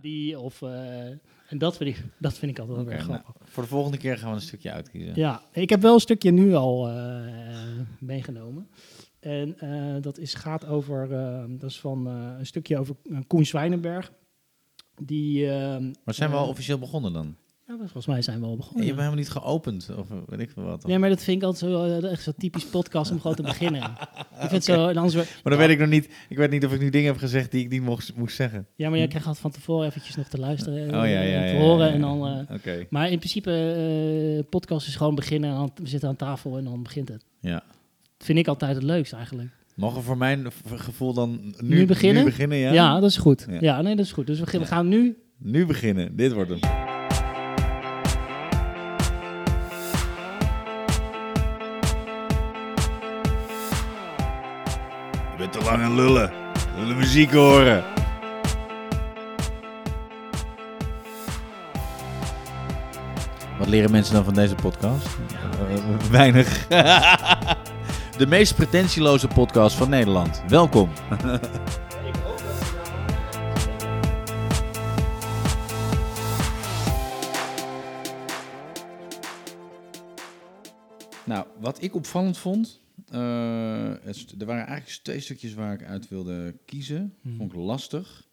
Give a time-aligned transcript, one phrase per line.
[0.00, 0.62] Die of...
[0.62, 1.04] eh,
[1.48, 3.48] en dat vind, ik, dat vind ik altijd wel Oké, weer nou, grappig.
[3.48, 5.12] voor de volgende keer gaan we een stukje uitkiezen.
[5.14, 7.20] Ja, ik heb wel een stukje nu al eh,
[7.98, 8.68] meegenomen.
[9.20, 11.08] En eh, dat is, gaat over,
[11.58, 14.12] dat is van een stukje over Koen Zwijnenberg.
[15.02, 15.46] Die,
[16.04, 17.36] Maar zijn we al officieel begonnen dan?
[17.70, 18.84] Ja, volgens mij zijn we al Je begonnen.
[18.86, 20.86] hebt helemaal niet geopend, of weet ik veel wat.
[20.86, 23.82] Nee, maar dat vind ik altijd zo, echt zo typisch podcast om gewoon te beginnen.
[24.42, 26.72] Ik vind zo, en anders, Maar dan weet ik nog niet, ik weet niet of
[26.72, 28.66] ik nu dingen heb gezegd die ik niet mocht, moest zeggen.
[28.76, 31.28] Ja, maar jij krijgt altijd van tevoren eventjes nog te luisteren Oh ja, ja, en
[31.28, 31.46] ja.
[31.46, 31.86] te ja, horen.
[31.86, 33.50] ja, En dan, Oké, maar in principe,
[34.42, 35.50] eh podcast is gewoon beginnen.
[35.54, 37.24] aan- We zitten aan tafel en dan begint het.
[37.40, 37.62] ja.
[38.16, 39.48] Dat vind ik altijd het leukst eigenlijk.
[39.76, 42.24] Mogen voor mijn gevoel dan nu, Nu beginnen?
[42.24, 42.72] Nu beginnen, ja?
[42.72, 43.46] Ja, dat is goed.
[43.60, 43.82] Ja.
[43.82, 44.26] Nee, dat is goed.
[44.26, 45.16] Dus we, gaan nu...
[45.38, 46.79] Nu beginnen, dit wordt hem.
[55.70, 56.30] Je bent te lang aan lullen.
[56.52, 57.84] We willen muziek horen.
[63.58, 65.06] Wat leren mensen dan van deze podcast?
[65.06, 66.66] Eh, weinig.
[68.18, 70.42] De meest pretentieloze podcast van Nederland.
[70.48, 70.90] Welkom.
[81.24, 82.79] Nou, wat ik opvallend vond.
[83.10, 87.14] Eh, er waren eigenlijk twee stukjes waar ik uit wilde kiezen.
[87.22, 87.36] Hmm.
[87.36, 88.28] Vond ik lastig.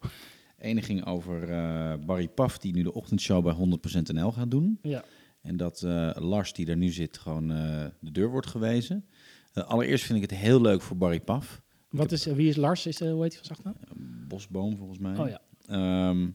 [0.58, 4.78] Ene ging over eh, Barry Paf, die nu de ochtendshow bij 100% NL gaat doen.
[4.82, 5.04] Ja.
[5.42, 7.48] En dat eh, Lars, die er nu zit, gewoon
[8.00, 9.04] de deur wordt gewezen.
[9.52, 11.62] Allereerst vind ik het heel leuk voor Barry Paf.
[11.88, 12.86] Wat is, wie is Lars?
[12.86, 13.76] Is, hoe heet hij van zacht
[14.28, 15.16] Bosboom, volgens mij.
[15.18, 16.28] Oh ja, Ehm,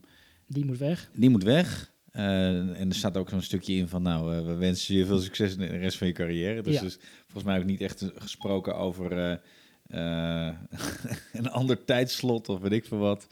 [0.46, 1.10] die moet weg.
[1.14, 1.92] die moet weg.
[2.14, 5.18] Eh, en er staat ook zo'n stukje in van, nou, eh, we wensen je veel
[5.18, 6.62] succes in de rest van je carrière.
[6.62, 6.80] Dus, Ja.
[6.80, 9.38] dus volgens mij ook niet echt gesproken over
[9.86, 10.48] eh,
[11.32, 13.26] een ander tijdslot of weet ik veel wat.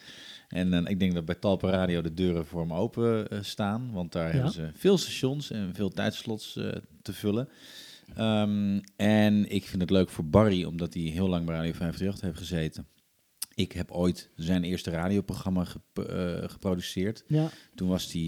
[0.49, 4.27] En ik denk dat bij Talpa Radio de deuren voor hem open staan, want daar
[4.27, 4.33] Ja.
[4.33, 6.53] hebben ze veel stations en veel tijdslots
[7.03, 7.49] te vullen.
[8.17, 12.21] Ehm, en ik vind het leuk voor Barry, omdat hij heel lang bij Radio 538
[12.21, 12.87] heeft gezeten.
[13.62, 17.24] Ik heb ooit zijn eerste radioprogramma gep- eh, geproduceerd.
[17.27, 18.23] Ja, Toen was hij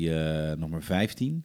[0.50, 1.44] eh, nog maar 15.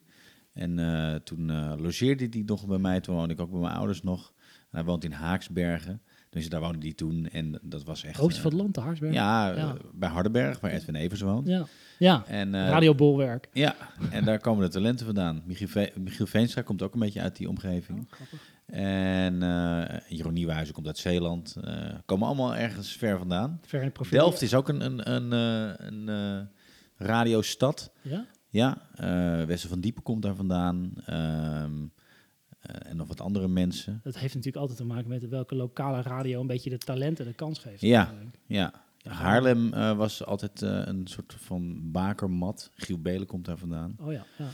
[0.53, 1.51] En eh, toen
[1.81, 3.00] logeerde hij nog bij mij.
[3.01, 4.33] Toen woonde ik ook bij mijn ouders nog.
[4.38, 6.01] En hij woont in Haaksbergen.
[6.29, 7.28] Dus daar woonde hij toen.
[7.31, 8.17] En dat was echt...
[8.17, 9.13] hoogste eh, van het land, de Haarsberg.
[9.13, 9.56] Ja, Ja.
[9.56, 11.47] eh, bij Hardenberg, waar Edwin Evers woont.
[11.47, 11.66] ja.
[11.97, 12.23] ja.
[12.28, 13.50] En, eh, Radio Bolwerk.
[13.53, 13.75] Ja,
[14.12, 15.41] en daar komen de talenten vandaan.
[15.45, 18.07] Michiel, Ve Michiel Veenstra komt ook een beetje uit die omgeving.
[18.12, 18.39] Oh.
[18.75, 21.56] En eh Jeroen Nieuwenhuizen komt uit Zeeland.
[22.06, 23.59] Komen allemaal ergens ver vandaan.
[23.66, 24.19] Ver in het profiel.
[24.19, 25.31] Delft is ook een, een, een,
[26.07, 26.50] een
[26.95, 27.91] radiostad.
[28.01, 28.25] Ja?
[28.50, 28.78] Ja,
[29.45, 30.91] Wessel van Diepen komt daar vandaan.
[31.06, 31.99] Ehm, eh,
[32.62, 34.00] en nog wat andere mensen.
[34.03, 37.34] Dat heeft natuurlijk altijd te maken met welke lokale radio een beetje de talenten de
[37.34, 37.81] kans geeft.
[37.81, 38.14] Ja.
[38.46, 42.72] Ja, Haarlem eh, was altijd eh, een soort van bakermat.
[42.75, 43.96] Giel Belen komt daar vandaan.
[44.00, 44.50] Oh ja, ja.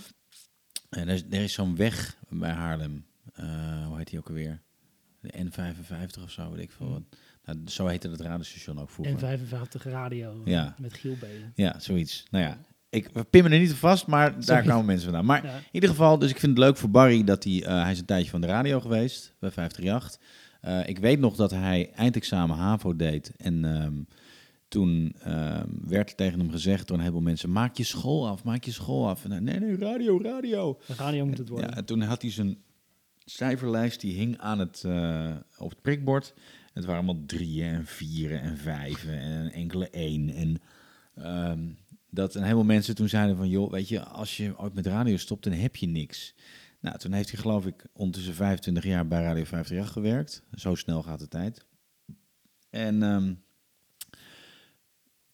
[0.89, 3.05] En er is, er is zo'n weg bij Haarlem.
[3.33, 4.61] Eh, hoe heet die ook alweer?
[5.21, 6.89] De N55 of zo, weet ik veel.
[6.89, 7.01] Wat.
[7.43, 9.13] Nou, zo heette het radiostation ook vroeger.
[9.13, 10.75] En 55 radio eh, Ja.
[10.79, 11.51] met Giel Belen.
[11.55, 12.23] Ja, zoiets.
[12.31, 12.57] Nou ja,
[12.95, 14.67] ik we pimmen er niet op vast, maar daar Sorry.
[14.69, 15.25] komen mensen vandaan.
[15.25, 15.55] Maar Ja.
[15.55, 17.99] in ieder geval, dus ik vind het leuk voor Barry dat hij, eh, hij is
[17.99, 20.19] een tijdje van de radio geweest bij 538.
[20.61, 23.93] Eh ik weet nog dat hij eindexamen HAVO deed en ehm,
[24.67, 28.43] toen ehm, werd er tegen hem gezegd door een heleboel mensen, maak je school af,
[28.43, 29.23] maak je school af.
[29.23, 30.79] En hij, nee, nee, radio, radio.
[30.87, 31.69] De radio moet het worden.
[31.69, 32.57] Ja, en toen had hij zijn
[33.25, 36.33] cijferlijst, die hing aan het, eh, op het prikbord.
[36.73, 40.29] Het waren allemaal drieën en vieren en vijven en enkele één.
[40.29, 40.61] En
[41.15, 41.59] ehm,
[42.09, 43.49] dat een heleboel mensen toen zeiden van...
[43.49, 46.35] joh, weet je, als je ooit met radio stopt, dan heb je niks.
[46.79, 50.43] Nou, toen heeft hij geloof ik ondertussen 25 jaar bij Radio 538 gewerkt.
[50.51, 51.65] Zo snel gaat de tijd.
[52.69, 53.33] En, ehm,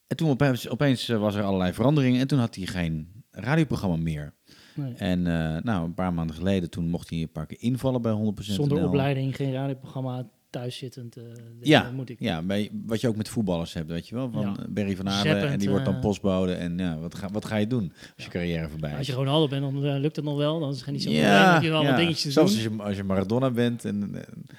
[0.07, 3.95] en toen opeens, opeens eh, was er allerlei veranderingen en toen had hij geen radioprogramma
[3.95, 4.33] meer.
[4.75, 4.93] Nee.
[4.93, 8.11] En eh, nou, een paar maanden geleden, toen mocht hij een paar keer invallen bij
[8.11, 8.87] 100% Zonder NL.
[8.87, 11.15] opleiding, geen radioprogramma, thuiszittend.
[11.17, 11.23] eh,
[11.61, 12.19] Ja, moet ik.
[12.19, 14.29] Ja, bij, wat je ook met voetballers hebt, weet je wel.
[14.31, 14.47] Van Ja.
[14.59, 16.53] eh, Barry van Zeppend, en die wordt dan eh, postbode.
[16.53, 18.97] En ja, wat ga, wat ga je doen als je carrière voorbij is?
[18.97, 20.59] Als je Ronaldo bent, dan lukt het nog wel.
[20.59, 21.87] Dan is het niet zo ja, je wel ja.
[21.87, 22.63] wat dingetjes te Zelfs doen.
[22.69, 23.85] als je, als je Maradona bent.
[23.85, 24.11] En,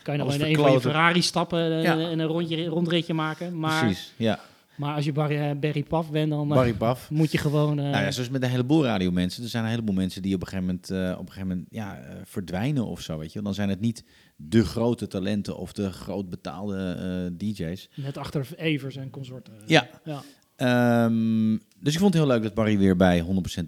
[0.02, 0.80] kan je nog in een van je.
[0.80, 1.98] Ferrari stappen Ja.
[2.10, 3.58] en een rondje, rondritje maken.
[3.58, 4.40] Maar, Precies, ja.
[4.76, 7.10] Maar als je Barry, eh, Barry Paf bent, dan eh, Barry Paf.
[7.10, 7.78] moet je gewoon...
[7.78, 9.42] eh, Nou ja, zoals met een heleboel radiomensen.
[9.42, 12.02] Er zijn een heleboel mensen die op een gegeven moment, op een gegeven moment ja,
[12.24, 13.42] verdwijnen of zo, weet je.
[13.42, 14.04] Dan zijn het niet
[14.36, 17.88] de grote talenten of de groot betaalde DJ's.
[17.94, 19.52] Net achter Evers en consorten.
[19.66, 19.88] Ja.
[20.04, 20.22] ja.
[20.56, 23.24] Ehm, dus ik vond het heel leuk dat Barry weer bij 100%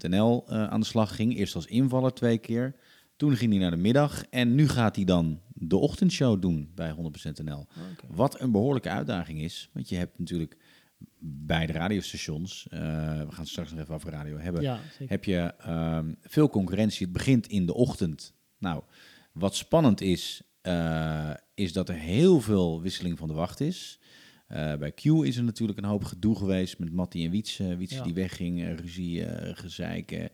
[0.09, 1.37] NL aan de slag ging.
[1.37, 2.75] Eerst als invaller twee keer.
[3.15, 4.23] Toen ging hij naar de middag.
[4.29, 7.67] En nu gaat hij dan de ochtendshow doen bij 100% NL.
[8.07, 9.69] Wat een behoorlijke uitdaging is.
[9.73, 10.57] Want je hebt natuurlijk
[11.19, 15.23] bij de radiostations, eh, we gaan het straks nog even over radio hebben, Ja, heb
[15.23, 17.03] je ehm, veel concurrentie.
[17.05, 18.33] Het begint in de ochtend.
[18.57, 18.83] Nou,
[19.31, 23.99] wat spannend is, eh, is dat er heel veel wisseling van de wacht is.
[24.47, 27.75] Eh, bij Q is er natuurlijk een hoop gedoe geweest met Mattie en Wietse.
[27.77, 28.03] Wietse Ja.
[28.03, 29.25] die wegging, ruzie,
[29.55, 30.29] gezeik.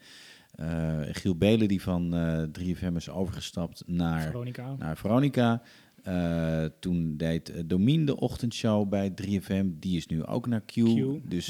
[0.51, 4.75] Eh, Giel Belen die van eh 3FM is overgestapt naar, Veronica.
[4.77, 5.61] naar Veronica.
[6.03, 9.65] Eh, toen deed uh, Domien de ochtendshow bij 3FM.
[9.79, 10.71] Die is nu ook naar Q.
[10.73, 11.47] Q, Dus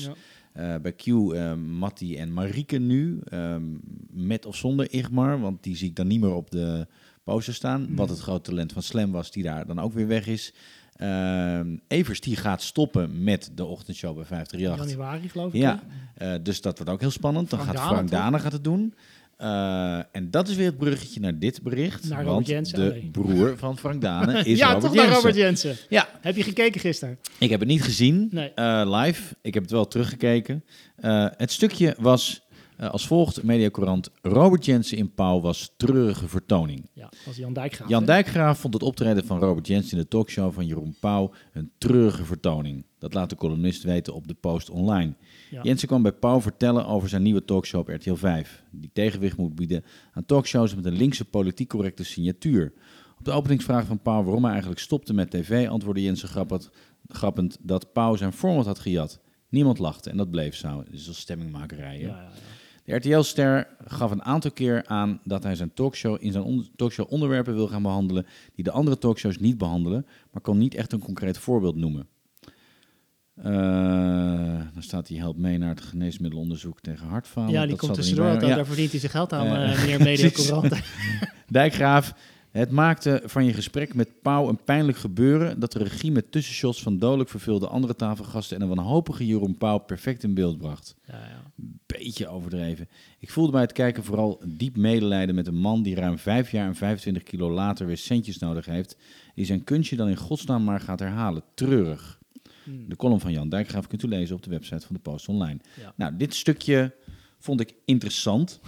[0.54, 0.74] ja.
[0.76, 3.20] eh, bij Q, eh Mattie en Marieke nu.
[3.24, 3.64] ehm,
[4.10, 6.88] met of zonder Igmar, want die zie ik dan niet meer op de
[7.24, 7.82] poster staan.
[7.82, 7.96] Mhm.
[7.96, 10.54] Wat het grote talent van Slam was, die daar dan ook weer weg is.
[10.96, 14.86] Ehm, Evers die gaat stoppen met de ochtendshow bij 538.
[14.98, 15.62] Januari geloof ik.
[15.62, 15.84] Ja,
[16.16, 17.50] eh, dus dat wordt ook heel spannend.
[17.50, 18.10] Dan gaat Frank?
[18.10, 18.94] Dane gaat het doen.
[19.42, 22.10] Eh, en dat is weer het bruggetje naar dit bericht.
[22.10, 23.10] Naar Robert want Jensen, de oh nee.
[23.12, 25.10] broer van Frank Dane is ja, Robert toch Jensen.
[25.10, 25.76] naar Robert Jensen.
[25.90, 27.20] Ja, Heb je gekeken gisteren?
[27.40, 28.52] ik heb het niet gezien Nee.
[28.56, 29.36] eh, live.
[29.42, 30.64] Ik heb het wel teruggekeken.
[30.96, 32.42] Eh, het stukje was
[32.90, 33.44] als volgt.
[33.44, 36.90] Mediacorant Robert Jensen in Pauw was treurige vertoning.
[36.94, 37.90] Ja, was Jan Dijkgraaf.
[37.90, 38.06] Jan?
[38.06, 42.24] Dijkgraaf vond het optreden van Robert Jensen in de talkshow van Jeroen Pauw een treurige
[42.24, 42.86] vertoning.
[43.00, 45.14] Dat laat de columnist weten op de Post Online.
[45.50, 45.62] Ja.
[45.62, 48.64] Jensen kwam bij Pauw vertellen over zijn nieuwe talkshow op RTL 5.
[48.72, 49.84] Die tegenwicht moet bieden
[50.14, 52.74] aan talkshows met een linkse politiek correcte signatuur.
[53.20, 56.70] Op de openingsvraag van Pauw waarom hij eigenlijk stopte met tv, antwoordde Jensen grappend,
[57.08, 59.20] grappend dat Pauw zijn format had gejat.
[59.50, 60.84] Niemand lachte en dat bleef zo.
[60.90, 62.00] Dus dat is stemmingmakerij.
[62.00, 62.32] Ja, ja.
[62.92, 67.12] De RTL-ster gaf een aantal keer aan dat hij zijn talkshow in zijn on- talkshow
[67.12, 71.00] onderwerpen wil gaan behandelen die de andere talkshows niet behandelen, maar kon niet echt een
[71.00, 72.08] concreet voorbeeld noemen.
[73.36, 73.44] Eh,
[74.74, 77.52] dan staat hij helpt mee naar het geneesmiddelonderzoek tegen hartfalen.
[77.52, 78.26] ja, die Dat komt tussendoor.
[78.26, 78.40] Ja.
[78.40, 80.74] Daar verdient hij zijn geld aan, Eh, eh meneer Mediacorant.
[81.48, 82.14] Dijkgraaf,
[82.52, 86.82] het maakte van je gesprek met Pauw een pijnlijk gebeuren dat de regie met tussenshots
[86.82, 90.96] van dodelijk verveelde andere tafelgasten en een wanhopige Jeroen Pauw perfect in beeld bracht.
[91.06, 91.44] ja, ja.
[91.86, 92.90] Beetje overdreven.
[93.20, 96.68] Ik voelde bij het kijken vooral diep medelijden met een man die ruim vijf jaar
[96.68, 98.98] en 25 kilo later weer centjes nodig heeft,
[99.36, 101.44] die zijn kunstje dan in godsnaam maar gaat herhalen.
[101.54, 102.20] Treurig.
[102.64, 102.90] Hmm.
[102.90, 105.60] De column van Jan Dijkgraaf kunt u lezen op de website van de Post Online.
[105.80, 105.94] Ja.
[105.96, 106.94] Nou, dit stukje
[107.40, 108.60] vond ik interessant.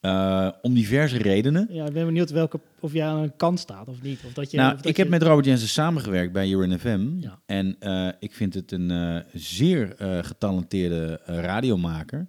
[0.00, 1.66] Eh, om diverse redenen.
[1.70, 4.20] Ja, ik ben benieuwd welke, of jij aan een kant staat of niet.
[4.26, 7.06] Of dat je, nou, of dat ik heb met Robert Jensen samengewerkt bij Urin FM.
[7.20, 7.40] Ja.
[7.46, 12.26] En eh, ik vind het een eh, zeer getalenteerde radiomaker.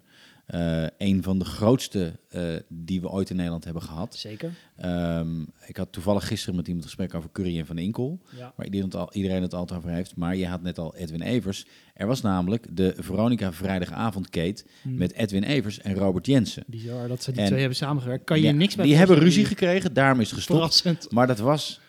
[0.47, 4.15] Eh, een van de grootste eh, die we ooit in Nederland hebben gehad.
[4.15, 4.51] Zeker.
[4.77, 8.19] Ehm, ik had toevallig gisteren met iemand gesprek over Curry en Van Inkel.
[8.37, 8.53] Ja.
[8.55, 10.15] Waar iedereen het, al, iedereen het altijd over heeft.
[10.15, 11.65] Maar je had net al Edwin Evers.
[11.93, 14.97] Er was namelijk de Veronica Vrijdagavondkate Hmm.
[14.97, 16.63] met Edwin Evers en Robert Jensen.
[16.67, 18.23] Bizar dat ze die En- twee hebben samengewerkt.
[18.23, 20.59] Kan je Ja, niks bij Die hebben ruzie gekregen, daarom is het gestopt.
[20.59, 21.11] Verrassend.
[21.11, 21.79] Maar dat was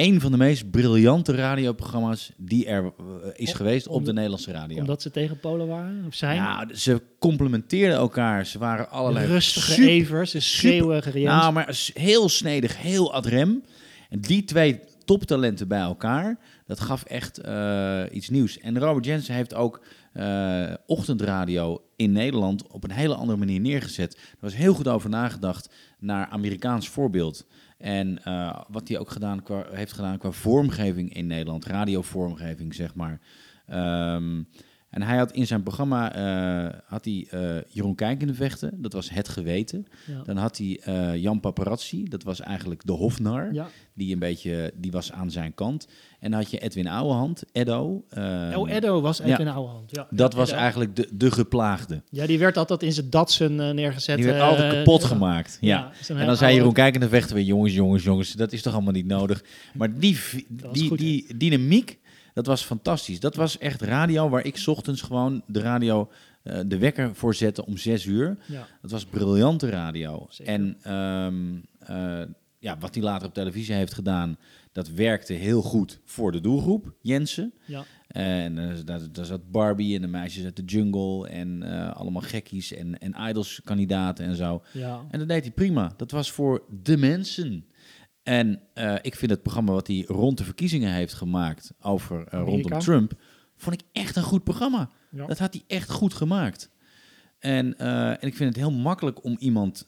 [0.00, 2.94] een van de meest briljante radioprogramma's die er eh,
[3.34, 4.78] is geweest op de Nederlandse radio.
[4.78, 6.04] Omdat ze tegen Polen waren?
[6.06, 6.36] Of zijn?
[6.36, 8.46] Ja, ze complementeerden elkaar.
[8.46, 11.34] Ze waren allerlei Rustige super- Evers, een schreeuwige Jens.
[11.34, 13.62] Nou, maar heel snedig, heel ad rem.
[14.08, 18.58] En die twee toptalenten bij elkaar, dat gaf echt eh, iets nieuws.
[18.58, 24.14] En Robert Jensen heeft ook eh, ochtendradio in Nederland op een hele andere manier neergezet.
[24.16, 27.46] Er was heel goed over nagedacht naar Amerikaans voorbeeld.
[27.80, 32.94] En eh, wat hij ook gedaan qua, heeft gedaan qua vormgeving in Nederland, radiovormgeving zeg
[32.94, 33.20] maar.
[33.66, 34.42] Ehm,
[34.90, 38.82] en hij had in zijn programma eh, had hij, eh, Jeroen Kijk in de vechten,
[38.82, 39.86] dat was het geweten.
[40.06, 40.22] ja.
[40.22, 40.80] Dan had hij
[41.18, 43.68] Jan Paparazzi, dat was eigenlijk de hofnar, ja.
[44.00, 45.86] Die een beetje, die was aan zijn kant.
[46.20, 48.04] En dan had je Edwin Ouwehand, Eddo.
[48.10, 49.64] ehm, oh, Edo was even ja.
[49.86, 50.06] Ja.
[50.10, 52.02] Dat was eigenlijk de, de geplaagde.
[52.10, 54.16] Ja, die werd altijd in zijn datsen eh, neergezet.
[54.16, 55.58] Die werd eh, altijd kapot eh, gemaakt.
[55.60, 58.62] ja, En dan zei Jeroen Kijk in de vechten weer, jongens, jongens, jongens, dat is
[58.62, 59.44] toch allemaal niet nodig.
[59.74, 60.18] Maar die,
[60.72, 61.98] die, goed, die dynamiek,
[62.34, 63.20] dat was fantastisch.
[63.20, 66.10] Dat was echt radio waar ik 's ochtends gewoon de radio,
[66.66, 68.36] de wekker voor zette om zes uur.
[68.46, 68.66] Ja.
[68.82, 70.26] Dat was briljante radio.
[70.28, 70.52] Zeker.
[70.52, 71.34] En ehm,
[71.90, 72.22] eh,
[72.60, 74.38] ja, wat hij later op televisie heeft gedaan,
[74.72, 77.54] dat werkte heel goed voor de doelgroep, Jensen.
[77.66, 77.84] Ja.
[78.06, 82.22] En eh, daar, daar zat Barbie en de meisjes uit de jungle en eh, allemaal
[82.22, 84.62] gekkies en, en idols-kandidaten en zo.
[84.72, 85.06] Ja.
[85.10, 85.92] En dat deed hij prima.
[85.96, 87.64] Dat was voor de mensen.
[88.22, 92.78] En eh, ik vind het programma wat hij rond de verkiezingen heeft gemaakt over rondom
[92.78, 93.12] Trump,
[93.56, 94.90] vond ik echt een goed programma.
[95.10, 95.26] Ja.
[95.26, 96.70] Dat had hij echt goed gemaakt.
[97.38, 99.84] En, en ik vind het heel makkelijk om iemand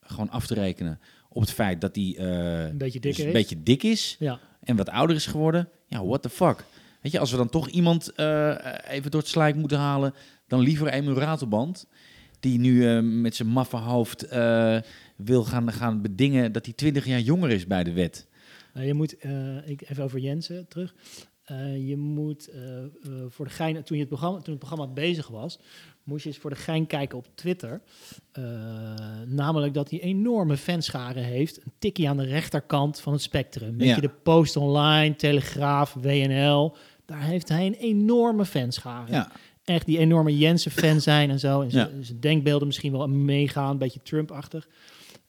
[0.00, 1.00] gewoon af te rekenen
[1.36, 3.48] op het feit dat hij eh, Een beetje dus dikker een is.
[3.48, 4.40] beetje dik is Ja.
[4.62, 5.68] en wat ouder is geworden.
[5.86, 6.64] Ja, what the fuck.
[7.02, 8.54] Weet je, als we dan toch iemand eh,
[8.88, 10.14] even door het slijk moeten halen,
[10.48, 11.86] dan liever Emil Ratelband.
[12.40, 14.28] Die nu eh, met zijn maffe hoofd
[15.16, 18.26] wil gaan, gaan bedingen dat hij 20 jaar jonger is bij de wet.
[18.74, 19.16] Nou, je moet,
[19.64, 20.94] ik, even over Jensen terug.
[21.86, 22.50] je moet
[23.28, 25.58] voor de gein, toen, je het programma, toen het programma bezig was,
[26.06, 27.80] moest je eens voor de gein kijken op Twitter.
[28.32, 28.42] Eh,
[29.26, 31.56] namelijk dat hij enorme fanscharen heeft.
[31.64, 33.80] Een tikkie aan de rechterkant van het spectrum.
[33.82, 33.94] Ja.
[33.94, 36.76] je, de Post Online, Telegraaf, WNL.
[37.04, 39.12] Daar heeft hij een enorme fanschare.
[39.12, 39.30] Ja,
[39.64, 41.60] Echt die enorme Jensen-fan zijn en zo.
[41.60, 42.02] En zijn Ja.
[42.04, 44.68] zijn denkbeelden misschien wel meegaan, een beetje Trump-achtig.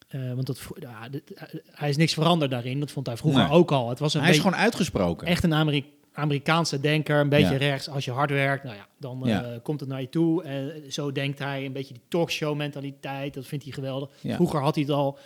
[0.08, 1.32] Eh, want dat, ja, dit-
[1.72, 2.80] hij is niks veranderd daarin.
[2.80, 3.52] Dat vond hij vroeger Nee.
[3.52, 3.90] ook al.
[3.90, 5.28] Het was een hij is gewoon uitgesproken.
[5.28, 5.86] echt een Ameri-
[6.18, 7.58] Amerikaanse denker, een beetje Ja.
[7.58, 7.90] rechts.
[7.90, 10.44] Als je hard werkt, nou ja, dan eh, komt het naar je toe.
[10.44, 13.34] Eh, zo denkt hij, een beetje die talkshow-mentaliteit.
[13.34, 14.10] Dat vindt hij geweldig.
[14.22, 14.36] Ja.
[14.36, 15.18] Vroeger had hij het al.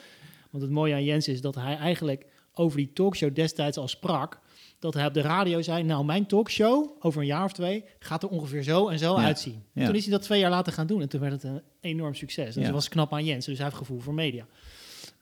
[0.50, 4.39] Want het mooie aan Jens is dat hij eigenlijk over die talkshow destijds al sprak.
[4.79, 8.24] Dat hij op de radio zei, nou mijn talkshow over een jaar of twee gaat
[8.24, 9.63] er ongeveer zo en zo uitzien.
[9.74, 9.86] Ja.
[9.86, 12.13] Toen is hij dat twee jaar later gaan doen en toen werd het een enorm
[12.13, 12.53] succes.
[12.55, 14.45] Dus dat was knap aan Jens, dus hij heeft gevoel voor media.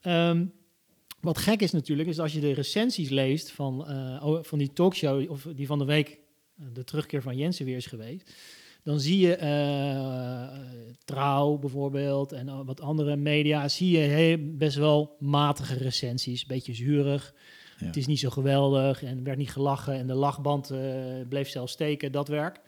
[0.02, 0.46] Ehm,
[1.22, 4.74] wat gek is natuurlijk, is als je de recensies leest van, eh, oh, van die
[4.74, 8.34] talkshow, of die van de week eh, de terugkeer van Jensen weer is geweest,
[8.84, 10.60] dan zie je eh,
[11.06, 17.34] Trouw bijvoorbeeld en wat andere media, zie je best wel matige recensies, beetje zuurig.
[17.80, 17.86] Ja.
[17.86, 20.74] Het is niet zo geweldig en er werd niet gelachen en de lachband
[21.30, 22.60] bleef zelfs steken, dat werk.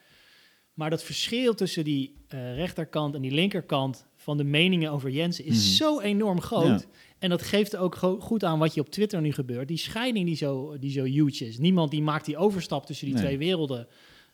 [0.74, 2.16] Maar dat verschil tussen die
[2.56, 5.76] rechterkant en die linkerkant van de meningen over Jensen is Mhm.
[5.76, 6.82] zo enorm groot.
[6.82, 6.86] Ja.
[7.22, 9.68] En dat geeft ook go- goed aan wat je op Twitter nu gebeurt.
[9.68, 11.58] Die scheiding die zo, die zo huge is.
[11.58, 13.24] Niemand die maakt die overstap tussen die Nee.
[13.24, 13.88] twee werelden.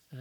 [0.08, 0.18] Eh,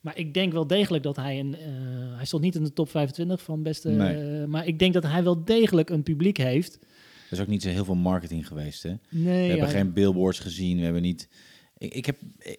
[0.00, 1.54] maar ik denk wel degelijk dat hij een...
[1.54, 3.88] eh, hij stond niet in de top 25 van beste...
[3.90, 4.40] Nee.
[4.40, 6.74] eh, maar ik denk dat hij wel degelijk een publiek heeft.
[7.26, 8.82] Er is ook niet zo heel veel marketing geweest.
[8.82, 8.88] Hè?
[9.08, 10.76] Nee, we hebben ja, geen billboards gezien.
[10.78, 11.28] We hebben niet.
[11.78, 12.16] Ik, ik, heb,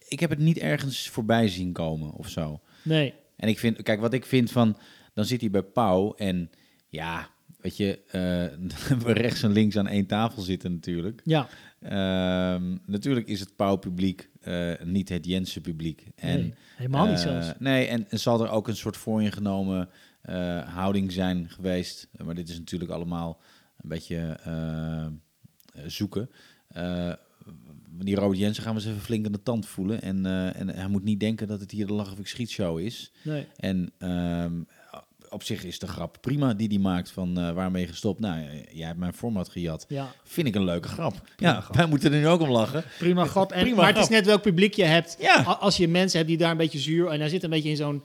[0.07, 2.59] ik heb het niet ergens voorbij zien komen of zo.
[2.83, 3.13] nee.
[3.35, 4.77] En ik vind, kijk, wat ik vind van.
[5.13, 6.13] Dan zit hij bij Pauw.
[6.13, 6.49] En
[6.87, 7.29] ja,
[7.61, 11.21] weet je, eh, we rechts en links aan één tafel zitten natuurlijk.
[11.23, 11.47] Ja,
[11.81, 16.07] Ehm, natuurlijk is het Pauw-publiek eh, niet het Jensen-publiek.
[16.15, 17.53] En, nee, helemaal niet eh, zelfs.
[17.59, 19.89] Nee, en, en zal er ook een soort vooringenomen
[20.65, 22.07] houding zijn geweest.
[22.23, 23.41] Maar dit is natuurlijk allemaal
[23.77, 24.39] een beetje
[25.85, 26.29] zoeken.
[27.89, 30.01] Die Robert Jensen gaan we eens even flink aan de tand voelen.
[30.01, 30.25] En,
[30.55, 33.11] en hij moet niet denken dat het hier de Lach of ik Schiet show is.
[33.23, 33.47] Nee.
[33.55, 34.61] En ehm,
[35.31, 38.19] op zich is de grap prima die die maakt van eh waarmee gestopt.
[38.19, 39.85] Nou, jij hebt mijn format gejat.
[39.87, 41.21] Ja, Vind ik een leuke grap.
[41.35, 41.75] Prima ja, grap.
[41.75, 42.83] wij moeten er nu ook om lachen.
[42.99, 43.51] prima grap.
[43.51, 45.17] En, Prima maar het is net welk publiek je hebt.
[45.19, 45.41] Ja.
[45.41, 47.07] Als je mensen hebt die daar een beetje zuur...
[47.07, 48.03] en hij zit een beetje in zo'n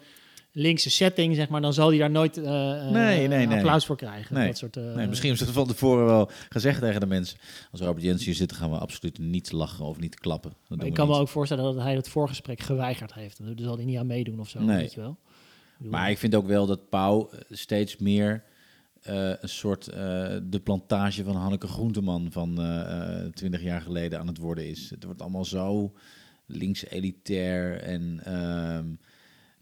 [0.53, 1.61] linkse setting, zeg maar...
[1.61, 3.57] dan zal hij daar nooit eh, eh, Nee, nee, nee.
[3.57, 4.35] applaus voor krijgen.
[4.35, 4.47] Nee.
[4.47, 7.39] Dat soort, eh, Nee, misschien is het van tevoren wel gezegd tegen de mensen.
[7.71, 10.51] Als Robert Jensen hier zit, gaan we absoluut niet lachen of niet klappen.
[10.51, 13.39] Dat doen we ik kan me ook voorstellen dat hij het voorgesprek geweigerd heeft.
[13.45, 14.77] Daar zal hij niet aan meedoen of zo, Nee.
[14.77, 15.17] weet je wel.
[15.79, 18.43] Maar ik vind ook wel dat Pauw eh, steeds meer
[19.03, 19.97] eh, een soort eh,
[20.43, 22.55] de plantage van Hanneke Groenteman van
[23.35, 24.91] twintig jaar geleden aan het worden is.
[24.91, 25.93] Het wordt allemaal zo
[26.47, 28.87] links elitair en ehm,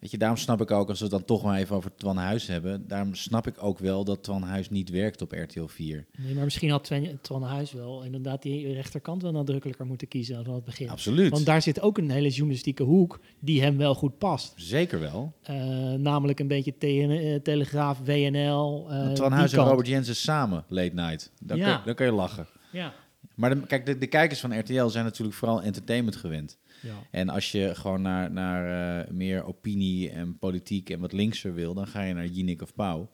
[0.04, 2.16] weet je, daarom snap ik ook als we het dan toch maar even over Twan
[2.16, 6.06] Huis hebben, daarom snap ik ook wel dat Twan Huis niet werkt op RTL 4.
[6.18, 10.44] nee, maar misschien had Twan, Twan Huis wel inderdaad die rechterkant wel nadrukkelijker moeten kiezen
[10.44, 10.88] van het begin.
[10.90, 11.30] Absoluut.
[11.30, 14.52] Want daar zit ook een hele journalistieke hoek die hem wel goed past.
[14.56, 15.32] Zeker wel.
[15.42, 15.56] Eh,
[15.92, 18.86] namelijk een beetje TN, eh, Telegraaf, WNL.
[18.90, 19.64] eh, Want Twan Huis en.
[19.64, 21.32] Robert Jensen samen late night.
[21.40, 21.64] Dan, Ja.
[21.64, 22.46] kun, je- dan kun je lachen.
[22.72, 22.94] Ja.
[23.34, 26.58] Maar de, kijk, de, de kijkers van RTL zijn natuurlijk vooral entertainment gewend.
[26.82, 27.02] Ja.
[27.10, 31.74] En als je gewoon naar, naar eh, meer opinie en politiek en wat linkser wil,
[31.74, 33.10] dan ga je naar Jinek of Pauw.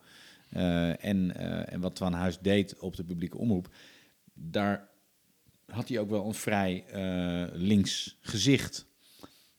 [0.50, 3.68] Eh, en, eh, en wat Twan Huis deed op de publieke omroep,
[4.34, 4.88] daar
[5.66, 6.84] had hij ook wel een vrij
[7.52, 8.86] links gezicht.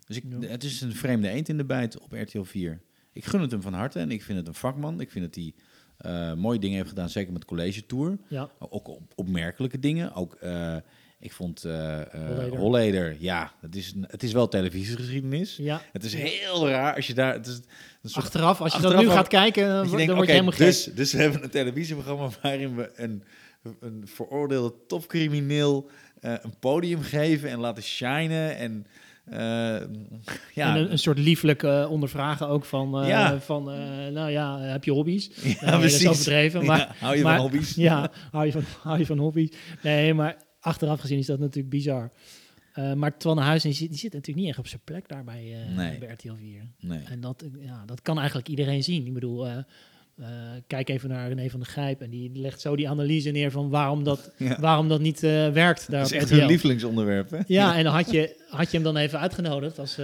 [0.07, 0.47] Dus ik, Ja.
[0.47, 2.81] het is een vreemde eend in de bijt op RTL 4.
[3.13, 4.99] Ik gun het hem van harte en ik vind het een vakman.
[5.01, 8.17] Ik vind dat hij mooie dingen heeft gedaan, zeker met College Tour.
[8.27, 8.49] ja.
[8.59, 10.13] Ook op, opmerkelijke dingen.
[10.13, 10.37] Ook,
[11.21, 12.57] ik vond Holleder.
[12.57, 15.55] Holleder, ja, het is, het is wel televisiegeschiedenis.
[15.57, 15.81] ja.
[15.91, 17.33] Het is heel raar als je daar...
[17.33, 17.61] Het is
[18.01, 20.57] een soort, Achteraf, als je achteraf dat nu gaat kijken, dan, word je helemaal gek.
[20.65, 23.23] dus, dus we hebben een televisieprogramma waarin we een,
[23.79, 28.55] een veroordeelde topcrimineel eh, een podium geven en laten shinen.
[28.57, 28.85] En
[30.53, 33.39] ja, En een, een soort lieflijk eh, ondervragen ook van, Ja.
[33.39, 33.63] van
[34.13, 35.29] nou ja, heb je hobby's?
[35.43, 37.75] ja, Nee, dat is overdreven, maar- Ja, hou je maar- van hobby's?
[37.75, 39.49] Ja, hou je, van, hou je van hobby's?
[39.81, 42.11] Nee, maar achteraf gezien is dat natuurlijk bizar.
[42.73, 45.23] Eh, maar Twan Huis die zit, die zit natuurlijk niet echt op zijn plek daar
[45.23, 45.97] bij, eh, Nee.
[45.97, 46.61] bij RTL 4.
[46.79, 46.99] Nee.
[47.09, 49.05] En dat, eh, ja, dat kan eigenlijk iedereen zien.
[49.05, 49.47] Ik bedoel,
[50.67, 53.69] kijk even naar René van der Gijp en die legt zo die analyse neer van
[53.69, 54.59] waarom dat, Ja.
[54.59, 57.39] waarom dat niet werkt daar Dat is echt hun lievelingsonderwerp, hè?
[57.47, 59.99] Ja, en had je, had je hem dan even uitgenodigd als,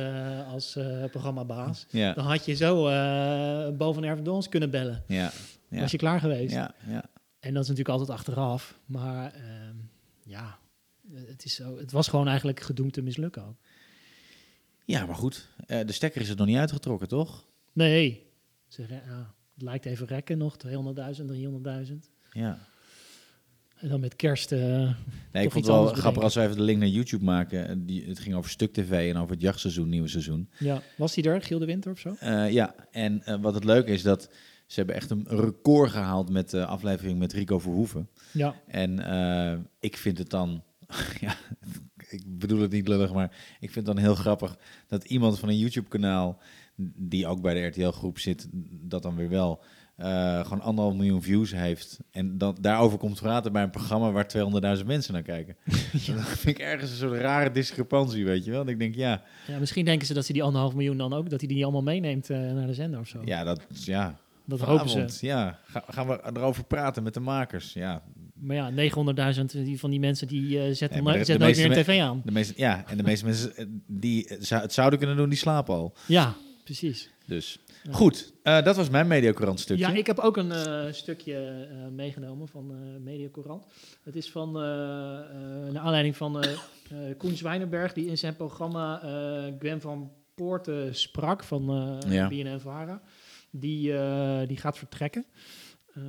[0.52, 0.78] als
[1.12, 1.86] programmabaas.
[1.90, 2.84] Ja, Dan had je zo
[3.74, 5.04] boven Erven Dons kunnen bellen.
[5.08, 5.32] ja,
[5.70, 5.80] ja.
[5.80, 6.54] Was je klaar geweest.
[6.54, 7.04] ja, ja.
[7.40, 8.78] En dat is natuurlijk altijd achteraf.
[8.86, 9.34] Maar
[10.28, 10.60] ja,
[11.14, 13.56] het, is zo, het was gewoon eigenlijk gedoemd te mislukken ook.
[14.86, 15.48] Ja, maar goed.
[15.68, 17.46] eh, de stekker is er nog niet uitgetrokken, toch?
[17.74, 18.26] Nee.
[18.68, 21.26] Ze re- ja, het lijkt even rekken nog, 200.000,
[21.90, 21.94] 300.000.
[22.32, 22.60] Ja.
[23.78, 24.52] En dan met kerst...
[24.52, 24.60] eh,
[25.32, 26.22] Nee, ik vond het wel grappig bedenken.
[26.24, 27.68] als we even de link naar YouTube maken.
[27.68, 30.50] Eh, Die, het ging over Stuk TV en over het jachtseizoen, nieuwe seizoen.
[30.60, 30.82] ja.
[30.98, 32.16] Was die er, Giel de Winter of zo?
[32.50, 34.30] Ja, en wat het leuke is dat
[34.66, 38.10] ze hebben echt een record gehaald met de aflevering met Rico Verhoeven.
[38.38, 38.56] Ja.
[38.68, 40.64] En eh, ik vind het dan,
[41.22, 41.36] ja,
[42.10, 45.50] ik bedoel het niet lullig, maar ik vind het dan heel grappig dat iemand van
[45.50, 46.40] een YouTube-kanaal,
[46.96, 49.64] die ook bij de RTL-groep zit, dat dan weer wel,
[49.96, 52.00] eh, gewoon anderhalf miljoen views heeft.
[52.12, 54.28] En dan daarover komt praten bij een programma waar
[54.80, 55.56] 200.000 mensen naar kijken.
[56.16, 58.62] Dat vind ik ergens een soort rare discrepantie, weet je wel.
[58.62, 61.30] En ik denk, ja, ja, misschien denken ze dat ze die anderhalf miljoen dan ook,
[61.30, 63.22] dat hij die allemaal meeneemt eh, naar de zender of zo.
[63.26, 65.26] ja, dat, ja, dat hopen ze.
[65.26, 67.74] ja, ga- gaan we erover praten met de makers.
[67.74, 68.02] Ja,
[68.40, 71.28] Maar ja, 900.000 die- van die mensen die eh, zetten, Nee, nooit
[71.58, 72.22] meer een tv aan.
[72.26, 75.38] de meeste, ja, en de meeste mensen eh, die eh, het zouden kunnen doen, die
[75.38, 75.94] slapen al.
[76.08, 77.10] Ja, precies.
[77.26, 77.92] Dus Ja.
[77.94, 79.88] goed, eh, dat was mijn Mediacorant stukje.
[79.88, 81.34] Ja, ik heb ook een eh, stukje
[81.72, 83.66] eh, meegenomen van eh Mediacorant.
[84.04, 88.36] Het is van, eh eh, naar aanleiding van eh eh, Koen Zwijnenberg, die in zijn
[88.36, 91.70] programma eh, Gwen van Poorten sprak van
[92.06, 92.28] eh Ja.
[92.28, 93.02] BNN-Vara.
[93.52, 95.26] Die, eh, die gaat vertrekken.
[95.98, 96.04] Eh,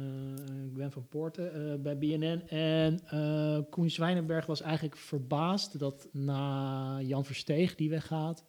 [0.74, 2.42] Gwen van Poorten eh, bij BNN.
[2.48, 8.44] En eh, Koen Zwijnenberg was eigenlijk verbaasd dat na Jan Versteeg, die weggaat,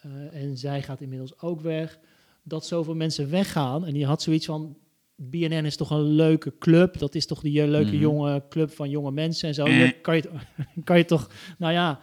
[0.00, 1.98] eh, en zij gaat inmiddels ook weg,
[2.42, 3.86] dat zoveel mensen weggaan.
[3.86, 4.76] En die had zoiets van,
[5.16, 6.98] BNN is toch een leuke club.
[6.98, 8.00] Dat is toch die eh, leuke Mhm.
[8.00, 9.66] jonge club van jonge mensen en zo.
[9.66, 10.30] Hier kan je,
[10.84, 12.00] kan je toch, nou ja...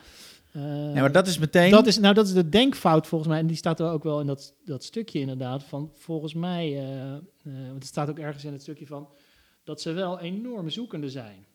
[0.58, 1.72] eh, Ja, maar dat is meteen...
[1.72, 3.40] dat is, nou, dat is de denkfout volgens mij.
[3.40, 5.64] En die staat er ook wel in dat, dat stukje inderdaad.
[5.64, 9.08] Van volgens mij, eh, eh, want het staat ook ergens in het stukje van...
[9.64, 11.46] dat ze wel enorm zoekende zijn.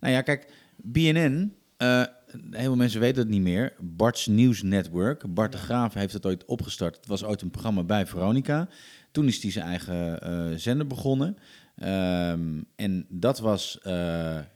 [0.00, 2.04] Nou ja, kijk, BNN, eh
[2.50, 3.72] heel veel mensen weten het niet meer.
[3.80, 5.34] Bart's Nieuws Network.
[5.34, 5.58] Bart de.
[5.58, 6.96] Graaf heeft het ooit opgestart.
[6.96, 8.68] Het was ooit een programma bij Veronica.
[9.10, 11.36] Toen is hij zijn eigen zender begonnen.
[11.76, 13.78] Ehm, en dat was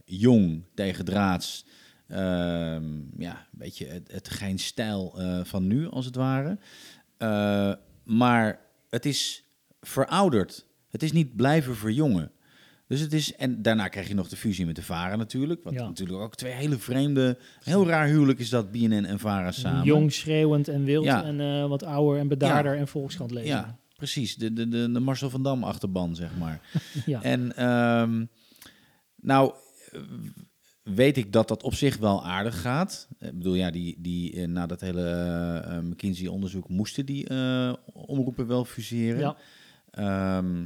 [0.04, 1.64] jong, tegen draads.
[2.08, 2.84] Ehm,
[3.18, 6.58] ja, een beetje het, het geen stijl eh, van nu, als het ware.
[7.16, 7.72] Eh,
[8.04, 9.44] maar het is
[9.80, 10.66] verouderd.
[10.90, 12.30] Het is niet blijven verjongen.
[12.86, 15.64] Dus het is, en daarna krijg je nog de fusie met de Vara natuurlijk.
[15.64, 15.86] Wat Ja.
[15.86, 19.84] natuurlijk ook twee hele vreemde, heel raar huwelijk is dat BNN en Vara samen.
[19.84, 21.04] Jong, schreeuwend en wild.
[21.04, 21.24] Ja.
[21.24, 23.48] En eh, wat ouder en bedaarder en volkskrant lezen.
[23.48, 24.36] Ja, precies.
[24.36, 26.60] De, de, de, de Marcel van Dam achterban, zeg maar.
[27.06, 27.22] ja.
[27.22, 28.24] En ehm,
[29.16, 29.52] nou
[30.84, 33.08] weet ik dat dat op zich wel aardig gaat.
[33.18, 37.72] Ik bedoel, ja, die, die, eh, na dat hele eh, eh, McKinsey-onderzoek moesten die eh,
[37.92, 39.18] omroepen wel fuseren.
[39.20, 39.36] Ja.
[39.90, 40.64] Ehm,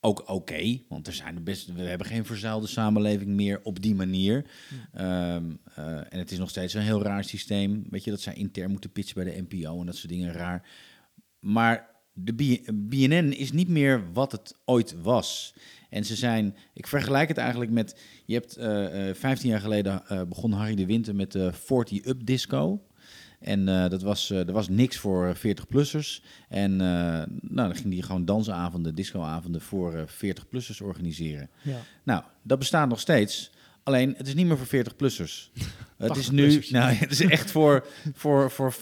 [0.00, 4.44] ook oké, want er zijn best, we hebben geen verzuilde samenleving meer op die manier.
[4.92, 7.84] Ehm, eh, en het is nog steeds een heel raar systeem.
[7.90, 10.68] Weet je, dat zij intern moeten pitchen bij de NPO en dat soort dingen raar.
[11.40, 15.54] Maar de BNN is niet meer wat het ooit was.
[15.90, 20.06] En ze zijn, ik vergelijk het eigenlijk met, je hebt eh, eh, 15 jaar geleden
[20.06, 22.80] eh, begon Harry de Winter met de 40 Up Disco.
[23.40, 26.22] En eh, dat was, eh, er was niks voor 40-plussers.
[26.48, 26.88] En eh,
[27.40, 31.50] nou, dan ging hij gewoon dansavonden, discoavonden voor eh, 40-plussers organiseren.
[31.62, 31.80] ja.
[32.02, 33.50] Nou, dat bestaat nog steeds.
[33.88, 35.50] Alleen, het is niet meer voor 40-plussers.
[35.96, 36.70] het is nu, 80-plussers.
[36.70, 38.78] nou, het is echt voor, voor, voor 55-plussers.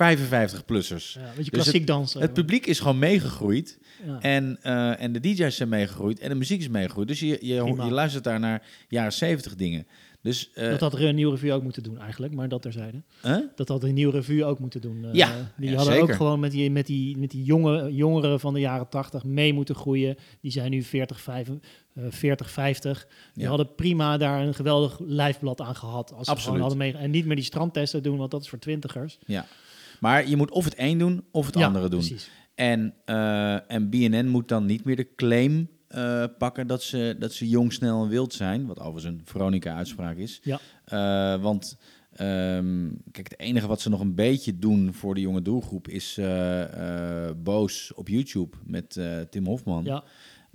[1.12, 2.20] Ja, weet je, Dus klassiek dansen.
[2.20, 3.78] Het publiek is gewoon meegegroeid.
[4.06, 4.20] Ja.
[4.20, 6.18] En, eh, en de DJ's zijn meegegroeid.
[6.18, 7.08] En de muziek is meegegroeid.
[7.08, 9.86] Dus je, je, je luistert daar naar jaren 70 dingen.
[10.26, 13.02] Dus, eh, dat had er een nieuwe revue ook moeten doen eigenlijk, maar dat terzijde.
[13.22, 13.38] huh?
[13.54, 15.04] Dat had een nieuwe revue ook moeten doen.
[15.04, 16.08] eh, Ja, die ja, hadden zeker.
[16.10, 19.52] ook gewoon met die, met die, met die jonge, jongeren van de jaren 80 mee
[19.52, 20.16] moeten groeien.
[20.40, 21.48] Die zijn nu 40, 5,
[21.94, 23.06] eh, 40 50.
[23.34, 23.48] Die Ja.
[23.48, 26.12] hadden prima daar een geweldig lijfblad aan gehad.
[26.12, 26.60] Als ze Absoluut.
[26.60, 29.18] hadden mee, en niet meer die strandtesten doen, want dat is voor twintigers.
[30.00, 31.98] Maar je moet of het een doen of het Ja, andere doen.
[32.00, 32.30] Precies.
[32.54, 37.32] En, eh, en BNN moet dan niet meer de claim eh, pakken dat ze, dat
[37.32, 38.66] ze jong, snel en wild zijn.
[38.66, 40.40] Wat overigens een Veronica-uitspraak is.
[40.42, 40.60] Ja.
[40.84, 41.76] Eh, want
[42.12, 46.18] ehm, kijk, het enige wat ze nog een beetje doen voor de jonge doelgroep is
[46.18, 49.84] eh, boos op YouTube met Tim Hofman.
[49.84, 50.04] Ja.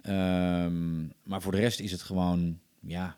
[0.01, 3.17] Ehm, maar voor de rest is het gewoon, ja,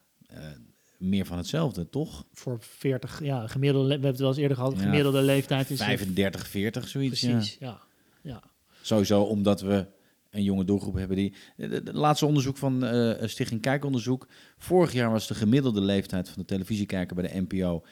[0.98, 2.26] meer van hetzelfde, toch?
[2.34, 5.78] Voor 40, ja, gemiddelde, we hebben het wel eens eerder gehad, Ja, gemiddelde leeftijd is
[5.80, 7.22] 35, 40, zoiets.
[7.22, 7.32] ja.
[7.32, 7.82] Precies, ja.
[8.22, 8.42] ja.
[8.82, 9.86] Sowieso omdat we
[10.34, 11.34] een jonge doelgroep hebben die...
[11.56, 14.28] De laatste onderzoek van eh, Stichting Kijkonderzoek.
[14.58, 17.84] Vorig jaar was de gemiddelde leeftijd van de televisiekijker bij de NPO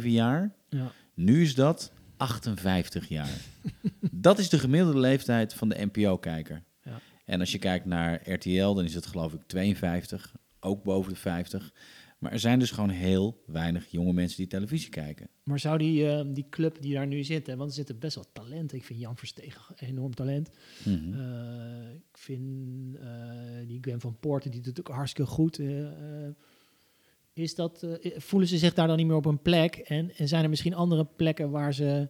[0.00, 0.54] 41,7 jaar.
[0.68, 0.92] ja.
[1.14, 3.30] Nu is dat 58 jaar.
[4.10, 6.62] dat is de gemiddelde leeftijd van de NPO-kijker.
[6.82, 7.00] Ja.
[7.24, 11.18] En als je kijkt naar RTL, dan is het geloof ik 52, ook boven de
[11.18, 11.72] 50.
[12.18, 15.28] Maar er zijn dus gewoon heel weinig jonge mensen die televisie kijken.
[15.42, 18.14] Maar zou die, eh, die club die daar nu zit, hè, want er zitten best
[18.14, 18.72] wel talent.
[18.72, 20.50] Ik vind Jan Verstegen enorm talent.
[20.84, 21.14] Mhm.
[21.14, 23.06] Eh, ik vind eh,
[23.66, 25.60] die Gwen van Poorten, die doet ook hartstikke goed.
[27.32, 29.76] Is dat, voelen ze zich daar dan niet meer op een plek?
[29.76, 32.08] En, en zijn er misschien andere plekken waar ze...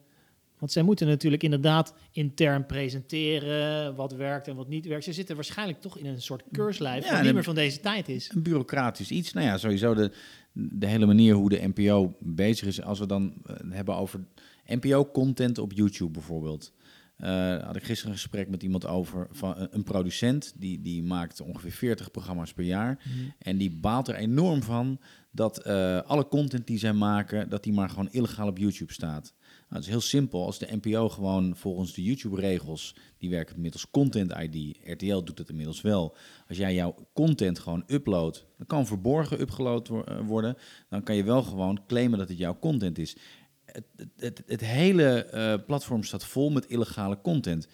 [0.59, 5.05] Want zij moeten natuurlijk inderdaad intern presenteren wat werkt en wat niet werkt.
[5.05, 8.09] Ze zitten waarschijnlijk toch in een soort keurslijf Ja, en niet meer van deze tijd
[8.09, 8.31] is.
[8.35, 9.33] Een bureaucratisch iets.
[9.33, 10.11] Nou ja, sowieso de,
[10.53, 12.83] de hele manier hoe de NPO bezig is.
[12.83, 14.21] Als we dan eh, hebben over
[14.67, 16.73] NPO-content op YouTube bijvoorbeeld.
[17.17, 21.41] Eh, had ik gisteren een gesprek met iemand over van een- producent die, die maakt
[21.41, 22.99] ongeveer 40 programma's per jaar.
[23.39, 27.73] En die baalt er enorm van dat eh, alle content die zij maken, dat die
[27.73, 29.35] maar gewoon illegaal op YouTube staat.
[29.69, 30.45] Nou, het is heel simpel.
[30.45, 34.79] Als de NPO gewoon volgens de YouTube-regels, die werken middels Content ID.
[34.85, 36.17] RTL doet het inmiddels wel.
[36.49, 40.57] Als jij jouw content gewoon uploadt, dan kan verborgen upgeload eh, worden.
[40.89, 43.17] Dan kan je wel gewoon claimen dat het jouw content is.
[43.65, 47.69] Het, het, het, het hele eh, platform staat vol met illegale content.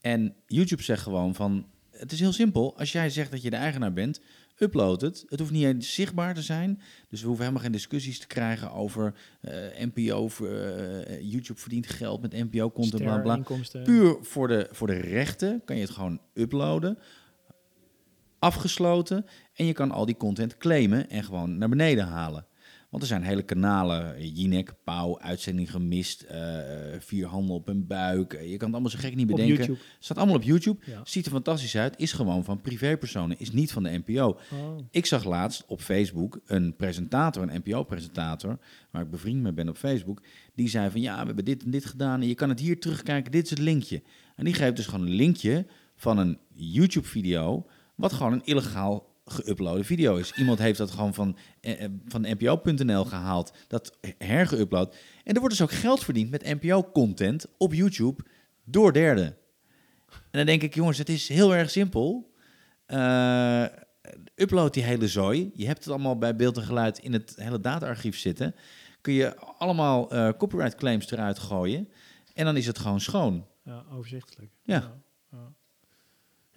[0.00, 2.78] En YouTube zegt gewoon van, het is heel simpel.
[2.78, 4.20] Als jij zegt dat je de eigenaar bent,
[4.58, 5.24] upload het.
[5.28, 6.80] Het hoeft niet eens zichtbaar te zijn.
[7.08, 9.52] Dus we hoeven helemaal geen discussies te krijgen over eh,
[9.92, 13.40] NPO, eh, YouTube verdient geld met NPO-content, bla bla.
[13.84, 16.98] Puur voor de, voor de rechten kan je het gewoon uploaden,
[18.38, 19.26] afgesloten.
[19.54, 22.46] En je kan al die content claimen en gewoon naar beneden halen.
[22.88, 26.38] Want er zijn hele kanalen, Jinek, Pauw, Uitzending Gemist, eh
[26.98, 28.32] Vier Handen op een Buik.
[28.32, 29.78] Eh, Je kan het allemaal zo gek niet bedenken.
[29.98, 30.80] Staat allemaal op YouTube.
[30.84, 31.00] Ja.
[31.04, 31.98] Ziet er fantastisch uit.
[31.98, 33.38] Is gewoon van privépersonen.
[33.38, 34.26] Is niet van de NPO.
[34.52, 34.78] Oh.
[34.90, 38.58] Ik zag laatst op Facebook een presentator, een NPO-presentator,
[38.90, 40.22] waar ik bevriend mee ben op Facebook.
[40.54, 42.80] Die zei van ja, we hebben dit en dit gedaan en je kan het hier
[42.80, 43.32] terugkijken.
[43.32, 44.02] Dit is het linkje.
[44.36, 49.84] En die geeft dus gewoon een linkje van een YouTube-video, wat gewoon een illegaal geüploade
[49.84, 50.32] video is.
[50.32, 54.94] Iemand heeft dat gewoon van, eh, eh, van npo.nl gehaald, dat hergeüpload.
[55.24, 58.24] En er wordt dus ook geld verdiend met NPO-content op YouTube
[58.64, 59.36] door derden.
[60.06, 62.34] En dan denk ik, jongens, het is heel erg simpel.
[62.86, 63.64] Eh,
[64.34, 65.50] upload die hele zooi.
[65.54, 68.54] Je hebt het allemaal bij beeld en geluid in het hele dataarchief zitten.
[69.00, 71.88] Kun je allemaal copyright claims eruit gooien.
[72.34, 73.46] En dan is het gewoon schoon.
[73.64, 74.52] Ja, overzichtelijk.
[74.62, 74.74] Ja.
[74.74, 75.52] Ja, ja.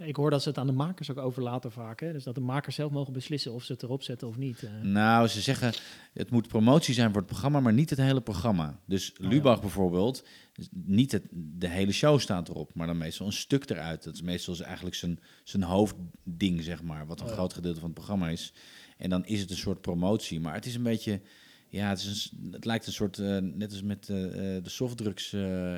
[0.05, 1.99] Ik hoor dat ze het aan de makers ook overlaten vaak.
[1.99, 2.11] Hè?
[2.11, 4.63] Dus dat de makers zelf mogen beslissen of ze het erop zetten of niet.
[4.63, 4.81] eh.
[4.81, 5.73] Nou, ze zeggen
[6.13, 8.79] het moet promotie zijn voor het programma, maar niet het hele programma.
[8.85, 9.27] Dus ja.
[9.27, 10.25] Lubach bijvoorbeeld,
[10.71, 14.03] niet het, de hele show staat erop, maar dan meestal een stuk eruit.
[14.03, 17.89] Dat is meestal eigenlijk zijn, zijn hoofdding, zeg maar, wat een Oh groot gedeelte van
[17.89, 18.53] het programma is.
[18.97, 21.21] En dan is het een soort promotie, maar het is een beetje...
[21.69, 25.33] Ja, het, is een het lijkt een soort, eh, net als met eh, de softdrugs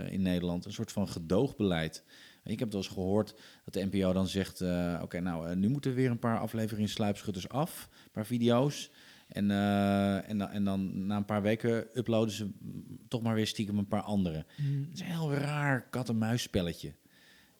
[0.09, 2.03] in Nederland, een soort van gedoogbeleid.
[2.43, 5.69] Ik heb wel eens gehoord dat de NPO dan zegt, eh, oké, nou, eh, nu
[5.69, 8.91] moeten we weer een paar afleveringen Sluipschutters af, een paar video's.
[9.27, 12.49] En, eh, en, dan, en dan na een paar weken uploaden ze
[13.07, 14.45] toch maar weer stiekem een paar andere.
[14.57, 14.81] Mm.
[14.81, 16.93] Het is een heel raar kat-en-muis spelletje.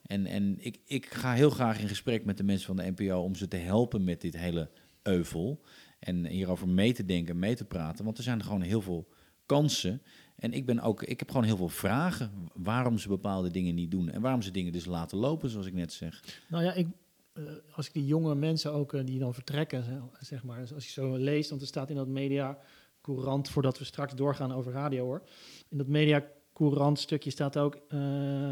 [0.04, 3.20] En, en ik, ik ga heel graag in gesprek met de mensen van de NPO
[3.20, 4.70] om ze te helpen met dit hele
[5.02, 5.62] euvel.
[6.00, 8.06] En hierover mee te denken, mee te praten.
[8.06, 9.08] Want er zijn gewoon heel veel
[9.46, 10.02] kansen.
[10.44, 13.92] En ik, ben ook, ik heb gewoon heel veel vragen waarom ze bepaalde dingen niet
[13.92, 14.10] doen.
[14.10, 16.42] En waarom ze dingen dus laten lopen, zoals ik net zeg.
[16.50, 16.88] Nou ja, ik,
[17.34, 17.44] eh,
[17.76, 20.92] als ik die jonge mensen ook eh, die dan vertrekken, ze- zeg maar, als je
[20.92, 22.58] zo leest, want er staat in dat media
[23.02, 25.22] courant, voordat we straks doorgaan over radio hoor,
[25.70, 28.00] in dat media courant stukje staat ook, eh,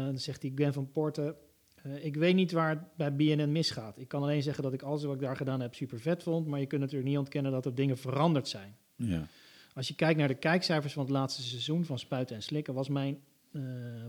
[0.04, 1.34] dan zegt die Gwen van Porten,
[2.00, 3.98] ik weet niet waar het bij BNN misgaat.
[3.98, 6.46] Ik kan alleen zeggen dat ik alles wat ik daar gedaan heb super vet vond,
[6.46, 8.76] maar je kunt natuurlijk niet ontkennen dat er dingen veranderd zijn.
[8.96, 9.26] Ja.
[9.74, 12.88] Als je kijkt naar de kijkcijfers van het laatste seizoen van Spuiten en Slikken, was
[12.88, 13.18] mijn,
[13.52, 13.62] eh,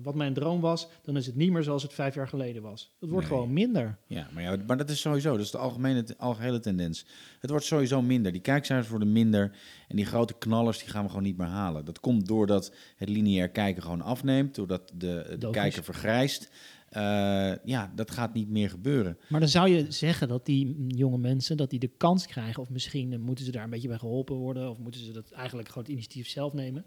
[0.04, 2.92] wat mijn droom was, dan is het niet meer zoals het vijf jaar geleden was.
[3.00, 3.38] Het wordt Nee.
[3.38, 3.98] gewoon minder.
[4.08, 7.06] Ja, maar, ja, maar dat is sowieso, dat is de algemene, algehele tendens.
[7.40, 8.32] Het wordt sowieso minder.
[8.32, 9.56] Die kijkcijfers worden minder
[9.88, 11.86] en die grote knallers die gaan we gewoon niet meer halen.
[11.86, 16.50] Dat komt doordat het lineair kijken gewoon afneemt, doordat de, de kijker vergrijst.
[16.94, 19.18] Eh, ja, dat gaat niet meer gebeuren.
[19.30, 22.70] Maar dan zou je zeggen dat die jonge mensen dat die de kans krijgen, of
[22.70, 25.68] misschien eh, moeten ze daar een beetje bij geholpen worden, of moeten ze dat eigenlijk
[25.68, 26.86] gewoon het initiatief zelf nemen,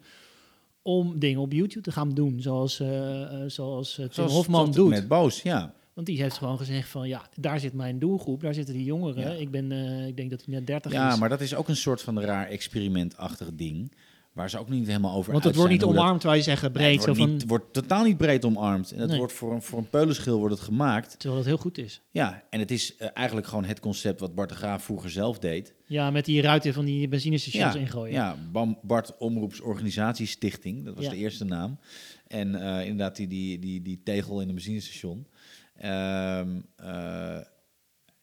[0.83, 4.89] om dingen op YouTube te gaan doen, zoals, eh, zoals Tim Zoals- Hofman doet.
[4.89, 5.75] Met Boos, ja.
[5.93, 9.23] Want die heeft gewoon gezegd van, ja, daar zit mijn doelgroep, daar zitten die jongeren.
[9.23, 9.31] Ja.
[9.41, 9.73] Ik ben,
[10.07, 11.19] ik denk dat hij net 30 Ja, is.
[11.19, 13.93] maar dat is ook een soort van raar experimentachtig ding.
[14.37, 16.83] Waar ze ook niet helemaal over Want het wordt niet omarmd, waar je zeggen, Nee,
[16.83, 16.97] breed.
[16.97, 18.93] het, wordt zo niet, wordt totaal niet breed omarmd.
[18.93, 19.19] En het Nee.
[19.19, 21.11] wordt voor een, voor een peulenschil wordt het gemaakt.
[21.19, 22.01] terwijl het heel goed is.
[22.11, 25.39] Ja, en het is eh, eigenlijk gewoon het concept wat Bart de Graaf vroeger zelf
[25.39, 25.75] deed.
[25.87, 28.13] Ja, met die ruiten van die benzinestations ingooien.
[28.15, 31.11] Ja, Bam, Bart Omroeps Organisatiestichting, dat was Ja.
[31.11, 31.79] de eerste naam.
[32.27, 35.27] En eh, inderdaad die, die, die, die tegel in een benzinestation.
[35.77, 35.91] Eh,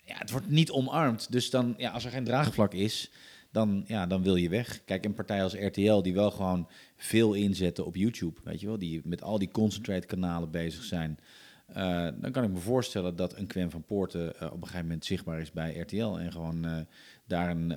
[0.06, 1.32] ja, het wordt niet omarmd.
[1.32, 3.12] Dus dan, ja, als er geen draagvlak is,
[3.54, 4.84] dan, ja, dan wil je weg.
[4.86, 8.78] Kijk, een partij als RTL die wel gewoon veel inzetten op YouTube, weet je wel,
[8.78, 11.20] die met al die concentrate kanalen bezig zijn.
[11.68, 14.86] eh, dan kan ik me voorstellen dat een Quen van Poorten eh, op een gegeven
[14.86, 16.78] moment zichtbaar is bij RTL en gewoon eh,
[17.28, 17.72] daar een,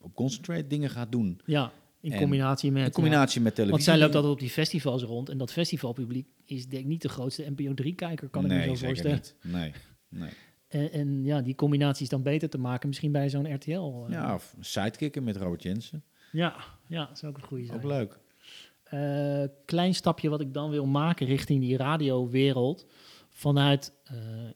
[0.00, 1.40] op concentrate dingen gaat doen.
[1.46, 2.84] Ja, in En combinatie met...
[2.86, 3.84] In combinatie met televisie.
[3.84, 5.28] want zij loopt altijd op die festivals rond.
[5.28, 8.76] En dat festivalpubliek is denk ik niet de grootste NPO 3-kijker, kan nee, ik me
[8.76, 9.16] zo voorstellen.
[9.16, 9.34] niet.
[9.42, 9.72] Nee,
[10.08, 10.30] nee.
[10.74, 13.70] En, en ja, die combinatie is dan beter te maken, misschien bij zo'n RTL.
[13.70, 14.04] eh.
[14.08, 16.04] Ja, of sidekicken met Robert Jensen.
[16.32, 16.56] ja,
[16.88, 17.78] ja, dat zou ook een goede zijn.
[17.78, 18.18] Ook leuk.
[18.84, 22.86] Eh, klein stapje wat ik dan wil maken richting die radiowereld.
[23.28, 23.92] Vanuit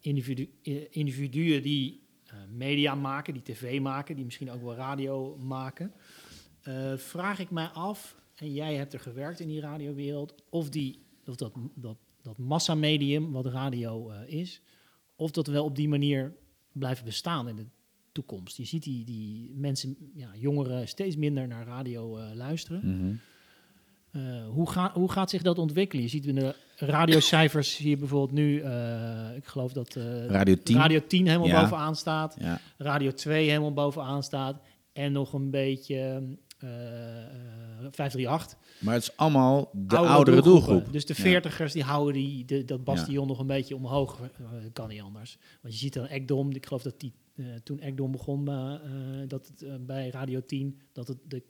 [0.00, 2.07] individu eh, individuen die
[2.48, 5.92] media maken, die tv maken, die misschien ook wel radio maken.
[6.96, 11.37] vraag ik mij af, en jij hebt er gewerkt in die radiowereld, of, die, of
[11.37, 14.61] dat, dat, dat massamedium wat radio is,
[15.18, 16.33] of dat wel op die manier
[16.72, 17.66] blijven bestaan in de
[18.12, 18.57] toekomst.
[18.57, 22.81] Je ziet die, die mensen, ja, jongeren, steeds minder naar radio eh, luisteren.
[22.85, 23.14] Mhm.
[24.11, 26.02] Eh, hoe, ga, hoe gaat zich dat ontwikkelen?
[26.02, 29.94] Je ziet in de radiocijfers, je bijvoorbeeld nu, eh, ik geloof dat
[30.28, 30.76] Radio 10.
[30.76, 31.61] Radio 10 helemaal Ja.
[31.61, 32.61] bovenaan staat, Ja.
[32.76, 36.22] Radio 2 helemaal bovenaan staat en nog een beetje
[36.59, 38.59] 538.
[38.79, 40.92] Maar het is allemaal de Oudere doelgroep.
[40.92, 41.23] Dus de Ja.
[41.23, 44.21] veertigers die houden die, de, dat bastion nog een beetje omhoog.
[44.21, 44.29] Eh,
[44.73, 45.38] kan niet anders.
[45.61, 48.81] Want je ziet dan Ekdom, ik geloof dat die, eh, toen Ekdom begon eh, eh,
[49.29, 51.42] dat het, eh, bij Radio 10, dat het de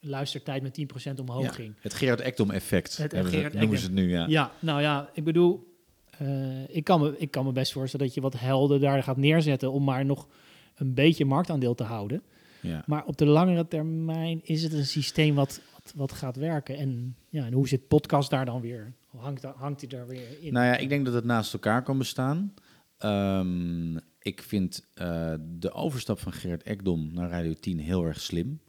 [0.00, 1.50] luistertijd met 10% omhoog Ja.
[1.52, 1.74] ging.
[1.80, 3.12] Het Gerard Ekdom effect Het
[3.52, 4.26] noemen ze het nu, ja.
[4.26, 5.76] Ja, nou ja, ik bedoel,
[6.18, 9.16] eh, ik, kan me, ik kan me best voorstellen dat je wat helden daar gaat
[9.16, 10.28] neerzetten om maar nog
[10.74, 12.22] een beetje marktaandeel te houden.
[12.60, 12.82] Ja.
[12.86, 16.76] Maar op de langere termijn is het een systeem wat, wat, wat gaat werken.
[16.76, 18.92] En, ja, en hoe zit podcast daar dan weer?
[19.06, 20.52] Hoe Hangt, hangt hij daar weer in?
[20.52, 22.54] Nou ja, ik denk dat het naast elkaar kan bestaan.
[22.98, 28.60] Ehm, ik vind eh, de overstap van Gerard Ekdom naar Radio 10 heel erg slim.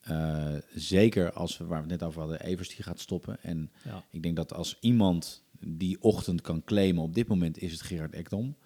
[0.00, 3.42] Eh, zeker als we, waar we het net over hadden, Evers die gaat stoppen.
[3.42, 4.04] En Ja.
[4.10, 8.14] ik denk dat als iemand die ochtend kan claimen, op dit moment is het Gerard
[8.14, 8.56] Ekdom.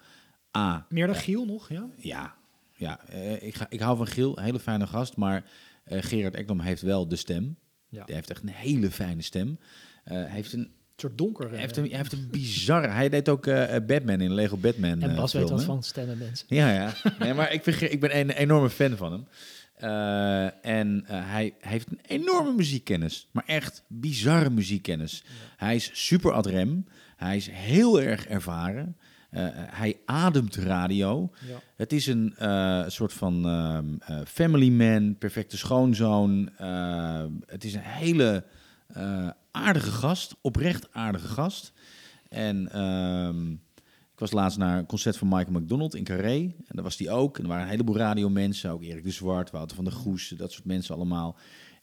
[0.57, 1.89] A, Meer dan Giel nog, ja?
[1.97, 2.35] Ja,
[2.83, 5.17] ja eh, ik, ga, ik hou van Giel, een hele fijne gast.
[5.17, 5.45] Maar
[5.85, 7.57] eh, Gerard Ekdom heeft wel de stem.
[7.89, 8.03] Ja.
[8.05, 9.59] Hij heeft echt een hele fijne stem.
[10.05, 11.51] Eh, hij heeft een, soort donker.
[11.51, 12.89] hij heeft een, hij heeft een bizarre...
[12.89, 13.45] Hij deed ook
[13.87, 16.47] Batman in Lego Batman en Bas weet wat van stemmen, mensen.
[16.49, 16.95] Ja, ja.
[17.19, 19.27] Nee, maar ik, vind, ik ben een enorme fan van hem.
[20.63, 23.29] En hij, hij heeft een enorme muziekkennis.
[23.33, 25.25] Maar echt bizarre muziekkennis.
[25.57, 26.87] Hij is super ad rem.
[27.17, 28.97] Hij is heel erg ervaren.
[29.33, 31.31] Eh, hij ademt radio.
[31.49, 31.61] Ja.
[31.77, 36.51] Het is een eh, soort van ehm, eh, family man, perfecte schoonzoon.
[36.57, 38.45] Eh, het is een hele
[38.87, 41.73] eh, aardige gast, oprecht aardige gast.
[42.29, 43.53] En ehm,
[44.13, 46.39] ik was laatst naar een concert van Michael McDonald in Carré.
[46.39, 47.37] En daar was die ook.
[47.37, 50.53] En er waren een heleboel radiomensen, ook Erik de Zwart, Wouter van der Goes, dat
[50.53, 51.37] soort mensen allemaal.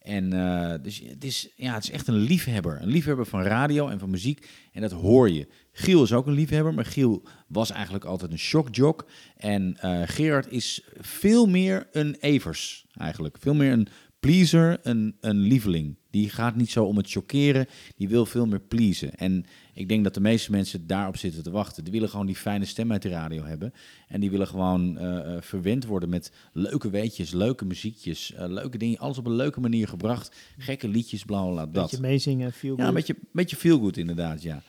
[0.10, 2.82] En eh, dus het is, ja, het is echt een liefhebber.
[2.82, 4.48] Een liefhebber van radio en van muziek.
[4.72, 5.48] En dat hoor je.
[5.72, 9.10] Giel is ook een liefhebber, maar Giel was eigenlijk altijd een shockjock.
[9.38, 13.38] En eh, Gerard is veel meer een Evers eigenlijk.
[13.40, 13.88] Veel meer een
[14.20, 15.98] pleaser, een, een lieveling.
[16.10, 19.16] Die gaat niet zo om het chockeren, die wil veel meer pleasen.
[19.16, 21.84] En ik denk dat de meeste mensen daarop zitten te wachten.
[21.84, 23.74] Die willen gewoon die fijne stem uit de radio hebben.
[24.08, 28.78] En die willen gewoon eh, eh, verwend worden met leuke weetjes, leuke muziekjes, eh, leuke
[28.78, 29.00] dingen.
[29.00, 30.36] Alles op een beuke manier gebracht.
[30.58, 31.90] Gekke liedjes, bla bla, bla, dat.
[31.90, 34.62] Beetje meezingen, feel Ja, een beetje, beetje feel good inderdaad, ja.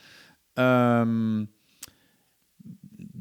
[0.52, 1.44] Ehm,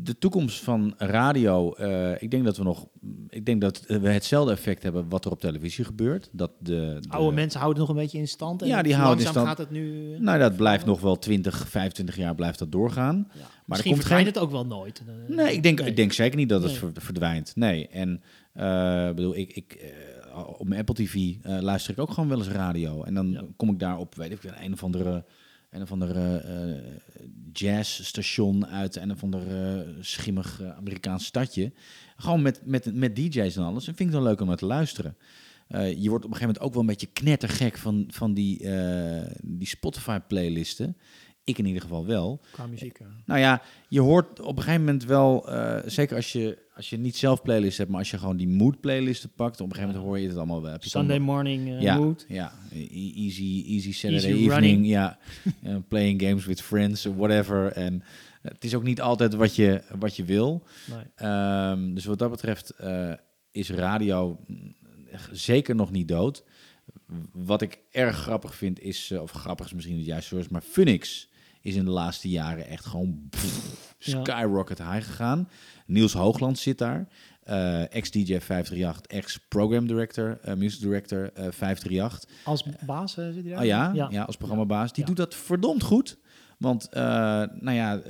[0.04, 2.88] de toekomst van radio, eh, ik denk dat we nog,
[3.30, 6.30] ik denk dat we hetzelfde effect hebben wat er op televisie gebeurt.
[6.32, 8.62] Dat de, de Oude mensen houden nog een beetje in stand.
[8.62, 9.48] En Ja, die houden in stand.
[9.48, 10.14] gaat het nu...
[10.14, 13.16] eh, Nou, dat blijft nog wel 20, 25 jaar blijft dat doorgaan.
[13.34, 13.40] ja.
[13.40, 14.34] Maar Misschien komt verdwijnt geen.
[14.36, 15.02] het ook wel nooit.
[15.30, 15.90] Eh, Nee, ik denk, nee.
[15.90, 16.92] ik denk zeker niet dat het Nee.
[16.94, 17.56] verdwijnt.
[17.56, 18.22] Nee, en
[18.54, 19.94] eh, bedoel, ik, ik,
[20.58, 23.04] op mijn Apple TV luister ik ook gewoon wel eens radio.
[23.04, 23.44] En dan Ja.
[23.56, 25.26] kom ik daar op, weet ik, een of andere,
[25.70, 26.92] een of andere eh,
[27.54, 31.72] jazzstation uit een of ander eh, schimmig Amerikaans stadje.
[32.16, 33.88] Gewoon met, met, met DJ's en alles.
[33.88, 35.18] En vind ik wel leuk om naar te luisteren.
[35.70, 38.58] Je wordt op een gegeven moment ook wel een beetje knettergek van, van die,
[39.42, 40.98] die Spotify-playlisten.
[41.50, 42.42] Ik in ieder geval wel.
[42.52, 43.00] Qua muziek.
[43.00, 43.06] ja.
[43.26, 46.98] Nou ja, je hoort op een gegeven moment wel, eh, zeker als je, als je
[46.98, 49.88] niet zelf playlist hebt, maar als je gewoon die mood playlisten pakt, op een gegeven
[49.96, 50.72] moment hoor je het allemaal wel.
[50.72, 52.26] Heb je Sunday morning eh, ja, mood.
[52.28, 54.88] ja, E- easy, easy Saturday Easy evening, running.
[54.88, 55.18] ja,
[55.64, 57.72] Eh, playing games with friends, whatever.
[57.72, 58.04] En
[58.42, 60.64] het is ook niet altijd wat je, wat je wil.
[60.90, 61.04] Nee.
[61.16, 63.12] Ehm, dus wat dat betreft eh,
[63.52, 64.76] is radio mm,
[65.32, 66.44] zeker nog niet dood.
[67.32, 71.29] Wat ik erg grappig vind is, of grappig is misschien het juiste woord, maar Phoenix
[71.62, 75.50] is in de laatste jaren echt gewoon pff, skyrocket high gegaan.
[75.86, 77.08] Niels Hoogland zit daar.
[77.44, 82.24] eh, ex-DJ 538, ex-program director, eh, music director eh 538.
[82.44, 83.60] Als baas eh, zit hij daar?
[83.60, 84.08] Oh ja, Ja.
[84.12, 84.24] ja.
[84.24, 84.92] als programmabaas.
[84.94, 85.08] Die Ja.
[85.08, 86.18] doet dat verdomd goed.
[86.58, 87.02] Want eh,
[87.60, 88.04] nou ja, eh,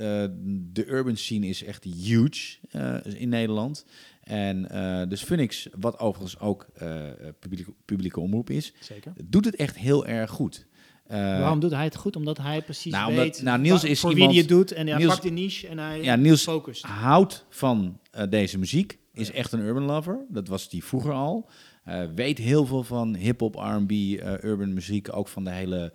[0.72, 3.84] de urban scene is echt huge eh, in Nederland.
[4.22, 7.02] En eh dus Phoenix, wat overigens ook eh,
[7.38, 9.12] publieke, publieke omroep is, Zeker.
[9.24, 10.66] doet het echt heel erg goed.
[11.10, 12.16] Eh, Waarom doet hij het goed?
[12.16, 14.72] Omdat hij precies Nou, omdat- weet nou, Niels is voor iemand- wie hij het doet.
[14.72, 16.82] En hij Niels- pakt de niche en hij Ja, Niels- focust.
[16.84, 20.24] houdt van eh, deze muziek, is echt een urban lover.
[20.28, 21.48] Dat was die vroeger al.
[22.14, 25.92] Weet heel veel van hip-hop, RB, eh, urban muziek, ook van de hele,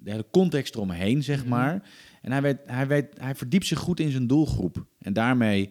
[0.00, 1.48] de hele context eromheen, zeg Mhm.
[1.48, 1.88] maar.
[2.22, 4.84] En hij, weet, hij, weet, hij verdiept zich goed in zijn doelgroep.
[4.98, 5.70] En daarmee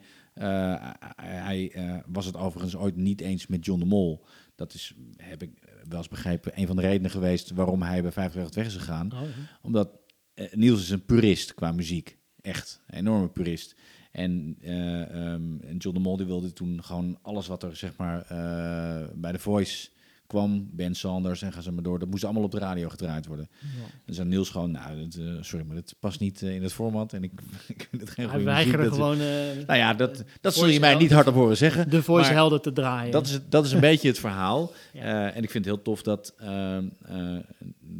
[1.15, 1.71] hij,
[2.07, 4.25] was het overigens ooit niet eens met John de Mol.
[4.55, 5.49] Dat is, heb ik
[5.89, 9.13] wel eens begrepen, een van de redenen geweest waarom hij bij 538 weg is gegaan
[9.13, 9.57] Oh, ja.
[9.61, 9.89] omdat
[10.33, 12.17] eh, Niels is een purist qua muziek.
[12.41, 13.75] Echt, een enorme purist.
[14.11, 17.97] En, eh, ehm, en John de Mol die wilde toen gewoon alles wat er zeg
[17.97, 19.89] maar eh, bij The Voice
[20.27, 23.25] kwam, Ben Sanders en ga ze maar door, dat moest allemaal op de radio gedraaid
[23.25, 23.49] worden.
[23.59, 23.67] Ja.
[24.05, 26.73] Dan zei Niels gewoon, nou, dat, eh, sorry, maar dat past niet eh, in het
[26.73, 27.31] format en ik,
[27.67, 28.77] ik vind het geen Hij goede muziek.
[28.77, 29.27] Dat- gewoon eh,
[29.67, 31.89] nou ja, dat, dat zul je mij niet hardop horen zeggen.
[31.89, 33.11] de voice helden te draaien.
[33.11, 34.71] Dat is, dat is een beetje het verhaal.
[34.93, 35.31] Ja.
[35.31, 36.33] En ik vind het heel tof dat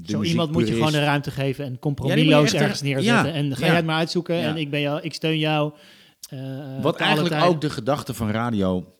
[0.05, 3.33] Zo iemand moet je gewoon de ruimte geven en compromisloos ergens er- neerzetten.
[3.33, 5.73] en ga jij het maar uitzoeken en ik, ben jou, ik steun jou.
[6.81, 8.96] Wat eigenlijk ook de gedachte van radio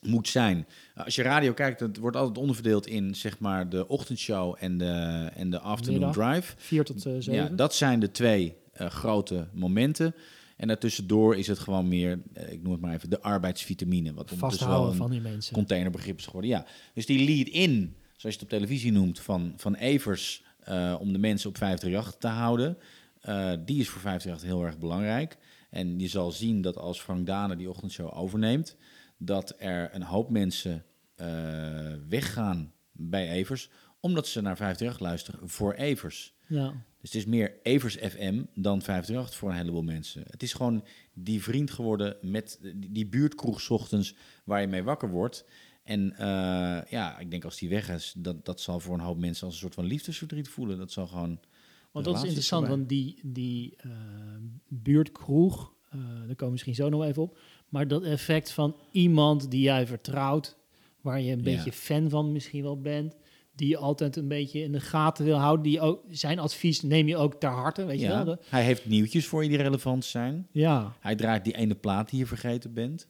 [0.00, 0.66] moet zijn.
[0.94, 5.28] Als je radio kijkt, het wordt altijd onderverdeeld in zeg maar de ochtendshow en de,
[5.34, 6.32] en de afternoon Middag.
[6.32, 6.54] drive.
[6.56, 7.32] Vier tot eh, zeven.
[7.32, 10.14] Ja, dat zijn de twee eh, grote momenten.
[10.56, 14.14] En daartussendoor is het gewoon meer, eh, ik noem het maar even, de arbeidsvitamine.
[14.14, 15.54] Wat wel Vasthouden een van die mensen.
[15.54, 16.50] containerbegrip is geworden.
[16.50, 16.66] Ja.
[16.94, 21.18] Dus die lead-in, zoals je het op televisie noemt, van, van Evers eh, om de
[21.18, 22.76] mensen op 538 te houden,
[23.20, 25.36] eh, die is voor 538 heel erg belangrijk.
[25.70, 28.76] En je zal zien dat als Frank Dane die ochtendshow overneemt,
[29.22, 31.26] dat er een hoop mensen eh,
[32.08, 36.34] weggaan bij Evers, omdat ze naar 538 luisteren voor Evers.
[36.46, 36.68] Ja.
[37.00, 40.22] Dus het is meer Evers FM dan 538 voor een heleboel mensen.
[40.26, 44.82] Het is gewoon die vriend geworden met die, die buurtkroeg 's ochtends waar je mee
[44.82, 45.44] wakker wordt.
[45.82, 49.18] En eh, ja, ik denk als die weg is, dat, dat zal voor een hoop
[49.18, 50.78] mensen als een soort van liefdesverdriet voelen.
[50.78, 51.40] Dat zal gewoon...
[51.90, 52.76] Want dat is interessant, voorbij.
[52.76, 53.90] want die, die eh,
[54.68, 57.38] buurtkroeg, eh daar komen we misschien zo nog even op.
[57.70, 60.56] Maar dat effect van iemand die jij vertrouwt,
[61.00, 61.44] waar je een Ja.
[61.44, 63.16] beetje fan van misschien wel bent,
[63.54, 67.08] die je altijd een beetje in de gaten wil houden, die ook, zijn advies neem
[67.08, 68.38] je ook ter harte, weet je wel?
[68.48, 70.46] Hij heeft nieuwtjes voor je die relevant zijn.
[70.50, 73.08] ja, Hij draait die ene plaat die je vergeten bent.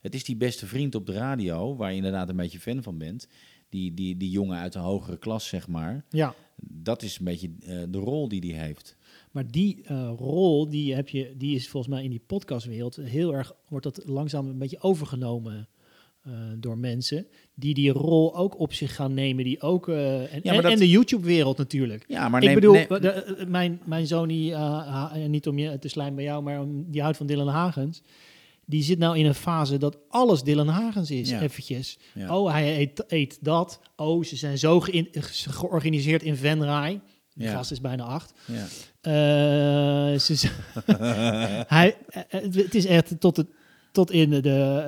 [0.00, 2.98] Het is die beste vriend op de radio, waar je inderdaad een beetje fan van
[2.98, 3.28] bent.
[3.68, 6.04] Die, die, die jongen uit de hogere klas, zeg maar.
[6.10, 6.34] ja.
[6.62, 8.96] Dat is een beetje eh, de rol die hij heeft.
[9.30, 13.34] Maar die eh, rol, die, heb je, die is volgens mij in die podcastwereld heel
[13.34, 15.68] erg, wordt dat langzaam een beetje overgenomen
[16.22, 17.26] eh, door mensen.
[17.54, 19.44] Die die rol ook op zich gaan nemen.
[19.44, 22.04] Die ook, eh, en, maar en, dat- en de YouTube-wereld natuurlijk.
[22.08, 24.54] Ja, maar ik bedoel, neem- de- mijn, mijn zoon, die,
[25.28, 28.02] niet om je te slijmen bij jou, maar om, die houdt van Dylan Hagens.
[28.66, 31.40] Die zit nou in een fase dat alles Dylan Hagens is, Ja.
[31.42, 31.98] eventjes.
[32.14, 32.38] Ja.
[32.38, 33.80] Oh, hij eet, eet dat.
[33.96, 35.08] Oh, ze zijn zo ge-
[35.50, 37.00] georganiseerd in Venray.
[37.40, 37.54] Die Ja.
[37.54, 38.32] gast is bijna acht.
[38.46, 38.64] ja.
[39.00, 40.50] Eh, ze
[41.66, 42.22] hij, eh,
[42.52, 43.46] het is echt tot, het,
[43.92, 44.82] tot in de...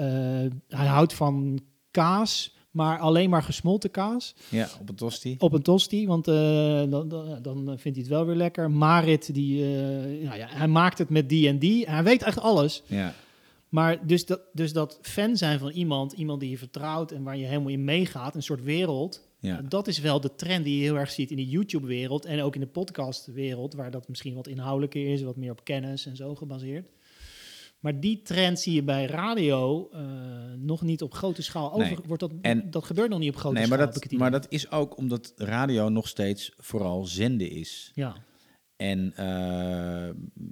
[0.70, 1.60] eh, hij houdt van
[1.90, 5.36] kaas, maar alleen maar gesmolten kaas ja, op een tosti.
[5.38, 6.34] op een tosti, want eh,
[6.88, 8.70] dan, dan, dan vindt hij het wel weer lekker.
[8.70, 9.64] Marit, die,
[10.24, 11.90] nou ja, hij maakt het met die en die.
[11.90, 12.82] Hij weet echt alles.
[12.86, 13.14] Ja.
[13.68, 17.36] Maar dus dat, dus dat fan zijn van iemand, iemand die je vertrouwt en waar
[17.36, 19.62] je helemaal in meegaat, een soort wereld, Ja.
[19.62, 22.54] dat is wel de trend die je heel erg ziet in de YouTube-wereld en ook
[22.54, 26.34] in de podcast-wereld, waar dat misschien wat inhoudelijker is, wat meer op kennis en zo
[26.34, 26.88] gebaseerd.
[27.80, 30.00] Maar die trend zie je bij radio eh,
[30.58, 31.72] nog niet op grote schaal.
[31.72, 31.96] Over, Nee.
[32.06, 33.92] wordt dat, En- dat gebeurt nog niet op grote Nee, maar schaal.
[33.92, 37.90] heb dat, maar dat is ook omdat radio nog steeds vooral zenden is.
[37.94, 38.14] Ja,
[38.76, 39.24] En eh,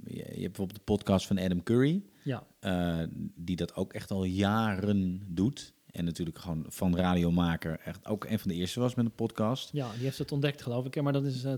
[0.05, 2.43] je je hebt bijvoorbeeld de podcast van Adam Curry, ja.
[2.59, 2.99] eh,
[3.35, 5.73] die dat ook echt al jaren doet.
[5.91, 9.69] En natuurlijk gewoon van radiomaker echt ook een van de eerste was met een podcast.
[9.73, 11.01] Ja, die heeft het ontdekt, geloof ik.
[11.01, 11.53] Maar dat is, eh,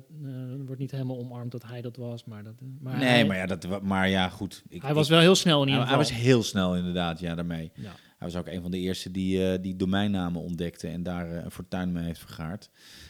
[0.66, 2.26] wordt niet helemaal omarmd dat hij dat was.
[2.26, 4.64] Maar, dat, eh, maar nee, hij, maar ja, dat, maar ja, goed.
[4.70, 6.16] Ik, hij was ik- wel heel snel in hij, ieder hij geval.
[6.16, 7.72] was heel snel inderdaad, ja, daarmee.
[7.76, 7.92] ja.
[8.18, 11.92] Hij was ook een van de eerste die, die domeinnamen ontdekte en daar een fortuin
[11.92, 12.70] mee heeft vergaard.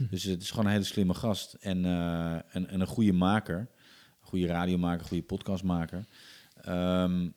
[0.10, 1.86] dus het is gewoon een hele slimme gast en,
[2.52, 3.58] en, en een goede maker.
[3.60, 6.06] Een goede radiomaker, een goede podcastmaker.
[6.62, 7.30] Ehm,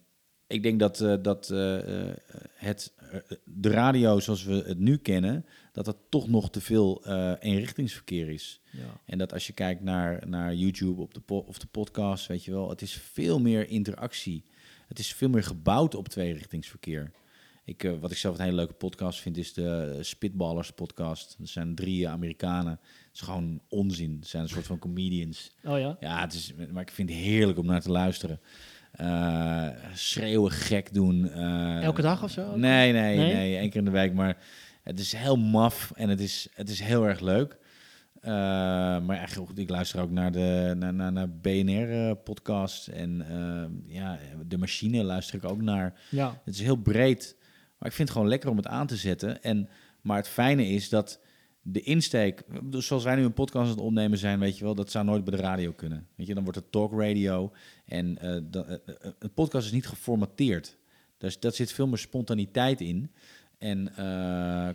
[0.47, 2.17] ik denk dat, eh, dat eh, eh,
[2.55, 2.93] het,
[3.45, 7.07] de radio zoals we het nu kennen, dat dat toch nog te veel
[7.41, 8.61] eenrichtingsverkeer is.
[8.71, 9.01] Ja.
[9.05, 12.51] En dat als je kijkt naar, naar YouTube op de of de podcast, weet je
[12.51, 14.45] wel, het is veel meer interactie.
[14.89, 17.11] het is veel meer gebouwd op tweerichtingsverkeer.
[17.65, 21.37] Ik, wat ik zelf een hele leuke podcast vind, is de Spitballers podcast.
[21.39, 22.73] Dat zijn drie Amerikanen.
[22.73, 24.17] Het is gewoon onzin.
[24.21, 25.55] Het zijn een soort van comedians.
[25.65, 25.97] Oh ja?
[26.01, 28.41] Ja, het is, maar ik vind het heerlijk om naar te luisteren.
[28.97, 31.31] Eh, schreeuwen, gek doen.
[31.31, 32.57] eh, Elke dag of zo?
[32.57, 33.35] Nee, nee, Nee?
[33.35, 34.13] nee, één keer in de week.
[34.15, 34.37] Maar
[34.83, 37.59] het is heel maf en het is, het is heel erg leuk.
[38.21, 38.33] Eh,
[39.01, 42.89] maar goed, ik luister ook naar de naar, naar, naar BNR-podcast.
[42.89, 43.25] en
[43.87, 45.95] ja, de machine luister ik ook naar.
[46.11, 46.41] Ja.
[46.45, 47.37] Het is heel breed.
[47.79, 49.43] Maar ik vind het gewoon lekker om het aan te zetten.
[49.43, 49.69] En,
[50.01, 51.21] maar het fijne is dat
[51.69, 52.43] de insteek...
[52.63, 54.75] Dus zoals wij nu een podcast aan het opnemen zijn, weet je wel...
[54.75, 56.07] dat zou nooit bij de radio kunnen.
[56.15, 57.53] Weet je, dan wordt het talk radio.
[57.85, 58.77] En eh,
[59.19, 60.77] een podcast is niet geformateerd.
[61.19, 63.11] Dus dat zit veel meer spontaniteit in.
[63.59, 63.93] En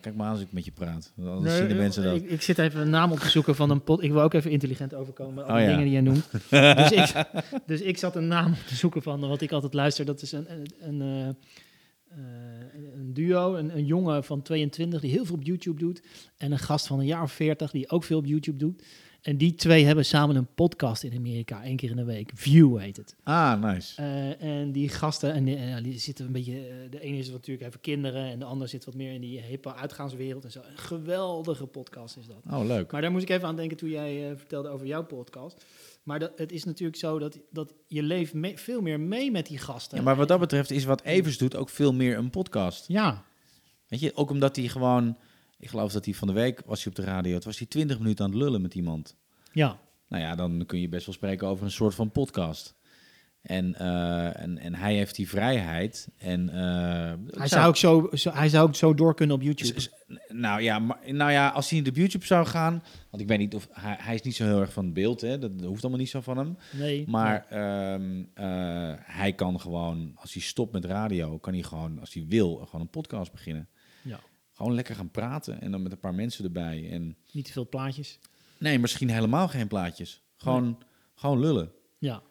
[0.01, 1.13] kijk maar aan als ik met je praat.
[1.15, 2.15] Dan zien de mensen dat.
[2.15, 4.03] Ik, ik zit even een naam op te zoeken van een pot.
[4.03, 5.67] Ik wil ook even intelligent overkomen met alle Oh ja.
[5.67, 6.31] dingen die jij noemt.
[6.49, 7.25] dus, ik,
[7.65, 10.05] dus ik zat een naam op te zoeken van wat ik altijd luister.
[10.05, 11.37] Dat is een, een, een,
[12.93, 16.01] een duo, een, een jongen van 22 die heel veel op YouTube doet.
[16.37, 18.83] En een gast van een jaar of 40 die ook veel op YouTube doet.
[19.21, 22.31] En die twee hebben samen een podcast in Amerika, één keer in de week.
[22.33, 23.15] View heet het.
[23.23, 24.01] Ah, nice.
[24.01, 27.29] Eh, en die gasten, en die, eh, die zitten een beetje, eh, de ene is
[27.29, 30.59] natuurlijk even kinderen en de ander zit wat meer in die hippe uitgaanswereld en zo.
[30.59, 32.53] Een geweldige podcast is dat.
[32.53, 32.91] Oh, leuk.
[32.91, 35.65] Maar daar moest ik even aan denken toen jij eh, vertelde over jouw podcast.
[36.03, 39.45] Maar dat, het is natuurlijk zo dat, dat je leeft me- veel meer mee met
[39.45, 39.97] die gasten.
[39.97, 42.87] Ja, maar wat dat betreft is wat Evers doet ook veel meer een podcast.
[42.87, 43.25] Ja,
[43.87, 45.17] Weet je, ook omdat hij gewoon...
[45.59, 47.33] Ik geloof dat hij van de week was hij op de radio.
[47.33, 49.15] Het was hij 20 minuten aan het lullen met iemand.
[49.51, 52.75] ja, Nou ja, dan kun je best wel spreken over een soort van podcast.
[53.41, 56.07] En, eh, en, en hij heeft die vrijheid.
[56.17, 59.73] En, eh, hij zou, ook zo, zo, hij zou ook zo door kunnen op YouTube.
[59.75, 59.89] is-
[60.27, 62.83] nou, ja, maar, nou ja, als hij op YouTube zou gaan...
[63.09, 63.67] Want ik weet niet of...
[63.71, 65.39] Hij, hij is niet zo heel erg van het beeld, hè.
[65.39, 66.57] Dat, dat hoeft allemaal niet zo van hem.
[66.71, 71.37] nee, Maar ehm, eh, hij kan gewoon, als hij stopt met radio...
[71.37, 73.67] kan hij gewoon, als hij wil, gewoon een podcast beginnen.
[74.01, 74.19] ja,
[74.51, 76.89] Gewoon lekker gaan praten en dan met een paar mensen erbij.
[76.91, 78.19] En niet te veel plaatjes.
[78.57, 80.21] nee, misschien helemaal geen plaatjes.
[80.37, 80.77] Gewoon,
[81.15, 81.71] gewoon lullen.
[81.97, 82.21] Ja,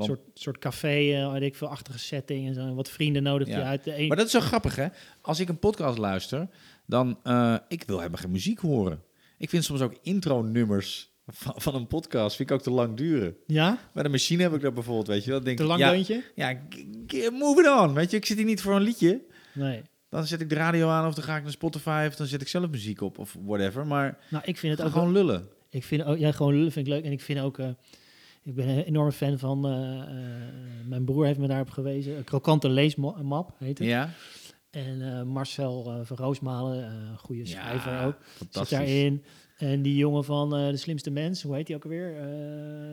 [0.00, 2.74] een soort, soort café, eh, weet ik veel, achtige setting en zo.
[2.74, 3.62] Wat vrienden nodig je Ja.
[3.62, 3.84] uit.
[3.84, 4.86] De een, Maar dat is zo grappig, hè?
[5.20, 6.48] Als ik een podcast luister,
[6.86, 7.18] dan...
[7.22, 9.02] eh ik wil helemaal geen muziek horen.
[9.38, 12.36] Ik vind soms ook intro-nummers van, van een podcast...
[12.36, 13.36] vind ik ook te lang duren.
[13.46, 15.40] ja, Bij de machine heb ik dat bijvoorbeeld, weet je wel.
[15.40, 16.22] Denk te lang ja, deuntje?
[16.34, 16.58] Ja,
[17.32, 18.16] move it on, weet je.
[18.16, 19.20] Ik zit hier niet voor een liedje.
[19.52, 19.82] Nee.
[20.08, 22.04] Dan zet ik de radio aan of dan ga ik naar Spotify...
[22.08, 23.86] of dan zet ik zelf muziek op of whatever.
[23.86, 25.48] Maar Nou, ik vind het ook gewoon lullen.
[25.70, 27.04] Ik vind ook, ja, gewoon lullen vind ik leuk.
[27.04, 27.68] En ik vind ook, eh,
[28.42, 30.08] ik ben een enorme fan van, eh, eh,
[30.86, 32.24] mijn broer heeft me daarop gewezen.
[32.24, 33.88] Krokante leesmap heet het.
[33.88, 34.10] Ja?
[34.70, 38.16] En eh, Marcel van Roosmalen, goede schrijver Ja, ook,
[38.50, 39.24] zit daarin.
[39.56, 42.14] En die jongen van De Slimste Mens, hoe heet die ook alweer?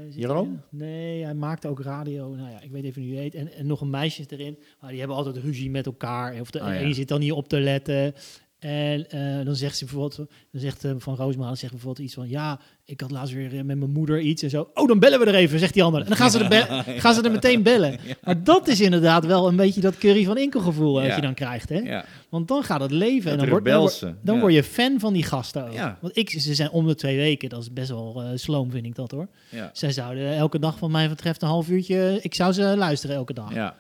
[0.09, 0.61] Zit Jeroen?
[0.69, 2.35] Nee, hij maakte ook radio.
[2.35, 3.35] Nou ja, ik weet even niet hoe hij heet.
[3.35, 4.57] En, en nog een meisje erin.
[4.79, 6.39] Maar die hebben altijd ruzie met elkaar.
[6.39, 6.81] Of de Oh, ja.
[6.81, 8.13] een zit dan niet op te letten.
[8.59, 10.15] En eh, dan zegt ze bijvoorbeeld,
[10.51, 13.63] dan zegt eh, Van Roosmalen zegt bijvoorbeeld iets van, ja, ik had laatst weer eh,
[13.63, 14.69] met mijn moeder iets en zo.
[14.73, 16.01] Oh, dan bellen we er even, zegt die ander.
[16.01, 17.99] En dan gaan ze er, gaan ze er meteen bellen.
[18.23, 21.07] Maar dat is inderdaad wel een beetje dat curry van Inkel gevoel Ja.
[21.07, 21.81] dat je dan krijgt, hè?
[22.29, 23.63] Want dan gaat het leven en dan, word-
[24.21, 25.73] dan word je fan van die gasten ook.
[26.01, 28.85] Want ik, ze zijn om de twee weken, dat is best wel eh, sloom, vind
[28.85, 29.27] ik dat hoor.
[29.73, 33.33] Zij zouden elke dag, van mij betreft, een half uurtje, ik zou ze luisteren elke
[33.33, 33.53] dag.
[33.53, 33.75] Ja.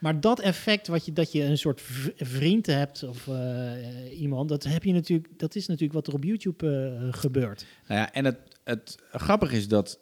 [0.00, 1.80] Maar dat effect, wat je, dat je een soort
[2.16, 6.24] vriend hebt of eh, iemand, dat, heb je natuurlijk, dat is natuurlijk wat er op
[6.24, 7.66] YouTube eh, gebeurt.
[7.88, 10.00] Nou ja, en het, het grappige is dat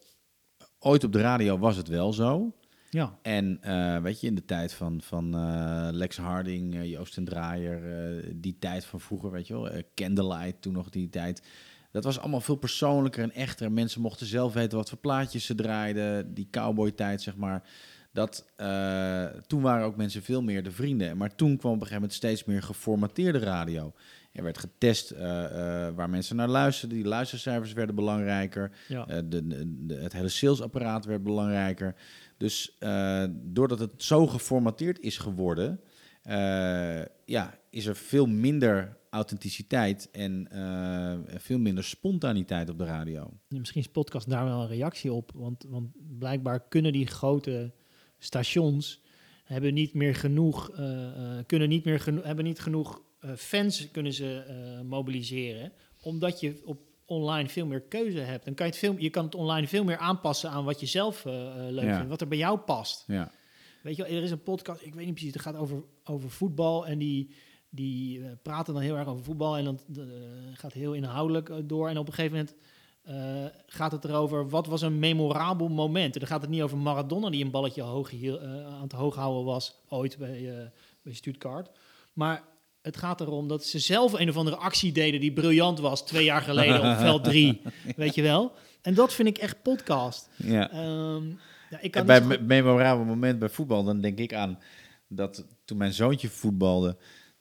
[0.78, 2.54] ooit op de radio was het wel zo.
[2.90, 7.16] Ja, En eh, weet je, in de tijd van, van eh, Lex Harding, eh, Joost
[7.16, 11.08] en Draaier, eh, die tijd van vroeger, weet je wel, eh, Candlelight, toen nog die
[11.08, 11.42] tijd.
[11.92, 13.72] Dat was allemaal veel persoonlijker en echter.
[13.72, 16.34] Mensen mochten zelf weten wat voor plaatjes ze draaiden.
[16.34, 17.62] Die cowboy-tijd, zeg maar.
[18.16, 21.16] Dat, eh, toen waren ook mensen veel meer de vrienden.
[21.16, 23.92] Maar toen kwam op een gegeven moment steeds meer geformateerde radio.
[24.32, 26.96] Er werd getest eh, eh, waar mensen naar luisterden.
[26.96, 28.70] Die luistercijfers werden belangrijker.
[28.88, 29.04] ja.
[29.04, 31.94] De, het hele salesapparaat werd belangrijker.
[32.36, 32.78] Dus
[33.32, 35.80] doordat het zo geformateerd is geworden,
[37.24, 40.48] ja, is er veel minder authenticiteit en
[41.26, 43.30] veel minder spontaniteit op de radio.
[43.48, 45.30] Misschien is podcast daar wel een reactie op.
[45.34, 45.88] Want, want
[46.18, 47.72] blijkbaar kunnen die grote
[48.26, 49.00] stations
[49.44, 51.06] hebben niet meer genoeg, eh,
[51.38, 54.44] eh, kunnen niet meer geno- hebben niet genoeg eh, fans kunnen ze
[54.84, 55.72] mobiliseren.
[56.02, 58.44] Omdat je op online veel meer keuze hebt.
[58.44, 60.86] Dan kan je, het veel, je kan het online veel meer aanpassen aan wat je
[60.86, 61.94] zelf leuk Ja.
[61.94, 63.04] vindt, wat er bij jou past.
[63.06, 63.30] Ja,
[63.82, 66.30] Weet je wel, er is een podcast, ik weet niet precies, het gaat over, over
[66.30, 67.34] voetbal en die,
[67.68, 69.80] die praten dan heel erg over voetbal en dan
[70.54, 71.88] gaat heel inhoudelijk door.
[71.88, 72.56] En op een gegeven moment
[73.06, 76.14] eh, gaat het erover wat was een memorabel moment.
[76.14, 79.14] En dan gaat het niet over Maradona die een balletje hoog eh, aan het hoog
[79.14, 80.66] houden was ooit bij, eh
[81.02, 81.70] bij Stuttgart.
[82.12, 82.42] Maar
[82.82, 86.24] het gaat erom dat ze zelf een of andere actie deden die briljant was twee
[86.24, 87.60] jaar geleden op veld 3.
[87.96, 88.52] Weet je wel?
[88.82, 90.28] En dat vind ik echt podcast.
[90.36, 90.70] Ja.
[90.70, 91.26] Ehm,
[91.70, 94.58] ja, ik kan bij zo een memorabel moment bij voetbal, dan denk ik aan
[95.08, 96.96] dat toen mijn zoontje voetbalde,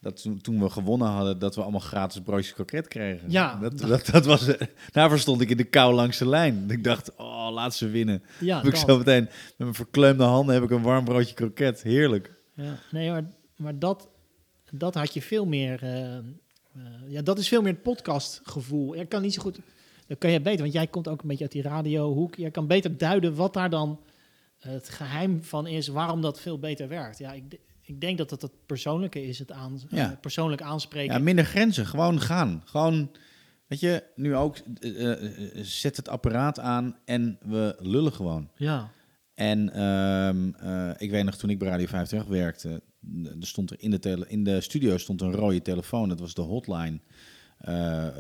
[0.06, 3.32] dat toen, we gewonnen hadden, dat we allemaal gratis broodjes kroket kregen.
[3.32, 3.56] Ja.
[3.56, 4.50] Dat, dat, dat was,
[4.92, 6.66] daarvoor stond ik in de kou langs de lijn.
[6.70, 8.24] Ik dacht, oh, laat ze winnen.
[8.40, 11.84] ja, heb ik zo meteen met mijn verkleumde handen heb ik een warm broodje kroket.
[11.84, 12.34] Heerlijk.
[12.54, 13.24] Ja, nee, maar,
[13.56, 14.10] maar dat,
[14.72, 15.84] dat had je veel meer.
[15.84, 16.24] eh, eh,
[17.08, 18.96] ja, dat is veel meer het podcastgevoel.
[18.96, 19.60] Ik kan niet zo goed.
[20.08, 22.36] Dat kan je beter, want jij komt ook een beetje uit die radiohoek.
[22.36, 24.00] Jij kan beter duiden wat daar dan
[24.60, 27.18] het geheim van is, waarom dat veel beter werkt.
[27.18, 30.12] Ja, ik, ik denk dat het het persoonlijke is, het aan, Ja.
[30.12, 31.14] eh, persoonlijk aanspreken.
[31.14, 31.86] Ja, minder grenzen.
[31.86, 32.62] Gewoon gaan.
[32.66, 33.12] Gewoon,
[33.68, 38.50] weet je, nu ook, eh, eh, zet het apparaat aan en we lullen gewoon.
[38.56, 38.94] ja.
[39.34, 42.82] En ehm, eh, ik weet nog, toen ik bij Radio 50 werkte,
[43.24, 46.10] er stond er in de, tele, in de studio stond een rode telefoon.
[46.10, 47.00] Dat was de hotline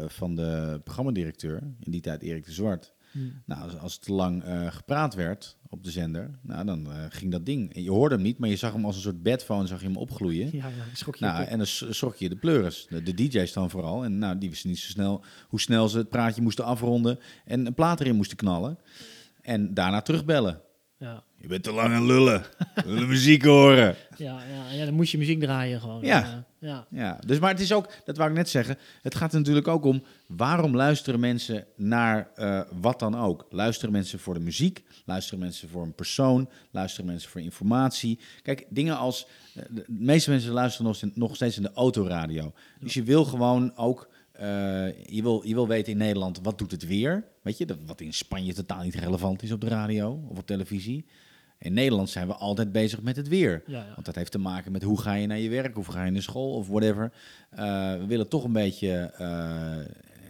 [0.08, 2.94] van de programmadirecteur, in die tijd Erik de Zwart.
[3.16, 3.20] Hm.
[3.46, 7.32] Nou, als, als te lang eh, gepraat werd op de zender, nou, dan eh, ging
[7.32, 7.74] dat ding.
[7.74, 9.86] En je hoorde hem niet, maar je zag hem als een soort bedphone, zag je
[9.86, 10.50] hem opgloeien.
[10.52, 12.88] Ja, ja, schrok je Nou, en dan schrok je de pleuris.
[12.90, 14.04] De, de DJ's dan vooral.
[14.04, 17.66] En nou, die wisten niet zo snel hoe snel ze het praatje moesten afronden en
[17.66, 18.78] een plaat erin moesten knallen.
[19.42, 20.62] En daarna terugbellen.
[21.06, 21.24] Ja.
[21.38, 22.46] Je bent te lang aan lullen.
[22.86, 23.96] We muziek horen.
[24.18, 26.02] Ja, ja, ja, dan moest je muziek draaien gewoon.
[26.06, 26.46] Ja.
[26.60, 26.88] Ja.
[26.90, 29.86] Ja, dus maar het is ook, dat wou ik net zeggen, het gaat natuurlijk ook
[29.86, 33.46] om waarom luisteren mensen naar eh, wat dan ook.
[33.50, 38.20] Luisteren mensen voor de muziek, luisteren mensen voor een persoon, luisteren mensen voor informatie.
[38.44, 42.54] Kijk, dingen als, eh, de meeste mensen luisteren nog, steeds- nog steeds in de autoradio.
[42.80, 44.10] Dus je wil gewoon ook,
[45.06, 47.24] je, wil, je wil weten in Nederland, wat doet het weer?
[47.42, 50.46] Weet je, dat, wat in Spanje totaal niet relevant is op de radio of op
[50.48, 51.06] televisie.
[51.60, 53.64] In Nederland zijn we altijd bezig met het weer.
[53.68, 53.92] Ja, ja.
[53.94, 56.12] Want dat heeft te maken met hoe ga je naar je werk, of ga je
[56.12, 57.12] naar school of whatever.
[57.50, 59.78] Eh, we willen toch een beetje eh,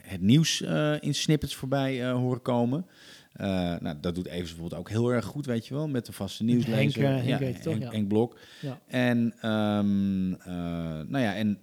[0.01, 2.85] het nieuws eh, in snippets voorbij eh, horen komen.
[3.33, 3.47] Eh,
[3.79, 6.43] nou, dat doet Evers bijvoorbeeld ook heel erg goed, weet je wel, met de vaste
[6.43, 7.03] nieuwslezer.
[7.03, 7.91] Henk, eh, Henk heet het toch, Henk- ja.
[7.91, 8.39] Henk Blok.
[8.61, 8.79] Ja.
[8.87, 9.51] En, eh,
[11.09, 11.59] nou ja, en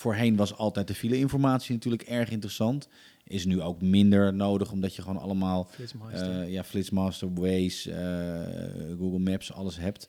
[0.00, 2.88] voorheen was altijd de file-informatie natuurlijk erg interessant.
[3.24, 6.40] Is nu ook minder nodig, omdat je gewoon allemaal Flitsmeister.
[6.40, 10.08] eh, ja, Flitsmaster, Waze, eh, Google Maps, alles hebt.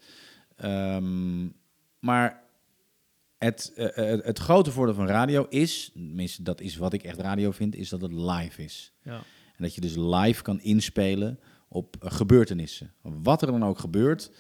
[0.56, 1.48] Ehm,
[2.00, 2.44] maar
[3.38, 7.20] het, eh, eh, het grote voordeel van radio is, tenminste dat is wat ik echt
[7.20, 8.94] radio vind, is dat het live is.
[9.04, 9.22] ja.
[9.58, 12.94] En dat je dus live kan inspelen op gebeurtenissen.
[13.02, 14.32] Wat er dan ook gebeurt,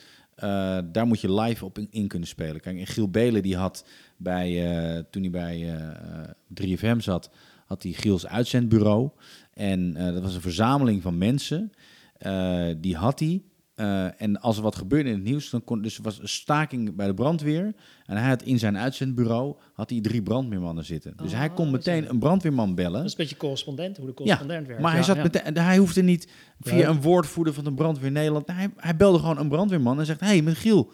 [0.42, 2.62] eh, daar moet je live op in, kunnen spelen.
[2.62, 3.86] Kijk, Giel Belen die had
[4.18, 7.30] bij, eh, toen hij bij eh, 3FM zat,
[7.66, 9.10] had hij Giels uitzendbureau.
[9.54, 11.72] En eh, dat was een verzameling van mensen.
[12.18, 13.42] Eh, die had hij.
[13.82, 16.28] Eh, en als er wat gebeurde in het nieuws, dan kon dus er was een
[16.28, 17.74] staking bij de brandweer.
[18.06, 21.14] En hij had in zijn uitzendbureau had hij drie brandweermannen zitten.
[21.18, 21.72] Dus Ah, hij kon zo.
[21.72, 22.94] meteen een brandweerman bellen.
[22.94, 24.82] Dat is een beetje correspondent, hoe de correspondent werkt.
[24.82, 25.22] Maar hij, Ja, zat ja.
[25.24, 26.28] meteen, hij hoefde niet
[26.60, 26.90] via Ja.
[26.90, 28.48] een woordvoerder van de brandweer Nederland.
[28.48, 30.92] Hij, hij belde gewoon een brandweerman en zegt: Hey, met Giel.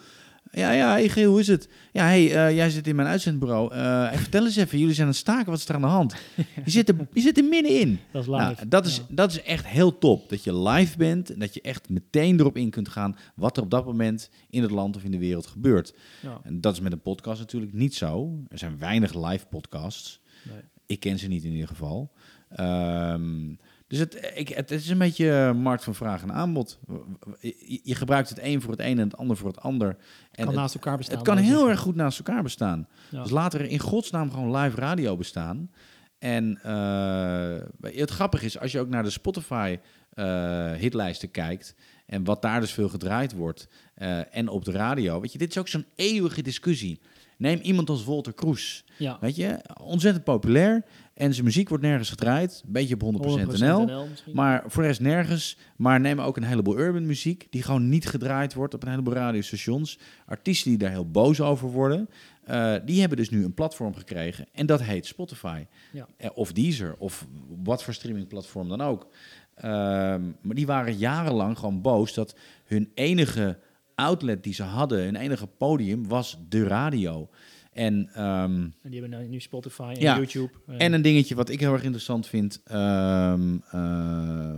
[0.52, 1.70] Ja, ja, hey hoe is het?
[1.94, 3.74] Ja, hey, eh, jij zit in mijn uitzendbureau.
[3.76, 6.16] Hey, vertel eens even, jullie zijn aan het staken, wat is er aan de hand?
[6.66, 8.00] Je zit er, je zit er middenin.
[8.12, 8.42] Dat is live.
[8.42, 9.04] Nou, dat, is, Ja.
[9.10, 10.30] dat is echt heel top.
[10.30, 13.64] Dat je live bent en dat je echt meteen erop in kunt gaan wat er
[13.64, 15.94] op dat moment in het land of in de wereld gebeurt.
[16.22, 16.40] Ja.
[16.44, 18.40] En dat is met een podcast natuurlijk niet zo.
[18.48, 20.20] Er zijn weinig live podcasts.
[20.50, 20.58] Nee.
[20.86, 22.12] Ik ken ze niet in ieder geval.
[22.50, 23.50] Ehm,
[23.88, 26.80] dus het, ik, het is een beetje eh, markt van vraag en aanbod.
[27.40, 29.88] Je, je gebruikt het een voor het een en het ander voor het ander.
[29.88, 29.98] En
[30.32, 31.18] kan het, naast elkaar bestaan.
[31.18, 31.70] het kan heel zeggen.
[31.70, 32.88] erg goed naast elkaar bestaan.
[33.10, 33.22] Ja.
[33.22, 35.72] Dus later in godsnaam gewoon live radio bestaan.
[36.20, 39.78] En eh, het grappige is, als je ook naar de Spotify
[40.10, 41.76] eh, hitlijsten kijkt...
[42.06, 43.68] en wat daar dus veel gedraaid wordt
[44.32, 45.22] en op de radio...
[45.22, 47.02] Weet je, dit is ook zo'n eeuwige discussie.
[47.38, 48.86] Neem iemand als Walter Kroes.
[48.98, 49.18] Ja.
[49.22, 50.86] Weet je, ontzettend populair.
[51.18, 52.62] En zijn muziek wordt nergens gedraaid.
[52.66, 53.06] Een beetje op 100%,
[53.56, 54.08] 100% NL.
[54.34, 55.58] Maar voor de rest nergens.
[55.78, 57.48] Maar neem ook een heleboel urban muziek.
[57.50, 60.00] Die gewoon niet gedraaid wordt op een heleboel radiostations.
[60.26, 62.10] Artiesten die daar heel boos over worden.
[62.44, 64.46] eh, die hebben dus nu een platform gekregen.
[64.52, 65.66] En dat heet Spotify.
[65.92, 66.08] Ja.
[66.18, 66.96] Eh, Of Deezer.
[66.98, 67.28] Of
[67.64, 69.08] wat voor streamingplatform dan ook.
[69.56, 73.60] Ehm, maar die waren jarenlang gewoon boos dat hun enige
[73.96, 77.30] outlet die ze hadden, hun enige podium, was de radio.
[77.78, 78.52] En, ehm,
[78.82, 80.16] En die hebben nu Spotify en Ja.
[80.18, 80.52] YouTube.
[80.68, 82.62] eh, en een dingetje wat ik heel erg interessant vind.
[82.64, 84.58] ehm, eh,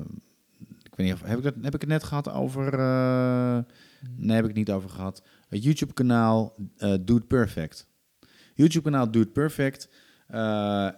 [0.84, 2.74] ik weet niet of heb ik, dat, heb ik het net gehad over.
[2.74, 3.58] eh,
[4.16, 5.24] nee, heb ik het niet over gehad.
[5.50, 6.56] Het YouTube-kanaal
[7.02, 7.88] Doe It Perfect.
[8.54, 9.90] YouTube-kanaal Doe It Perfect.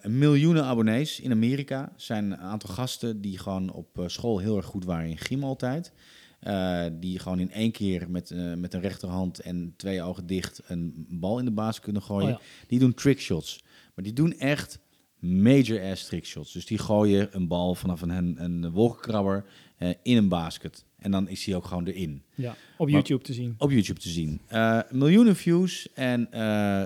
[0.08, 1.94] Miljoenen abonnees in Amerika.
[1.96, 5.94] zijn een aantal gasten die gewoon op school heel erg goed waren in gym altijd.
[6.42, 10.62] Eh, die gewoon in één keer met, eh, met een rechterhand en twee ogen dicht
[10.68, 12.34] een bal in de baas kunnen gooien.
[12.34, 12.66] Oh ja.
[12.68, 13.64] Die doen trickshots.
[13.96, 14.80] Maar die doen echt
[15.20, 16.52] major ass trickshots.
[16.54, 19.46] Dus die gooien een bal vanaf een, een wolkenkrabber
[19.78, 20.86] eh, in een basket.
[20.98, 22.24] En dan is hij ook gewoon erin.
[22.36, 23.56] Ja, op Maar- YouTube te zien.
[23.58, 24.42] Op YouTube te zien.
[24.92, 26.28] Miljoenen views en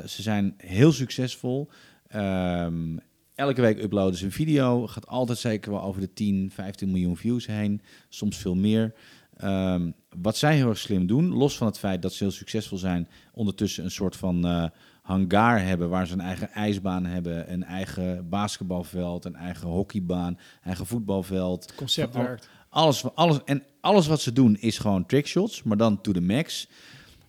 [0.09, 1.69] ze zijn heel succesvol.
[2.07, 2.97] Ehm,
[3.35, 4.87] elke week uploaden ze een video.
[4.87, 7.81] Gaat altijd zeker wel over de 10, 15 miljoen views heen.
[8.09, 8.93] Soms veel meer.
[9.37, 12.77] Ehm, wat zij heel erg slim doen, los van het feit dat ze heel succesvol
[12.77, 14.65] zijn, ondertussen een soort van eh
[15.05, 20.85] hangar hebben waar ze een eigen ijsbaan hebben, een eigen basketbalveld, een eigen hockeybaan, eigen
[20.85, 21.63] voetbalveld.
[21.63, 22.49] Het concept werkt.
[22.69, 26.67] Alles, alles, en alles wat ze doen is gewoon trickshots, maar dan to the max.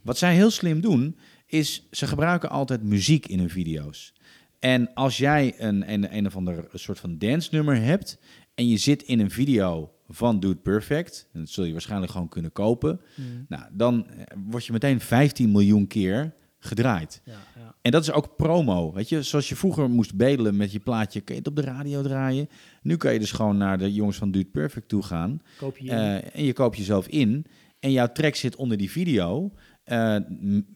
[0.03, 4.15] Wat zij heel slim doen, is ze gebruiken altijd muziek in hun video's.
[4.59, 8.19] En als jij een, een, een of ander soort van dance nummer hebt
[8.55, 12.29] en je zit in een video van Dude Perfect, en dat zul je waarschijnlijk gewoon
[12.29, 13.45] kunnen kopen, Mm.
[13.49, 17.21] nou, dan eh, word je meteen 15 miljoen keer gedraaid.
[17.25, 17.75] Ja, ja.
[17.83, 18.93] En dat is ook promo.
[18.93, 21.63] Weet je, zoals je vroeger moest bedelen met je plaatje, kun je het op de
[21.63, 22.49] radio draaien.
[22.83, 25.43] Nu kan je dus gewoon naar de jongens van Dude Perfect toe gaan.
[25.59, 27.47] Koop je eh, en je koopt jezelf in.
[27.81, 29.53] En jouw track zit onder die video.
[29.85, 30.17] Eh,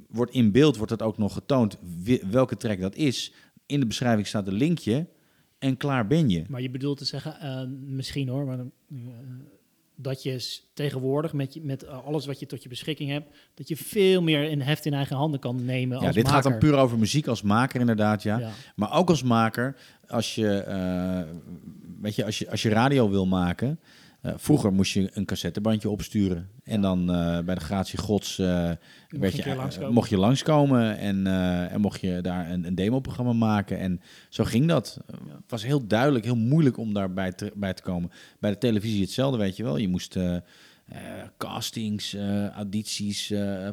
[0.08, 1.78] wordt in beeld wordt dat ook nog getoond
[2.30, 3.32] welke track dat is.
[3.66, 5.06] In de beschrijving staat een linkje.
[5.60, 6.44] En klaar ben je.
[6.48, 8.96] Maar je bedoelt te zeggen, eh, misschien hoor, maar eh,
[9.94, 13.68] dat je tegenwoordig met, je, met eh, alles wat je tot je beschikking hebt, dat
[13.68, 16.00] je veel meer in heft in eigen handen kan nemen.
[16.00, 18.38] Ja, als dit gaat dan puur over muziek als maker inderdaad, ja.
[18.38, 18.50] Ja.
[18.76, 20.64] Maar ook als maker, als je,
[22.00, 23.80] weet je, als je, als je radio wil maken.
[24.20, 26.48] Eh, vroeger moest je een cassettebandje opsturen.
[26.64, 28.70] En dan eh, bij de gratie gods eh,
[29.08, 29.92] werd je langskomen.
[29.92, 30.98] mocht je langskomen.
[30.98, 31.26] En,
[31.70, 33.78] en mocht je daar een, een demoprogramma maken.
[33.78, 34.98] En zo ging dat.
[35.06, 35.34] Ja.
[35.34, 38.10] Het was heel duidelijk, heel moeilijk om daarbij te, bij te komen.
[38.38, 39.76] Bij de televisie hetzelfde, weet je wel.
[39.76, 40.18] Je moest...
[41.36, 42.16] castings,
[42.54, 43.32] audities,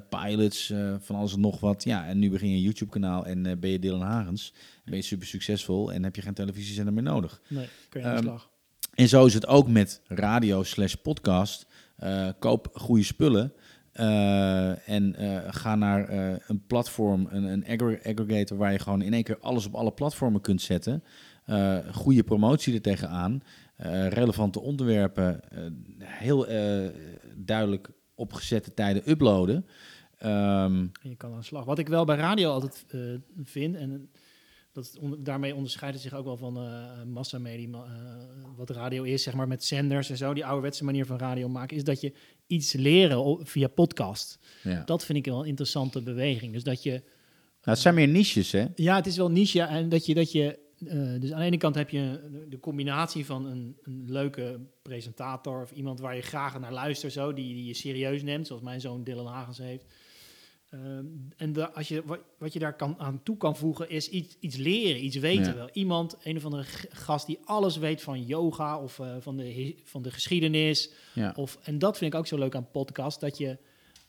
[0.10, 1.84] pilots, van alles en nog wat.
[1.84, 4.54] Ja, en nu begin je een YouTube-kanaal en ben je Dylan Hagens.
[4.86, 7.42] Ben je super succesvol en heb je geen televisiezender meer nodig.
[7.48, 8.50] Nee, kun je aan de Ehm, slag.
[8.98, 11.68] En zo is het ook met radio slash podcast.
[11.96, 13.54] Eh, koop goede spullen.
[13.92, 16.10] eh, en eh, ga naar
[16.48, 18.58] een platform, een, een aggr- aggregator...
[18.58, 21.04] waar je gewoon in één keer alles op alle platformen kunt zetten.
[21.92, 23.42] Goede promotie er tegenaan.
[24.10, 25.40] relevante onderwerpen.
[26.04, 26.48] heel
[27.36, 29.66] duidelijk opgezette tijden uploaden.
[30.18, 31.66] Ehm, je kan aan de slag.
[31.66, 32.86] Wat ik wel bij radio altijd
[33.44, 34.10] vind, en
[34.78, 39.24] dat daarmee onderscheidt het zich ook wel van eh massamedia, ma- eh, wat radio is,
[39.24, 42.14] zeg maar met zenders en zo, die ouderwetse manier van radio maken, is dat je
[42.48, 44.40] iets leren via podcast.
[44.64, 44.84] ja.
[44.86, 46.54] Dat vind ik wel een interessante beweging.
[46.54, 47.02] Dus dat je, Nou,
[47.62, 48.66] het zijn meer niches, hè?
[48.76, 51.46] ja, het is wel niche ja, en dat je, dat je eh, dus aan de
[51.46, 56.16] ene kant heb je de- de combinatie van een, een leuke presentator of iemand waar
[56.16, 59.58] je graag naar luistert, zo, die, die je serieus neemt, zoals mijn zoon Dylan Hagens
[59.58, 59.86] heeft.
[60.84, 61.06] Ehm,
[61.38, 64.56] en als je, wat, wat je daar kan, aan toe kan voegen, is iets, iets
[64.56, 65.56] leren, iets weten Ja.
[65.56, 65.70] wel.
[65.74, 70.02] Iemand, een of andere gast die alles weet van yoga of eh, van, de, van
[70.02, 70.92] de geschiedenis.
[71.14, 71.34] Ja.
[71.36, 73.58] Of, en dat vind ik ook zo leuk aan podcast, dat je...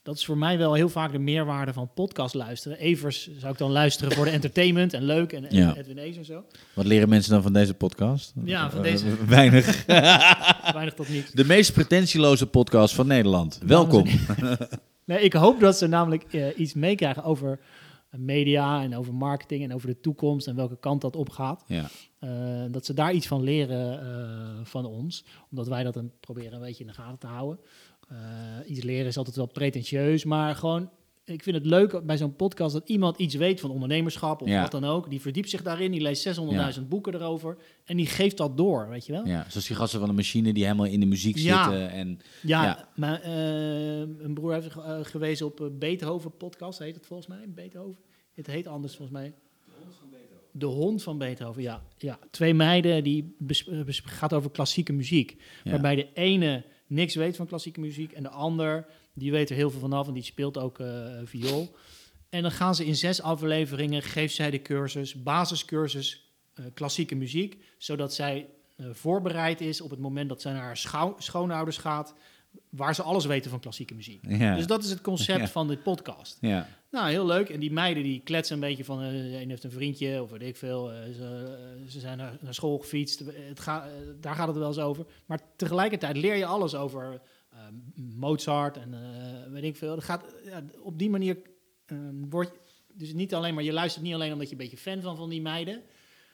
[0.03, 2.79] Dat is voor mij wel heel vaak de meerwaarde van podcast luisteren.
[2.79, 5.77] Evers zou ik dan luisteren voor de entertainment en leuk en, Ja.
[5.77, 6.45] Edwin Ees en zo.
[6.75, 8.33] Wat leren mensen dan van deze podcast?
[8.45, 9.07] Ja, van Eh, deze.
[9.27, 9.87] weinig.
[10.73, 11.31] Weinig tot niets.
[11.33, 13.61] De meest pretentieloze podcast van Nederland.
[13.65, 14.07] Welkom.
[15.09, 17.61] Nee, ik hoop dat ze namelijk eh, iets meekrijgen over
[18.11, 21.65] media en over marketing en over de toekomst en welke kant dat op gaat.
[21.67, 21.89] Ja.
[22.19, 26.53] Eh, dat ze daar iets van leren eh, van ons, omdat wij dat dan proberen
[26.53, 27.61] een beetje in de gaten te houden.
[28.67, 30.91] Iets leren is altijd wel pretentieus, maar gewoon,
[31.29, 34.63] ik vind het leuk bij zo'n podcast dat iemand iets weet van ondernemerschap of Ja.
[34.63, 35.11] wat dan ook.
[35.11, 39.07] Die verdiept zich daarin, die leest 600.000 boeken erover en die geeft dat door, weet
[39.07, 39.27] je wel?
[39.27, 41.63] ja, zoals die gasten van de machine die helemaal in de muziek Ja.
[41.71, 41.91] zitten.
[41.91, 42.89] En, Ja, Ja.
[42.97, 47.45] maar eh, een broer heeft eh, gewezen op een Beethoven podcast, heet het volgens mij,
[47.55, 48.01] Beethoven.
[48.35, 49.35] Het heet anders volgens mij.
[50.53, 51.83] De hond van Beethoven, ja.
[51.99, 52.19] ja.
[52.31, 55.43] Twee meiden die eh, gaat over klassieke muziek.
[55.65, 58.87] Waarbij de ene niks weet van klassieke muziek en de ander
[59.19, 61.75] die weet er heel veel vanaf en die speelt ook eh, viool.
[62.29, 67.57] En dan gaan ze in zes afleveringen, geeft zij de cursus, basiscursus eh, klassieke muziek,
[67.79, 68.47] zodat zij
[68.77, 72.15] eh, voorbereid is op het moment dat zij naar haar schou- schoonouders gaat,
[72.71, 74.21] waar ze alles weten van klassieke muziek.
[74.29, 74.55] ja.
[74.57, 75.49] Dus dat is het concept Ja.
[75.49, 76.39] van dit podcast.
[76.41, 76.69] ja.
[76.91, 77.49] Nou, heel leuk.
[77.49, 79.05] En die meiden die kletsen een beetje van, de
[79.43, 80.87] een heeft een vriendje of weet ik veel.
[81.17, 81.57] ze,
[81.89, 83.23] ze zijn naar, naar school gefietst.
[83.49, 83.89] Het ga,
[84.21, 85.07] daar gaat het wel eens over.
[85.27, 87.21] Maar tegelijkertijd leer je alles over
[88.17, 89.95] Mozart en eh, weet ik veel.
[89.95, 91.37] Dat gaat, ja, op die manier
[91.87, 91.97] eh,
[92.31, 92.59] word je...
[92.95, 95.29] Dus niet alleen maar, je luistert niet alleen omdat je een beetje fan van van
[95.29, 95.83] die meiden...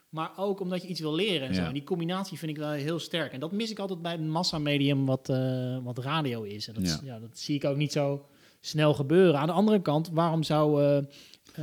[0.08, 1.60] Maar ook omdat je iets wil leren en zo.
[1.60, 1.66] Ja.
[1.66, 3.32] En die combinatie vind ik wel heel sterk.
[3.32, 6.68] En dat mis ik altijd bij een massamedium wat, eh, wat radio is.
[6.68, 6.98] En dat, Ja.
[7.04, 8.26] ja, dat zie ik ook niet zo
[8.60, 9.40] snel gebeuren.
[9.40, 11.04] Aan de andere kant, waarom zou eh, eh,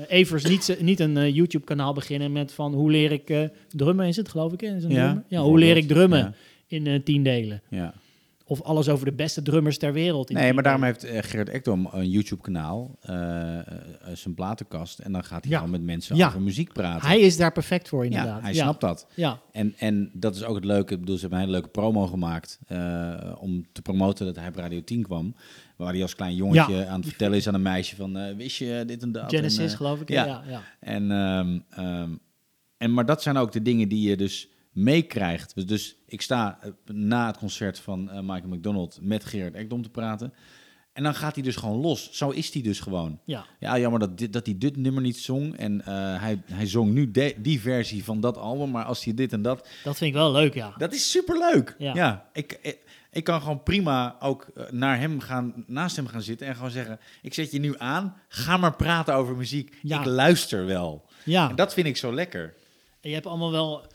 [0.08, 4.16] Evers niet, niet een eh, YouTube-kanaal beginnen met van hoe leer ik eh, drummen, is
[4.16, 4.62] het geloof ik?
[4.62, 5.24] Is het drummer?
[5.28, 6.34] ja hoe leer ik drummen Ja,
[6.68, 7.62] in eh, tien delen?
[7.70, 7.94] ja.
[8.52, 10.30] Of alles over de beste drummers ter wereld.
[10.30, 13.64] In Nee, maar daarom heeft eh, Gerrit Ekdom een YouTube-kanaal, eh, eh,
[14.14, 15.00] zijn platenkast.
[15.00, 15.58] En dan gaat hij Ja.
[15.58, 16.28] gewoon met mensen Ja.
[16.28, 17.08] over muziek praten.
[17.08, 18.42] Hij is daar perfect voor, ja, inderdaad.
[18.42, 18.62] hij ja.
[18.64, 19.08] snapt dat.
[19.16, 20.94] Ja, En, en dat is ook het leuke.
[20.94, 22.60] Ik bedoel, ze hebben een hele leuke promo gemaakt
[23.40, 25.36] om te promoten dat hij op Radio 10 kwam.
[25.76, 28.84] Waar hij als klein jongetje aan het vertellen is aan een meisje van, wist je
[28.88, 29.30] dit en dat?
[29.30, 30.10] Genesis en, geloof ik.
[30.10, 30.26] ja.
[30.26, 30.62] Ja, ja, ja.
[30.80, 32.10] En, ehm, ehm,
[32.78, 35.56] en, maar dat zijn ook de dingen die je dus meekrijgt.
[35.56, 39.82] Dus, dus ik sta eh, na het concert van eh, Michael McDonald met Gerard Ekdom
[39.84, 40.34] te praten.
[40.94, 42.12] En dan gaat hij dus gewoon los.
[42.12, 43.20] Zo is hij dus gewoon.
[43.26, 43.46] ja.
[43.60, 45.58] Ja, jammer dat, dit, dat hij dit nummer niet zong.
[45.58, 48.72] En eh, hij, hij zong nu de- die versie van dat album.
[48.72, 49.68] Maar als hij dit en dat...
[49.84, 50.74] Dat vind ik wel leuk, ja.
[50.78, 51.76] Dat is superleuk.
[51.78, 51.94] Ja.
[51.94, 52.78] Ja, ik, ik,
[53.12, 57.00] ik kan gewoon prima ook naar hem gaan, naast hem gaan zitten en gewoon zeggen...
[57.22, 59.78] Ik zet je nu aan, ga maar praten over muziek.
[59.82, 60.00] Ja.
[60.00, 61.06] Ik luister wel.
[61.24, 62.54] Ja, En dat vind ik zo lekker.
[63.02, 63.86] en je hebt allemaal wel...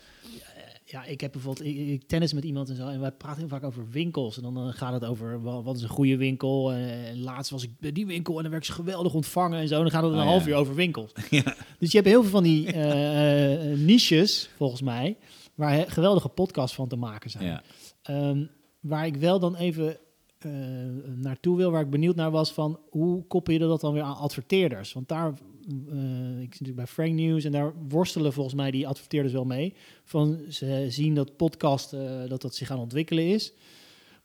[0.89, 1.67] Ja, ik heb bijvoorbeeld...
[1.67, 2.87] Ik, ik tennis met iemand en zo.
[2.89, 4.37] En wij praten heel vaak over winkels.
[4.37, 6.73] En dan gaat het over wat is een goede winkel.
[6.73, 9.61] Eh, En laatst was ik bij die winkel en dan werd ik ze geweldig ontvangen
[9.61, 9.75] en zo.
[9.75, 10.49] En dan gaat het een Oh, half ja.
[10.51, 11.13] uur over winkels.
[11.31, 11.55] Ja.
[11.79, 15.17] Dus je hebt heel veel van die eh, eh, niches, volgens mij...
[15.55, 17.45] waar geweldige podcasts van te maken zijn.
[17.45, 17.63] Ja.
[18.03, 18.45] Ehm,
[18.81, 19.97] waar ik wel dan even
[21.15, 24.17] naartoe wil, waar ik benieuwd naar was van hoe koppel je dat dan weer aan
[24.17, 24.93] adverteerders?
[24.93, 25.33] Want daar,
[25.91, 29.75] eh, ik zit bij Frank News en daar worstelen volgens mij die adverteerders wel mee.
[30.05, 33.53] Van ze zien dat podcast eh, dat dat zich aan ontwikkelen is.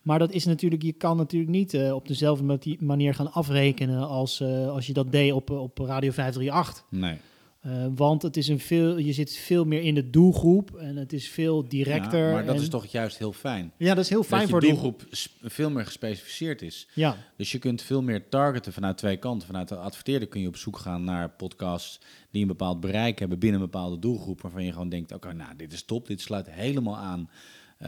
[0.01, 4.41] Maar dat is natuurlijk, je kan natuurlijk niet eh, op dezelfde manier gaan afrekenen als,
[4.67, 6.85] als je dat deed op, op Radio 538.
[6.89, 7.17] Nee.
[7.61, 11.13] Eh, want het is een veel, je zit veel meer in de doelgroep en het
[11.13, 12.27] is veel directer.
[12.27, 13.71] Ja, maar dat en- is toch juist heel fijn.
[13.77, 15.03] Ja, dat is heel fijn dat voor die doelgroep
[15.41, 16.87] veel meer gespecificeerd is.
[16.93, 19.47] Ja, Dus je kunt veel meer targeten vanuit twee kanten.
[19.47, 21.99] Vanuit de adverteerder kun je op zoek gaan naar podcasts
[22.31, 24.41] die een bepaald bereik hebben binnen een bepaalde doelgroep.
[24.41, 26.07] Waarvan je gewoon denkt, oké, nou, dit is top.
[26.07, 27.29] Dit sluit helemaal aan
[27.77, 27.87] eh,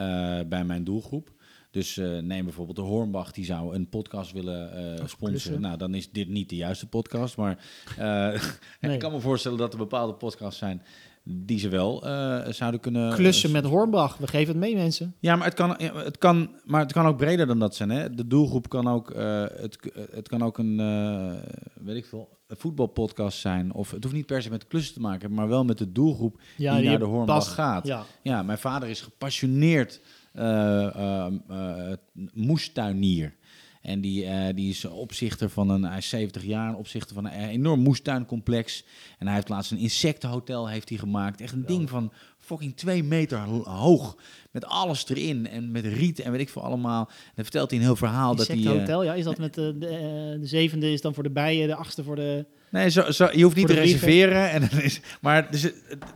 [0.50, 1.33] bij mijn doelgroep.
[1.74, 5.62] Dus eh, neem bijvoorbeeld de Hornbach, die zou een podcast willen Of sponsoren.
[5.62, 7.38] Nou, dan is dit niet de juiste podcast.
[7.38, 7.66] Maar
[7.98, 8.42] eh,
[8.82, 8.94] Nee.
[8.94, 10.82] ik kan me voorstellen dat er bepaalde podcasts zijn
[11.24, 12.04] die ze wel
[12.50, 13.14] zouden kunnen...
[13.14, 14.18] klussen met Hornbach.
[14.18, 15.16] We geven het mee, mensen.
[15.20, 17.90] ja, maar het kan, het kan, maar het kan ook breder dan dat zijn.
[17.90, 18.14] Hè?
[18.14, 19.78] De doelgroep kan ook, het,
[20.12, 20.78] het kan ook een,
[21.74, 23.74] weet ik veel, een voetbalpodcast zijn.
[23.74, 26.40] Of het hoeft niet per se met klussen te maken, maar wel met de doelgroep
[26.58, 27.48] Ja, die naar de Hornbach past.
[27.50, 27.88] gaat.
[27.88, 28.06] Ja.
[28.22, 30.02] Ja, mijn vader is gepassioneerd
[32.34, 33.36] moestuinier.
[33.82, 37.32] En die, eh, die is opzichter van een, hij is 70 jaar, opzichter van een
[37.48, 38.84] enorm moestuincomplex.
[39.20, 41.42] En hij heeft laatst een insectenhotel heeft hij gemaakt.
[41.42, 44.18] Echt een ding van fucking twee meter ho- hoog.
[44.52, 47.08] Met alles erin en met riet en weet ik veel allemaal.
[47.08, 48.56] En dan vertelt hij een heel verhaal dat hij...
[48.56, 49.14] eh, Insectenhotel, ja.
[49.14, 52.04] Is dat met de, de, eh, de zevende is dan voor de bijen, de achtste
[52.04, 52.46] voor de...
[52.74, 54.50] Nee, zo, zo, je hoeft niet te reserveren.
[54.50, 55.62] En dan is, maar dus,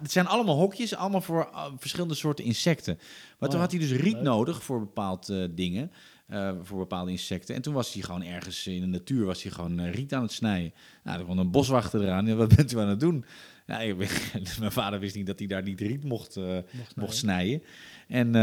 [0.02, 2.96] het zijn allemaal hokjes, allemaal voor uh, verschillende soorten insecten.
[2.96, 3.06] Maar
[3.40, 5.92] Oh toen ja, had hij dus riet nodig voor bepaalde dingen,
[6.28, 7.56] eh, voor bepaalde insecten.
[7.56, 10.22] En toen was hij gewoon ergens in de natuur, was hij gewoon eh, riet aan
[10.22, 10.74] het snijden.
[11.04, 12.26] Nou, er kwam een boswachter eraan.
[12.26, 13.26] Ja, wat bent u aan het doen?
[13.68, 13.96] Nou,
[14.60, 16.58] mijn vader wist niet dat hij daar niet riet mocht, eh,
[16.96, 17.62] mocht snijden.
[18.08, 18.34] En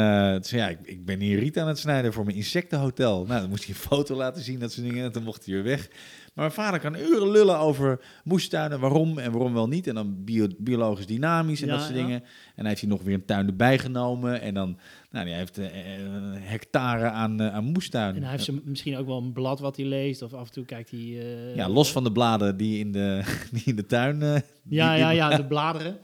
[0.45, 3.25] zei ja, ik, ik ben hier riet aan het snijden voor mijn insectenhotel.
[3.27, 5.05] Nou, dan moest hij een foto laten zien, dat soort dingen.
[5.05, 5.89] En toen mocht hij weer weg.
[6.35, 9.87] Maar mijn vader kan uren lullen over moestuinen, waarom en waarom wel niet.
[9.87, 12.03] En dan bio- biologisch dynamisch en Ja, dat soort ja.
[12.03, 12.20] dingen.
[12.20, 14.41] En hij heeft hij nog weer een tuin erbij genomen.
[14.41, 14.79] En dan,
[15.11, 15.66] nou, hij heeft eh,
[16.41, 18.14] hectare aan, eh, aan moestuin.
[18.14, 20.22] En hij heeft ze misschien ook wel een blad wat hij leest.
[20.22, 21.01] Of af en toe kijkt hij...
[21.55, 23.22] ja, los van de bladen die in de,
[23.53, 24.18] die in de tuin...
[24.68, 25.98] Ja, die- ja, die ja, de bladeren.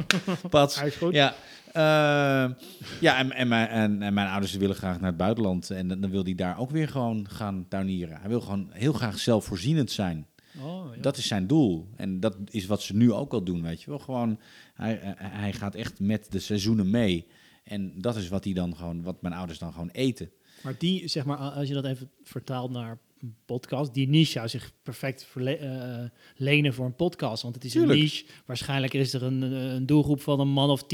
[0.50, 0.78] pats.
[0.78, 1.12] Hij is goed.
[1.12, 1.34] Ja,
[1.72, 2.50] eh,
[3.00, 5.70] ja en, en, mijn, en, en mijn ouders willen graag naar het buitenland.
[5.70, 8.20] En dan, dan wil hij daar ook weer gewoon gaan tuinieren.
[8.20, 10.26] Hij wil gewoon heel graag zelfvoorzienend zijn.
[10.60, 11.02] Oh, ja.
[11.02, 11.88] Dat is zijn doel.
[11.96, 13.98] En dat is wat ze nu ook al doen, weet je wel.
[13.98, 14.40] Gewoon,
[14.74, 17.26] hij, hij- gaat echt met de seizoenen mee.
[17.64, 20.30] En dat is wat hij dan gewoon, wat mijn ouders dan gewoon eten.
[20.62, 22.98] Maar die, zeg maar, als je dat even vertaalt naar
[23.44, 26.04] podcast, die niche zou zich perfect eh,
[26.36, 27.42] lenen voor een podcast.
[27.42, 27.92] Want het is Tuurlijk.
[27.92, 28.24] een niche.
[28.46, 30.88] Waarschijnlijk is er een, een doelgroep van een man of 10.000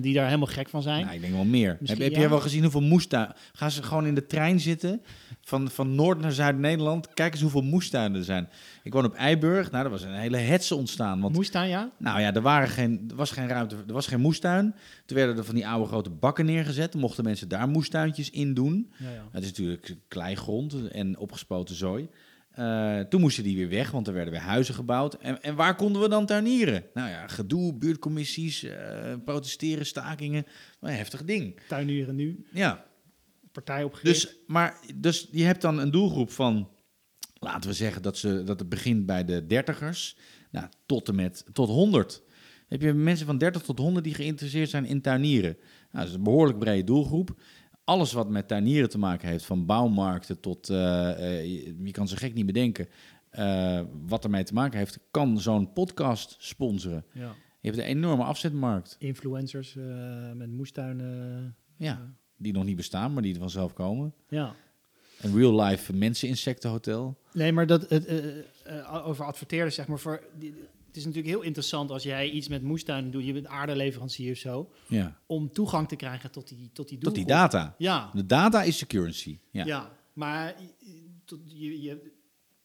[0.00, 1.04] die daar helemaal gek van zijn.
[1.04, 1.78] Nou, ik denk wel meer.
[1.84, 2.18] Heb, heb ja.
[2.18, 3.32] jij wel gezien hoeveel moestuin...
[3.52, 5.02] Gaan ze gewoon in de trein zitten
[5.40, 7.14] van, van Noord naar Zuid-Nederland.
[7.14, 8.48] Kijk eens hoeveel moestuinen er zijn.
[8.82, 9.70] Ik woon op Eiburg.
[9.70, 11.20] Nou, er was een hele hetze ontstaan.
[11.20, 11.90] Want Moestuin, ja?
[11.98, 14.74] Nou ja, er, waren geen, er was geen ruimte, er was geen moestuin.
[15.06, 16.94] Toen werden er van die oude grote bakken neergezet.
[16.94, 18.92] Mochten mensen daar moestuintjes in doen.
[18.98, 19.28] Ja, ja.
[19.30, 22.08] Het is natuurlijk kleigrond en opgespoten zooi.
[22.50, 25.14] Eh, toen moesten die weer weg, want er werden weer huizen gebouwd.
[25.14, 26.84] En, en waar konden we dan tuinieren?
[26.94, 30.46] Nou ja, gedoe, buurtcommissies, eh, protesteren, stakingen.
[30.80, 31.60] Een heftig ding.
[31.68, 32.84] Tuinieren nu, Ja,
[33.52, 34.22] partij opgericht.
[34.22, 36.68] dus, maar, dus je hebt dan een doelgroep van,
[37.42, 40.16] laten we zeggen dat, ze, dat het begint bij de dertigers,
[40.50, 42.22] nou, tot en met tot 100.
[42.68, 45.56] Heb je mensen van 30 tot 100 die geïnteresseerd zijn in tuinieren.
[45.60, 47.40] Nou, dat is een behoorlijk brede doelgroep.
[47.84, 50.76] Alles wat met tuinieren te maken heeft, van bouwmarkten tot, eh,
[51.44, 52.88] je, je kan ze gek niet bedenken,
[53.30, 57.04] eh, wat ermee te maken heeft, kan zo'n podcast sponsoren.
[57.12, 57.34] ja.
[57.60, 58.96] Je hebt een enorme afzetmarkt.
[58.98, 59.74] Influencers
[60.34, 61.56] met moestuinen.
[61.76, 64.14] Ja, die nog niet bestaan, maar die er vanzelf komen.
[64.28, 64.54] ja.
[65.22, 67.16] Een real-life mensen-insectenhotel.
[67.32, 69.98] Nee, maar dat, het, eh, eh, over adverteerders, zeg maar.
[69.98, 70.54] Voor, die-
[70.86, 73.24] het is natuurlijk heel interessant als jij iets met moestuinen doet.
[73.24, 74.70] Je bent aardeleverancier of zo.
[74.86, 75.18] Ja.
[75.26, 77.74] Om toegang te krijgen tot die, tot die Tot die data.
[77.78, 79.38] Ja, De data is de currency.
[79.50, 79.64] Ja.
[79.64, 79.92] ja.
[80.12, 80.64] maar eh,
[81.24, 82.10] tot, je, je,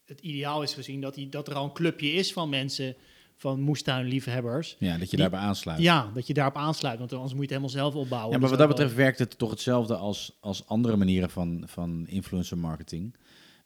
[0.05, 2.95] het ideaal is gezien dat, die, dat er al een clubje is van mensen,
[3.37, 4.75] van moestuinliefhebbers.
[4.79, 5.79] Ja, dat je daarbij aansluit.
[5.79, 8.31] Ja, dat je daarop aansluit, want anders moet je het helemaal zelf opbouwen.
[8.31, 11.63] Ja, maar Dus wat dat betreft werkt het toch hetzelfde als, als andere manieren van,
[11.65, 13.15] van influencer marketing.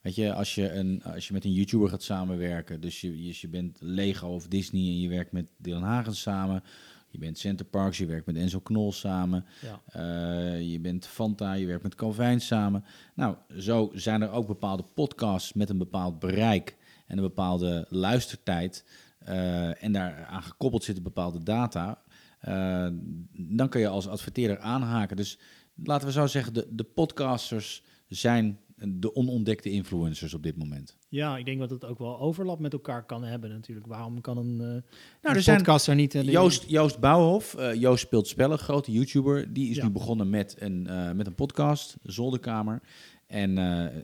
[0.01, 3.37] Weet je, als je, een, als je met een YouTuber gaat samenwerken, dus je, je,
[3.39, 6.63] je bent Lego of Disney en je werkt met Dylan Hagen samen.
[7.09, 9.45] Je bent Center Parks, je werkt met Enzo Knol samen.
[9.61, 9.81] Ja.
[9.85, 12.83] Eh, je bent Fanta, je werkt met Calvijn samen.
[13.15, 18.85] Nou, zo zijn er ook bepaalde podcasts met een bepaald bereik en een bepaalde luistertijd.
[19.25, 22.01] Eh, en daaraan gekoppeld zitten bepaalde data.
[22.39, 22.87] Eh,
[23.31, 25.15] dan kun je als adverteerder aanhaken.
[25.15, 25.39] Dus
[25.83, 30.97] laten we zo zeggen, de, de podcasters zijn de onontdekte influencers op dit moment.
[31.09, 33.87] Ja, ik denk dat het ook wel overlap met elkaar kan hebben natuurlijk.
[33.87, 34.81] Waarom kan een, eh Nou,
[35.21, 36.13] een er zijn podcaster niet...
[36.13, 39.53] Joost, Joost Bouwhof, eh, Joost speelt spellen, grote YouTuber.
[39.53, 39.83] Die is Ja.
[39.83, 40.81] nu begonnen met een,
[41.15, 42.81] met een podcast, Zolderkamer.
[43.27, 43.57] En,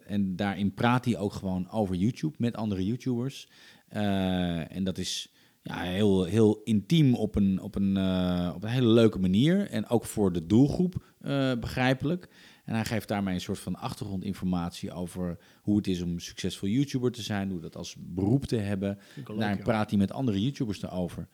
[0.06, 3.50] en daarin praat hij ook gewoon over YouTube met andere YouTubers.
[3.88, 8.70] Eh, en dat is ja, heel, heel intiem op een, op, een, eh, op een
[8.70, 9.70] hele leuke manier.
[9.70, 12.30] En ook voor de doelgroep eh, begrijpelijk.
[12.66, 16.70] En hij geeft daarmee een soort van achtergrondinformatie over hoe het is om een succesvol
[16.70, 17.50] YouTuber te zijn.
[17.50, 18.98] Hoe dat als beroep te hebben.
[19.16, 21.28] Leuk, Daar praat hij met andere YouTubers erover.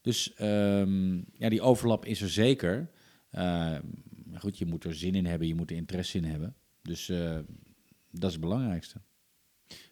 [0.00, 2.90] Dus ehm, ja, die overlap is er zeker.
[3.30, 6.54] Maar goed, je moet er zin in hebben, je moet er interesse in hebben.
[6.82, 7.06] Dus
[8.10, 9.00] dat is het belangrijkste.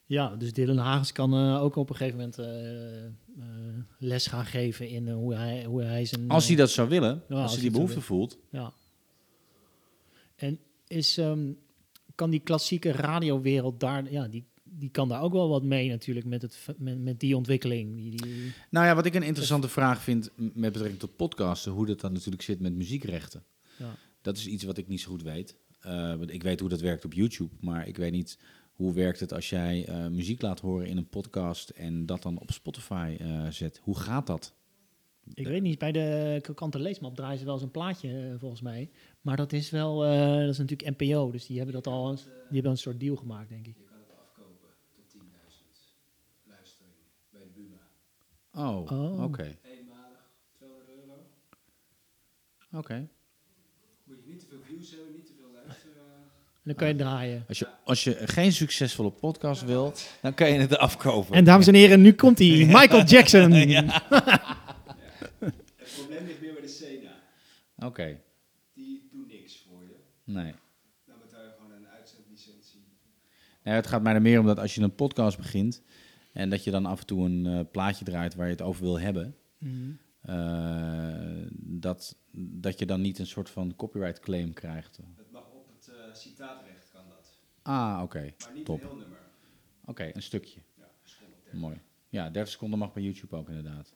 [0.09, 3.13] Ja, dus Dylan Hagens kan eh, ook op een gegeven moment eh, eh,
[3.99, 6.29] les gaan geven in hoe, hij, hoe hij zijn...
[6.29, 8.39] Als hij dat zou willen, als als hij die behoefte voelt.
[8.51, 8.73] Ja.
[10.37, 11.53] En is, ehm,
[12.15, 14.13] kan die klassieke radiowereld daar...
[14.13, 17.37] Ja, die, die kan daar ook wel wat mee natuurlijk met, het, met, met die
[17.37, 17.97] ontwikkeling.
[17.97, 21.87] Die, die, Nou ja, wat ik een interessante vraag vind met betrekking tot podcasten, hoe
[21.87, 23.45] dat dan natuurlijk zit met muziekrechten.
[23.77, 23.97] ja.
[24.23, 25.57] Dat is iets wat ik niet zo goed weet.
[26.19, 28.39] Want ik weet hoe dat werkt op YouTube, maar ik weet niet
[28.79, 32.39] hoe werkt het als jij eh, muziek laat horen in een podcast en dat dan
[32.39, 33.81] op Spotify eh, zet.
[33.83, 34.55] Hoe gaat dat?
[35.35, 38.61] Ik weet niet, bij de Krokante Leesmap draaien ze wel eens een plaatje, eh, volgens
[38.61, 38.91] mij.
[39.21, 42.25] Maar dat is wel, eh, dat is natuurlijk NPO, dus die hebben dat al, die
[42.51, 43.77] hebben een soort deal gemaakt, denk ik.
[48.53, 49.23] Oh, Oh.
[49.25, 49.57] oké.
[52.73, 52.95] Oké.
[52.95, 53.09] En
[56.69, 57.45] dan kan je draaien.
[57.49, 59.93] Als je, als je geen succesvolle podcast wil,
[60.23, 61.35] dan kan je het afkopen.
[61.35, 62.49] En dames en heren, nu komt hij,
[62.81, 63.53] Michael Jackson.
[63.69, 63.85] Ja.
[65.39, 67.13] Het probleem ligt meer bij de SEDA.
[67.87, 68.21] Oké,
[68.75, 69.97] Die doen niks voor je.
[70.25, 70.55] nee.
[71.07, 72.85] Dan betaal je gewoon een uitzendlicentie.
[73.63, 73.75] nee.
[73.75, 75.83] Het gaat mij er meer om dat als je een podcast begint
[76.33, 78.83] en dat je dan af en toe een eh, plaatje draait waar je het over
[78.83, 79.91] wil hebben, Mhm.
[80.21, 84.99] eh, dat, dat je dan niet een soort van copyright claim krijgt
[85.33, 87.39] mag op het eh, citaatrecht kan dat.
[87.69, 88.21] Ah, oké.
[88.39, 88.81] Maar niet Top.
[88.83, 89.19] een heel nummer.
[89.85, 90.61] Oké, een stukje.
[90.79, 91.59] Ja.
[91.59, 91.81] Mooi.
[92.09, 93.95] Ja, 30 seconden mag bij YouTube ook inderdaad.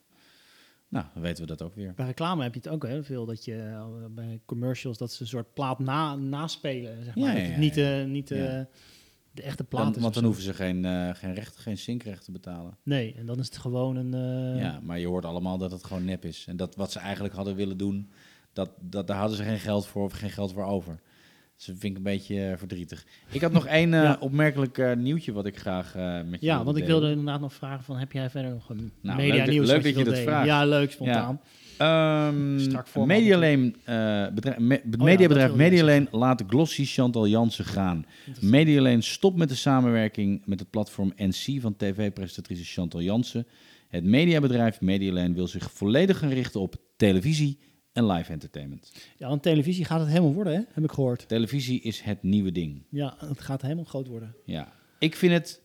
[0.88, 1.94] Nou, dan weten we dat ook weer.
[1.94, 5.22] Bij reclame heb je het ook heel veel, dat je eh, bij commercials, dat ze
[5.22, 7.24] een soort plaat na, naspelen, zeg maar.
[7.24, 8.68] Ja, Dat ja, het ja, niet, eh, niet eh, Ja.
[9.30, 10.00] de echte plaat Dan, is.
[10.00, 10.28] want dan zo.
[10.28, 12.76] hoeven ze geen, eh geen, recht, geen zinkrecht te betalen.
[12.82, 14.14] Nee, en dan is het gewoon een...
[14.54, 16.46] eh, Ja, maar je hoort allemaal dat het gewoon nep is.
[16.48, 18.10] En dat wat ze eigenlijk hadden willen doen,
[18.52, 21.00] dat, dat, daar hadden ze geen geld voor of geen geld voor over.
[21.62, 23.04] Dus dat vind ik een beetje eh, verdrietig.
[23.30, 24.16] Ik had nog één eh, Ja.
[24.20, 25.94] opmerkelijk eh, nieuwtje wat ik graag
[26.26, 28.92] met je Ja, want ik wilde inderdaad nog vragen van, heb jij verder nog een
[29.00, 30.46] Nou, media leuk nieuws leuk wat dat je dat vraagt.
[30.46, 31.40] Ja, leuk, spontaan.
[32.84, 38.06] Format Medialane, eh, bedrijf, me- dat mediabedrijf Medialane laat Glossy Chantal Jansen gaan.
[38.40, 43.46] Medialane stopt met de samenwerking met het platform NC van tv-presentatrice Chantal Jansen.
[43.88, 47.58] Het mediabedrijf Medialane wil zich volledig gaan richten op televisie
[47.93, 48.93] en live entertainment.
[49.16, 50.61] Ja, want televisie gaat het helemaal worden, hè?
[50.72, 51.28] heb ik gehoord.
[51.28, 52.82] Televisie is het nieuwe ding.
[52.88, 54.34] Ja, het gaat helemaal groot worden.
[54.45, 54.72] Ja.
[54.99, 55.61] Ik vind het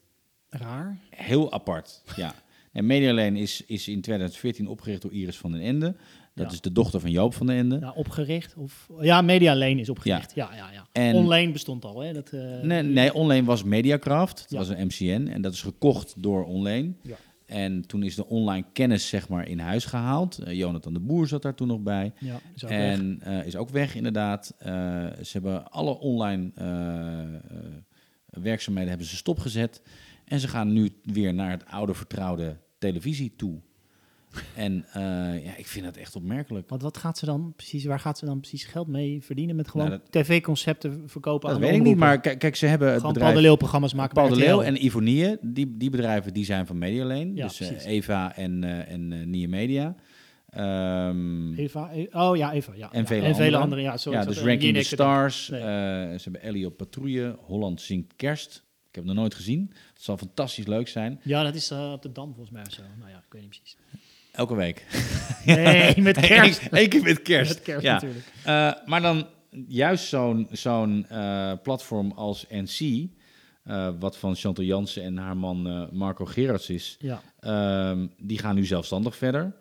[0.49, 0.97] Raar.
[1.09, 2.33] Heel apart, ja.
[2.71, 5.95] En Media Lane is, is in 2014 opgericht door Iris van den Ende.
[6.35, 6.51] Dat Ja.
[6.53, 7.79] is de dochter van Joop van den Ende.
[7.79, 8.55] Ja, opgericht.
[8.55, 10.35] Of, ja, Media Lane is opgericht.
[10.35, 10.87] Ja, ja, ja.
[10.91, 12.13] En- Online bestond al, hè?
[12.13, 14.45] Dat, eh, Nee, nee, online was Mediacraft.
[14.49, 15.27] Dat was een MCN.
[15.27, 16.93] En dat is gekocht door online.
[17.47, 20.37] En toen is de online kennis zeg maar in huis gehaald.
[20.37, 22.13] Eh, Jonathan de Boer zat daar toen nog bij.
[22.19, 22.99] Ja, is ook weg.
[22.99, 24.53] en eh, is ook weg inderdaad.
[24.57, 24.69] Eh,
[25.21, 26.51] ze hebben alle online
[28.25, 29.81] werkzaamheden hebben ze stopgezet.
[30.25, 33.61] En ze gaan nu weer naar het oude vertrouwde televisie toe.
[34.55, 35.01] En eh,
[35.45, 36.69] ja, ik vind dat echt opmerkelijk.
[36.69, 39.55] Want wat gaat ze dan precies, waar gaat ze dan precies geld mee verdienen?
[39.55, 42.97] Met gewoon Nou, tv-concepten verkopen Dat aan weet ik niet, maar kijk, ze hebben het
[42.97, 43.31] Gewoon bedrijf...
[43.31, 46.77] Paul de Leeuw-programma's maken Paul de Leeuw en Ivonie, die, die bedrijven die zijn van
[46.77, 47.31] Medialane.
[47.33, 47.85] Ja, dus eh.
[47.85, 49.95] Eva en, eh en Nia Media.
[50.49, 52.73] Ehm, Eva, E- oh ja, Eva.
[52.75, 53.07] Ja, En ja.
[53.07, 53.81] vele en vele.
[53.81, 54.83] Ja, zo ja, dus Ranking the.
[54.83, 55.49] Stars.
[55.49, 55.61] Nee.
[55.61, 57.37] ze hebben Ellie op patrouille.
[57.39, 58.65] Holland zingt kerst.
[58.89, 59.67] Ik heb het nog nooit gezien.
[59.93, 61.19] Het zal fantastisch leuk zijn.
[61.23, 62.81] Ja, dat is op de Dam volgens mij of zo.
[62.99, 63.77] Nou ja, ik weet niet precies.
[64.37, 64.85] Elke week.
[65.45, 66.61] Nee, met kerst.
[66.71, 67.53] Eén keer met kerst.
[67.53, 67.93] Met kerst ja.
[67.93, 68.25] natuurlijk.
[68.43, 69.27] Eh, maar dan
[69.67, 73.07] juist zo'n zo'n eh, platform als NC...
[73.63, 76.97] eh, wat van Chantal Jansen en haar man Marco Gerards is...
[76.99, 77.21] Ja.
[77.39, 79.55] Ehm, die gaan nu zelfstandig verder.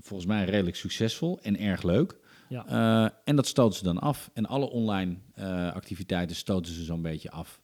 [0.00, 2.16] Volgens mij redelijk succesvol en erg leuk.
[2.48, 3.12] Ja.
[3.24, 4.30] En dat stoten ze dan af.
[4.34, 5.16] En alle online
[5.72, 7.60] activiteiten stoten ze zo'n beetje af.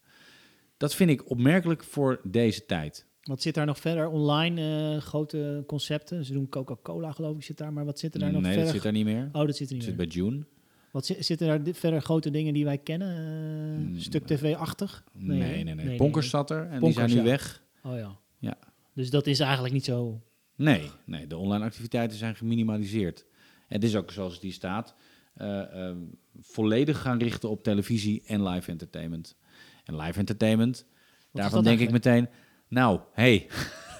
[0.77, 3.07] Dat vind ik opmerkelijk voor deze tijd.
[3.31, 4.09] Wat zit daar nog verder?
[4.09, 6.25] Online eh, grote concepten.
[6.25, 7.73] Ze doen Coca-Cola geloof ik zit daar.
[7.73, 8.65] Maar wat zit er daar nog nee, verder?
[8.65, 9.29] dat zit daar niet meer.
[9.33, 10.07] Oh, dat zit er Dat niet zit meer.
[10.07, 10.45] bij June.
[10.91, 13.89] Wat zi- zitten daar verder grote dingen die wij kennen?
[13.89, 15.05] Mm, stuk tv-achtig?
[15.13, 15.97] Nee, nee, nee.
[15.97, 17.23] Ponkers zat er en die zijn nu ja.
[17.23, 17.63] weg.
[17.83, 18.19] Oh ja.
[18.39, 18.59] Ja.
[18.95, 20.21] Dus dat is eigenlijk niet zo...
[20.57, 23.27] Nee, nee, de online activiteiten zijn geminimaliseerd.
[23.67, 24.95] Het is ook zoals het hier staat.
[25.35, 25.97] eh, eh,
[26.41, 29.37] volledig gaan richten op televisie en live entertainment.
[29.85, 30.87] En live entertainment,
[31.33, 32.29] daarvan denk ik meteen...
[32.71, 33.47] Nou, hey,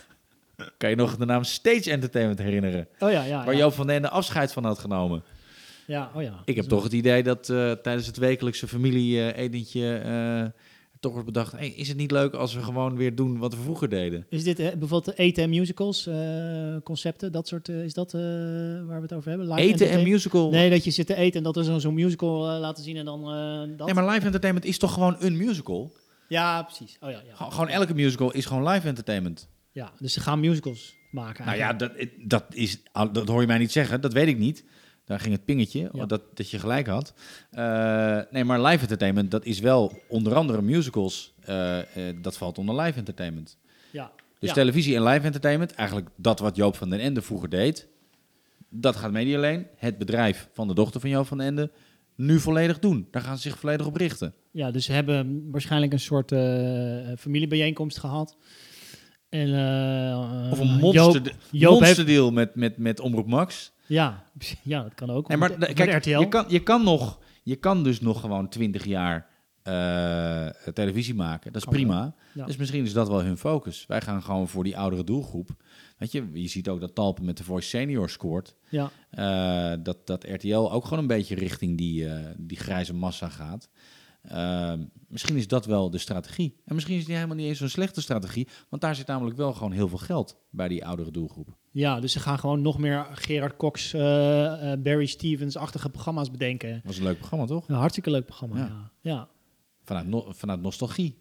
[0.79, 2.89] kan je nog de naam Stage Entertainment herinneren?
[2.99, 3.45] Oh ja, ja.
[3.45, 3.61] waar ja.
[3.61, 5.23] Joop van den Ende afscheid van had genomen.
[5.87, 6.43] Ja, oh ja.
[6.45, 9.97] Ik heb toch het idee dat eh, tijdens het wekelijkse familie-etentje...
[9.97, 10.61] eh,
[11.01, 13.61] toch wordt bedacht, hey, is het niet leuk als we gewoon weer doen wat we
[13.61, 14.27] vroeger deden?
[14.29, 16.09] Is dit eh, bijvoorbeeld de eten en musicals
[16.85, 17.33] concepten?
[17.33, 19.49] Dat soort, is dat waar we het over hebben?
[19.49, 20.51] Live Eten en musical...
[20.51, 23.05] Nee, dat je zit te eten en dat we zo'n zo'n musical laten zien en
[23.05, 23.25] dan
[23.77, 23.87] dat.
[23.87, 25.93] Nee, maar live entertainment is toch gewoon een musical?
[26.31, 26.97] Ja, precies.
[27.01, 27.35] Oh ja, ja.
[27.35, 29.49] Gewoon gewoon elke musical is gewoon live entertainment.
[29.73, 31.45] Ja, dus ze gaan musicals maken.
[31.45, 32.19] Nou ja, eigenlijk.
[32.29, 34.01] dat, dat, is, dat hoor je mij niet zeggen.
[34.01, 34.65] Dat weet ik niet.
[35.05, 36.07] Daar ging het pingetje, Ja.
[36.07, 37.15] dat, dat je gelijk had.
[37.51, 41.35] Eh, nee, maar live entertainment, dat is wel onder andere musicals.
[41.41, 43.59] eh, eh, dat valt onder live entertainment.
[43.91, 44.11] ja.
[44.39, 44.55] Dus ja.
[44.55, 47.89] televisie en live entertainment, eigenlijk dat wat Joop van den Ende vroeger deed.
[48.69, 51.71] Dat gaat Medialeen, het bedrijf van de dochter van Joop van den Ende,
[52.15, 53.09] nu volledig doen.
[53.11, 54.35] Daar gaan ze zich volledig op richten.
[54.53, 58.37] Ja, dus ze hebben waarschijnlijk een soort eh, familiebijeenkomst gehad.
[59.29, 63.73] En, eh, Of een Joop- monster, Joop monsterdeal met, met, met Omroep Max.
[63.87, 64.25] Ja,
[64.63, 65.29] ja, dat kan ook.
[65.29, 66.19] Nee, maar Met- met kijk, RTL.
[66.21, 69.29] je kan, je, kan nog, je kan dus nog gewoon 20 jaar
[69.63, 71.53] eh, televisie maken.
[71.53, 72.15] Dat is Kan prima.
[72.35, 72.45] Ja.
[72.47, 73.85] Dus misschien is dat wel hun focus.
[73.87, 75.51] Wij gaan gewoon voor die oudere doelgroep.
[75.99, 78.55] Weet je, je ziet ook dat Talpen met de Voice Senior scoort.
[78.69, 83.29] Ja, Eh, dat, dat RTL ook gewoon een beetje richting die, eh, die grijze massa
[83.29, 83.69] gaat.
[84.23, 84.73] Eh,
[85.09, 86.57] misschien is dat wel de strategie.
[86.65, 88.49] En misschien is die helemaal niet eens zo'n slechte strategie.
[88.69, 91.57] Want daar zit namelijk wel gewoon heel veel geld bij die oudere doelgroep.
[91.71, 96.73] ja, dus ze gaan gewoon nog meer Gerard Cox, eh, eh, Barry Stevens-achtige programma's bedenken.
[96.73, 97.69] Dat was een leuk programma, toch?
[97.69, 98.65] Een hartstikke leuk programma, Ja.
[98.67, 98.91] ja.
[99.01, 99.29] Ja,
[99.83, 101.19] Vanuit, no- vanuit nostalgie.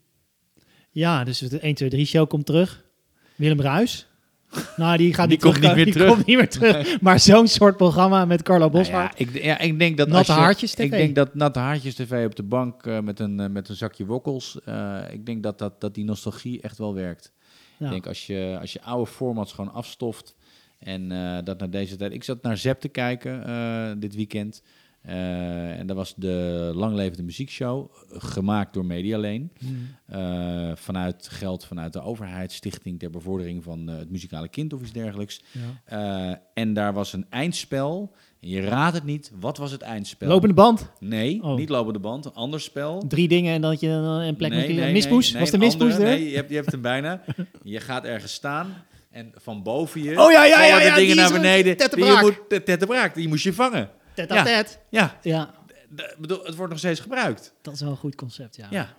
[0.91, 2.85] ja dus de 1, 2, 3 show komt terug.
[3.35, 4.07] Willem Ruis.
[4.77, 6.13] Nou, die gaat Die niet komt terug, niet meer die terug.
[6.13, 7.01] komt niet meer terug.
[7.01, 9.19] Maar zo'n soort programma met Carlo Nou Boswaard.
[9.19, 10.79] ja, ik, ja, ik denk dat Natte Haartjes TV.
[10.83, 13.75] Ik denk dat Natte Haartjes TV op de bank eh, met, een, eh, met een
[13.75, 14.57] zakje wokkels.
[14.65, 17.31] eh, ik denk dat, dat, dat die nostalgie echt wel werkt.
[17.77, 17.85] Ja.
[17.85, 20.35] Ik denk als je, als je oude formats gewoon afstoft.
[20.79, 21.09] En
[21.43, 22.13] dat naar deze tijd.
[22.13, 24.61] Ik zat naar Zep te kijken dit weekend.
[25.01, 27.91] Eh, en dat was de langlevende muziekshow.
[28.09, 29.47] Gemaakt door Medialane.
[29.59, 29.95] Hmm.
[30.05, 32.51] eh, vanuit geld vanuit de overheid.
[32.51, 35.41] Stichting ter bevordering van eh, het muzikale kind of iets dergelijks.
[35.87, 36.41] Ja.
[36.53, 38.11] En daar was een eindspel.
[38.41, 39.31] En je raadt het niet.
[39.39, 40.27] Wat was het eindspel?
[40.27, 40.91] Lopende band.
[40.99, 41.57] Nee, Oh.
[41.57, 42.25] niet lopende band.
[42.25, 43.03] Een ander spel.
[43.07, 45.31] Drie dingen en dat je dan een plek nee, moet nee, Mispoes?
[45.31, 46.09] nee, Was de mispoes andere.
[46.09, 46.17] er?
[46.17, 47.21] Nee, je hebt, je hebt hem bijna.
[47.63, 48.73] je gaat ergens staan.
[49.11, 51.77] En van boven je Oh ja, ja, ja, de dingen naar beneden.
[51.77, 53.15] die je moet.
[53.15, 53.89] Die moest je vangen.
[54.27, 54.43] Tet Ja.
[54.43, 54.79] tet.
[54.89, 55.53] Ja,
[56.17, 57.53] bedoel, het wordt nog steeds gebruikt.
[57.61, 58.67] dat is wel een goed concept, ja.
[58.69, 58.97] Ja.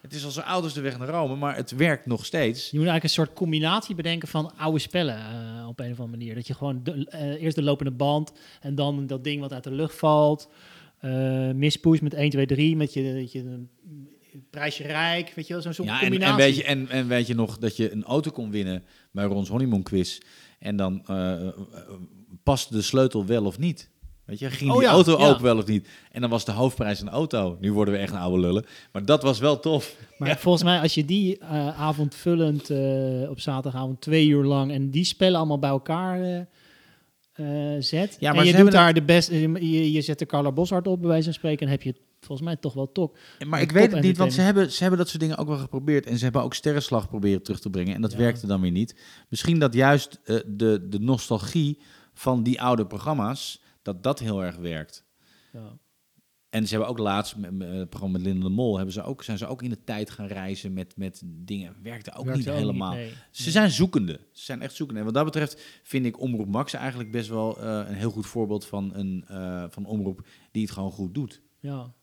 [0.00, 2.70] Het is al zo oud als de weg naar Rome, maar het werkt nog steeds.
[2.70, 6.18] Je moet eigenlijk een soort combinatie bedenken van oude spellen eh, op een of andere
[6.18, 6.34] manier.
[6.34, 9.64] Dat je gewoon de, eh, eerst de lopende band en dan dat ding wat uit
[9.64, 10.48] de lucht valt.
[11.00, 13.66] Eh mispoes met 1, 2, 3 met je, dat je
[14.50, 16.32] prijsje rijk, weet je wel, zo'n soort Ja, en, combinatie.
[16.32, 19.24] en, weet je, en, en weet je nog dat je een auto kon winnen bij
[19.24, 20.18] Rons Honeymoon Quiz.
[20.58, 21.04] En dan
[22.42, 23.90] past de sleutel wel of niet.
[24.26, 25.28] Weet je, ging Oh die ja, auto ja.
[25.28, 25.88] open wel of niet?
[26.12, 27.56] En dan was de hoofdprijs een auto.
[27.60, 28.64] Nu worden we echt een oude lullen.
[28.92, 29.96] Maar dat was wel tof.
[30.18, 34.90] Maar volgens mij, als je die eh, avondvullend eh, op zaterdagavond twee uur lang en
[34.90, 36.46] die spellen allemaal bij elkaar
[37.32, 37.46] eh,
[37.78, 38.16] zet.
[38.20, 39.40] Ja, en maar je ze doet daar de beste.
[39.40, 42.00] Je, je zet de Carla Boshart op, bij wijze van spreken, en heb je het
[42.20, 43.16] volgens mij toch wel tok.
[43.46, 45.48] Maar ik weet het top niet, want ze hebben, ze hebben dat soort dingen ook
[45.48, 46.06] wel geprobeerd.
[46.06, 47.94] En ze hebben ook sterrenslag proberen terug te brengen.
[47.94, 48.96] En dat werkte dan weer niet.
[49.28, 51.78] Misschien dat juist de, de nostalgie
[52.14, 55.04] van die oude programma's, dat dat heel erg werkt.
[55.52, 55.78] Ja.
[56.48, 59.02] En ze hebben ook laatst, met, met het programma met Linda de Mol, hebben ze
[59.02, 61.76] ook, zijn ze ook in de tijd gaan reizen met, met dingen.
[61.82, 62.92] Werkte ook niet ook helemaal.
[62.92, 63.12] nee.
[63.30, 64.20] Ze zijn zoekende.
[64.32, 65.00] Ze zijn echt zoekende.
[65.00, 68.26] En wat dat betreft vind ik Omroep Max eigenlijk best wel eh, een heel goed
[68.26, 71.42] voorbeeld van een, eh, van omroep die het gewoon goed doet.
[71.58, 71.94] Ja.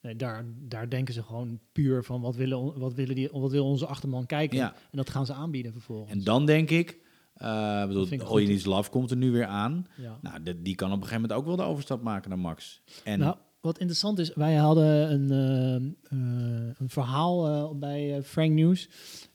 [0.00, 3.66] Nee, daar, daar denken ze gewoon puur van wat willen, wat willen, die, wat wil
[3.66, 4.56] onze achterman kijken.
[4.56, 4.74] Ja.
[4.74, 6.12] En dat gaan ze aanbieden vervolgens.
[6.12, 6.98] En dan denk ik,
[7.34, 9.86] eh bedoel, All You Love komt er nu weer aan.
[9.96, 10.18] ja.
[10.22, 12.82] Nou, de- die kan op een gegeven moment ook wel de overstap maken naar Max.
[13.04, 18.88] En Nou, wat interessant is, wij hadden een, eh, eh, een verhaal bij Frank News.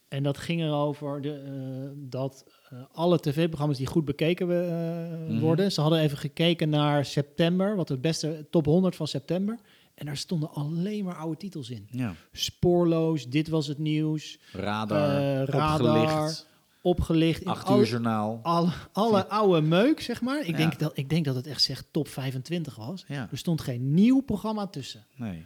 [0.08, 2.46] En dat ging erover de, dat
[2.92, 5.40] alle tv-programma's die goed bekeken Mhm.
[5.40, 5.72] worden.
[5.72, 9.60] Ze hadden even gekeken naar september, wat het beste top 100 van september.
[9.94, 11.88] En daar stonden alleen maar oude titels in.
[11.92, 16.48] ja, Spoorloos, dit was het nieuws, radar, radar, opgelicht,
[16.82, 17.42] opgelicht.
[17.42, 18.40] in acht al- uur journaal.
[18.44, 20.40] alle, alle oude meuk, zeg maar.
[20.40, 20.58] Ik, Ja.
[20.58, 23.06] denk dat, ik denk dat het echt zegt top 25 was.
[23.08, 25.06] Ja, Er stond geen nieuw programma tussen.
[25.16, 25.46] nee.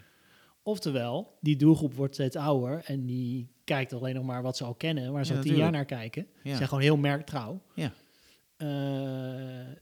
[0.64, 4.74] Oftewel, die doelgroep wordt steeds ouder en die kijkt alleen nog maar wat ze al
[4.74, 6.28] kennen, waar ze Ja, al tien jaar naar kijken.
[6.44, 7.62] Ze zijn gewoon heel merktrouw.
[7.76, 7.92] Ja.
[8.58, 9.76] Eh,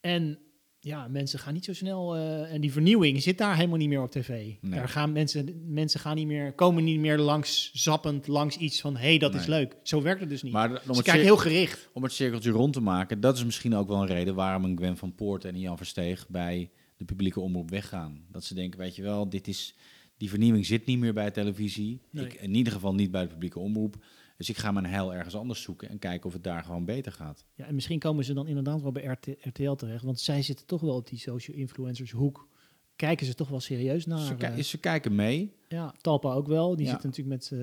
[0.00, 0.38] en
[0.86, 2.16] ja, mensen gaan niet zo snel.
[2.16, 4.28] eh, en die vernieuwing zit daar helemaal niet meer op tv.
[4.28, 4.56] Nee.
[4.60, 8.96] Daar gaan mensen, mensen gaan niet meer, komen niet meer langs zappend langs iets van
[8.96, 9.76] hé, hey, dat is leuk.
[9.82, 10.52] Zo werkt het dus niet.
[10.52, 11.88] Maar om ze het, heel gericht.
[11.92, 14.76] om het cirkeltje rond te maken, dat is misschien ook wel een reden waarom een
[14.76, 18.24] Gwen van Poort en een Jan Versteeg bij de publieke omroep weggaan.
[18.30, 19.74] Dat ze denken, weet je wel, dit is,
[20.16, 22.00] die vernieuwing zit niet meer bij televisie.
[22.10, 22.24] Nee.
[22.24, 23.96] Ik, in ieder geval niet bij de publieke omroep.
[24.36, 27.12] Dus ik ga mijn heil ergens anders zoeken en kijken of het daar gewoon beter
[27.12, 27.44] gaat.
[27.54, 30.66] Ja, en misschien komen ze dan inderdaad wel bij RT RTL terecht, want zij zitten
[30.66, 32.48] toch wel op die social influencers hoek.
[32.96, 34.18] Kijken ze toch wel serieus naar.
[34.26, 35.52] ze, ki- eh, ze kijken mee.
[35.68, 36.76] Ja, Talpa ook wel.
[36.76, 36.92] Die Ja.
[36.92, 37.58] zit natuurlijk met, eh,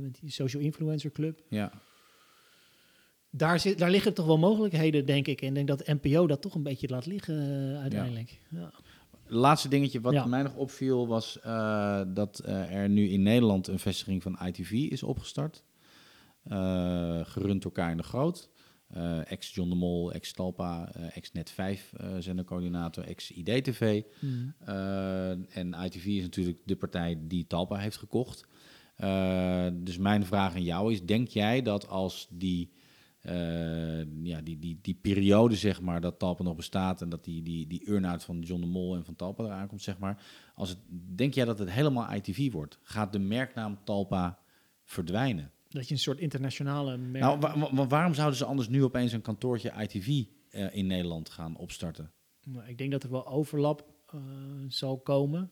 [0.00, 1.42] met die social influencer club.
[1.48, 1.72] Ja.
[3.30, 5.40] Daar, zit, daar liggen toch wel mogelijkheden, denk ik.
[5.42, 7.40] En ik denk dat NPO dat toch een beetje laat liggen
[7.74, 8.40] eh, uiteindelijk.
[8.50, 8.72] Ja.
[9.26, 10.26] Laatste dingetje wat Ja.
[10.26, 11.38] mij nog opviel was
[12.14, 15.62] dat er nu in Nederland een vestiging van ITV is opgestart.
[16.42, 18.50] Eh, gerund door Karin de Groot.
[18.88, 24.02] Eh, ex-John de Mol, ex-Talpa, eh, ex-Net 5 eh zendercoördinator, ex-IDTV.
[24.20, 24.54] Mm.
[24.58, 28.46] Eh, en ITV is natuurlijk de partij die Talpa heeft gekocht.
[29.72, 32.72] Dus mijn vraag aan jou is, denk jij dat als die,
[34.22, 37.66] ja, die, die, die periode, zeg maar, dat Talpa nog bestaat en dat die, die,
[37.66, 40.24] die earn-out van John de Mol en van Talpa eraan komt, zeg maar,
[40.54, 40.78] als het,
[41.16, 42.78] denk jij dat het helemaal ITV wordt?
[42.82, 44.38] Gaat de merknaam Talpa
[44.84, 45.52] verdwijnen?
[45.68, 47.24] Dat je een soort internationale merk...
[47.24, 50.86] Nou, wa- wa- wa- waarom zouden ze anders nu opeens een kantoortje ITV eh, in
[50.86, 52.12] Nederland gaan opstarten?
[52.44, 54.20] Nou, ik denk dat er wel overlap eh,
[54.68, 55.50] zal komen.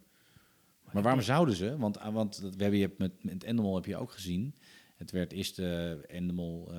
[0.93, 1.77] Maar waarom zouden ze?
[1.79, 4.55] Want, ah, want we hebben je met, met Endemol heb je ook gezien.
[4.97, 6.73] Het werd eerst eh Endemol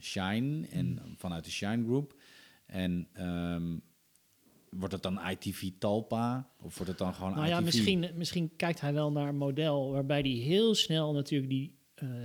[0.00, 2.14] Shine en vanuit de Shine Group.
[2.66, 3.76] En ehm,
[4.70, 6.50] wordt het dan ITV Talpa?
[6.60, 9.90] Of wordt het dan gewoon Nou ja, misschien, misschien kijkt hij wel naar een model
[9.90, 11.78] waarbij hij heel snel natuurlijk die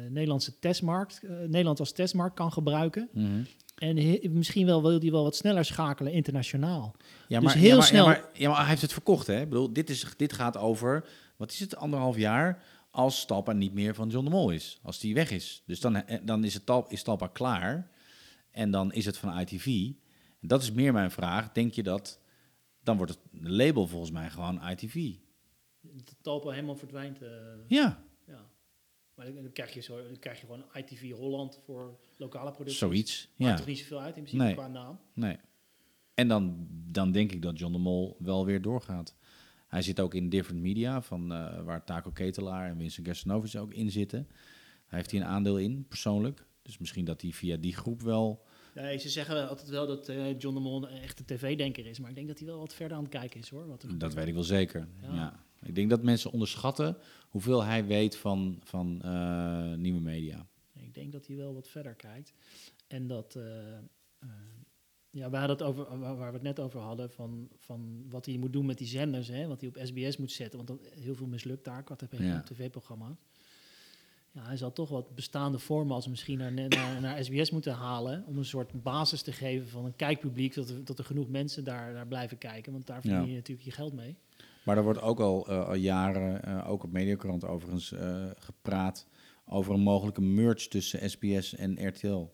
[0.09, 3.09] Nederlandse testmarkt, eh, Nederland als testmarkt kan gebruiken.
[3.13, 3.43] Mhm.
[3.75, 6.95] En he- misschien wel wil hij wel wat sneller schakelen internationaal.
[7.27, 9.27] Ja, Dus maar, heel ja, maar, snel- Ja maar, ja, maar hij heeft het verkocht,
[9.27, 9.41] hè?
[9.41, 12.63] Ik bedoel, dit, is, dit gaat over, wat is het, anderhalf jaar...
[12.91, 14.79] als Talpa niet meer van John de Mol is.
[14.83, 15.63] Als die weg is.
[15.65, 17.89] Dus dan, eh, dan is, het Tal, is Talpa klaar.
[18.51, 19.91] En dan is het van ITV.
[20.41, 21.51] Dat is meer mijn vraag.
[21.51, 22.19] Denk je dat...
[22.83, 25.11] Dan wordt het label volgens mij gewoon ITV.
[25.81, 27.21] Dat Talpa helemaal verdwijnt.
[27.21, 27.29] eh,
[27.67, 28.03] ja.
[29.19, 32.79] Maar dan, dan krijg je zo, dan krijg je gewoon ITV Holland voor lokale producties.
[32.79, 33.29] zoiets.
[33.35, 34.53] Maakt Ja, toch niet zoveel uit in principe Nee.
[34.53, 34.99] qua naam.
[35.13, 35.37] nee.
[36.13, 39.15] En dan, dan denk ik dat John de Mol wel weer doorgaat.
[39.67, 43.73] Hij zit ook in Different Media, van, eh, waar Taco Ketelaar en Vincent Gerstenovic ook
[43.73, 44.27] in zitten.
[44.87, 46.45] Hij heeft hier een aandeel in, persoonlijk.
[46.61, 48.45] Dus misschien dat hij via die groep wel...
[48.75, 51.99] Nee, ze zeggen altijd wel dat eh, John de Mol een echte tv-denker is.
[51.99, 53.67] Maar ik denk dat hij wel wat verder aan het kijken is hoor.
[53.67, 54.87] Wat Dat weet ik wel zeker.
[55.01, 55.13] Ja.
[55.13, 55.43] Ja.
[55.61, 56.97] Ik denk dat mensen onderschatten
[57.29, 60.47] hoeveel hij weet van, van eh, nieuwe media.
[60.73, 62.33] Ik denk dat hij wel wat verder kijkt.
[62.87, 64.29] En dat, eh, eh,
[65.09, 68.37] ja, hadden het over, waar, waar we het net over hadden, van, van wat hij
[68.37, 70.65] moet doen met die zenders, hè, wat hij op SBS moet zetten.
[70.65, 72.41] Want dat, heel veel mislukt daar qua Ja.
[72.41, 73.17] tv-programma's.
[74.31, 78.23] ja, hij zal toch wat bestaande formats misschien naar, naar, naar SBS moeten halen.
[78.25, 80.53] Om een soort basis te geven van een kijkpubliek.
[80.53, 82.71] Dat er, dat er genoeg mensen daar, daar blijven kijken.
[82.71, 83.25] Want daar verdien Ja.
[83.27, 84.17] je natuurlijk je geld mee.
[84.63, 89.07] Maar er wordt ook al, eh, al jaren, eh, ook op Mediakrant overigens, eh, gepraat
[89.45, 92.27] over een mogelijke merge tussen SBS en RTL.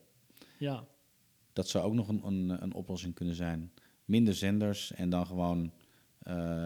[0.58, 0.86] Ja,
[1.52, 3.72] Dat zou ook nog een, een, een oplossing kunnen zijn.
[4.04, 5.72] Minder zenders en dan gewoon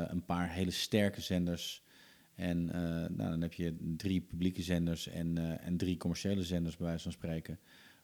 [0.09, 1.83] een paar hele sterke zenders.
[2.35, 2.65] En
[3.17, 7.13] nou, dan heb je drie publieke zenders en, en drie commerciële zenders, bij wijze van
[7.13, 7.59] spreken.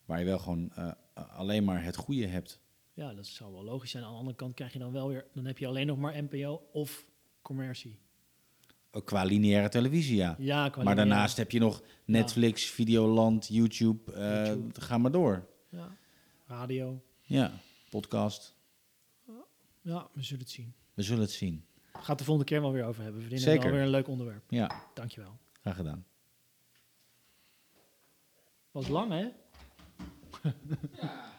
[0.05, 0.73] Waar je wel gewoon
[1.15, 2.61] alleen maar het goede hebt.
[2.93, 4.05] ja, dat zou wel logisch zijn.
[4.05, 5.27] Aan de andere kant krijg je dan wel weer...
[5.35, 7.07] Dan heb je alleen nog maar NPO of
[7.47, 7.99] commercie.
[8.91, 10.35] Ook Qua lineaire televisie, ja.
[10.39, 14.13] Ja, qua maar daarnaast heb je nog Netflix, Videoland, YouTube.
[14.13, 14.81] eh, YouTube.
[14.81, 15.47] Ga maar door.
[15.69, 15.97] Ja.
[16.47, 17.03] Radio.
[17.23, 17.53] Ja,
[17.91, 18.55] podcast.
[19.83, 20.75] Ja, we zullen het zien.
[20.95, 21.65] We zullen het zien.
[21.93, 23.21] Gaat het de volgende keer wel weer over hebben.
[23.23, 23.55] We vinden Zeker.
[23.61, 24.45] het wel weer een leuk onderwerp.
[24.49, 25.39] Ja, Dankjewel.
[25.61, 26.05] graag gedaan.
[28.71, 29.29] Was lang, hè?
[30.43, 30.55] Ja,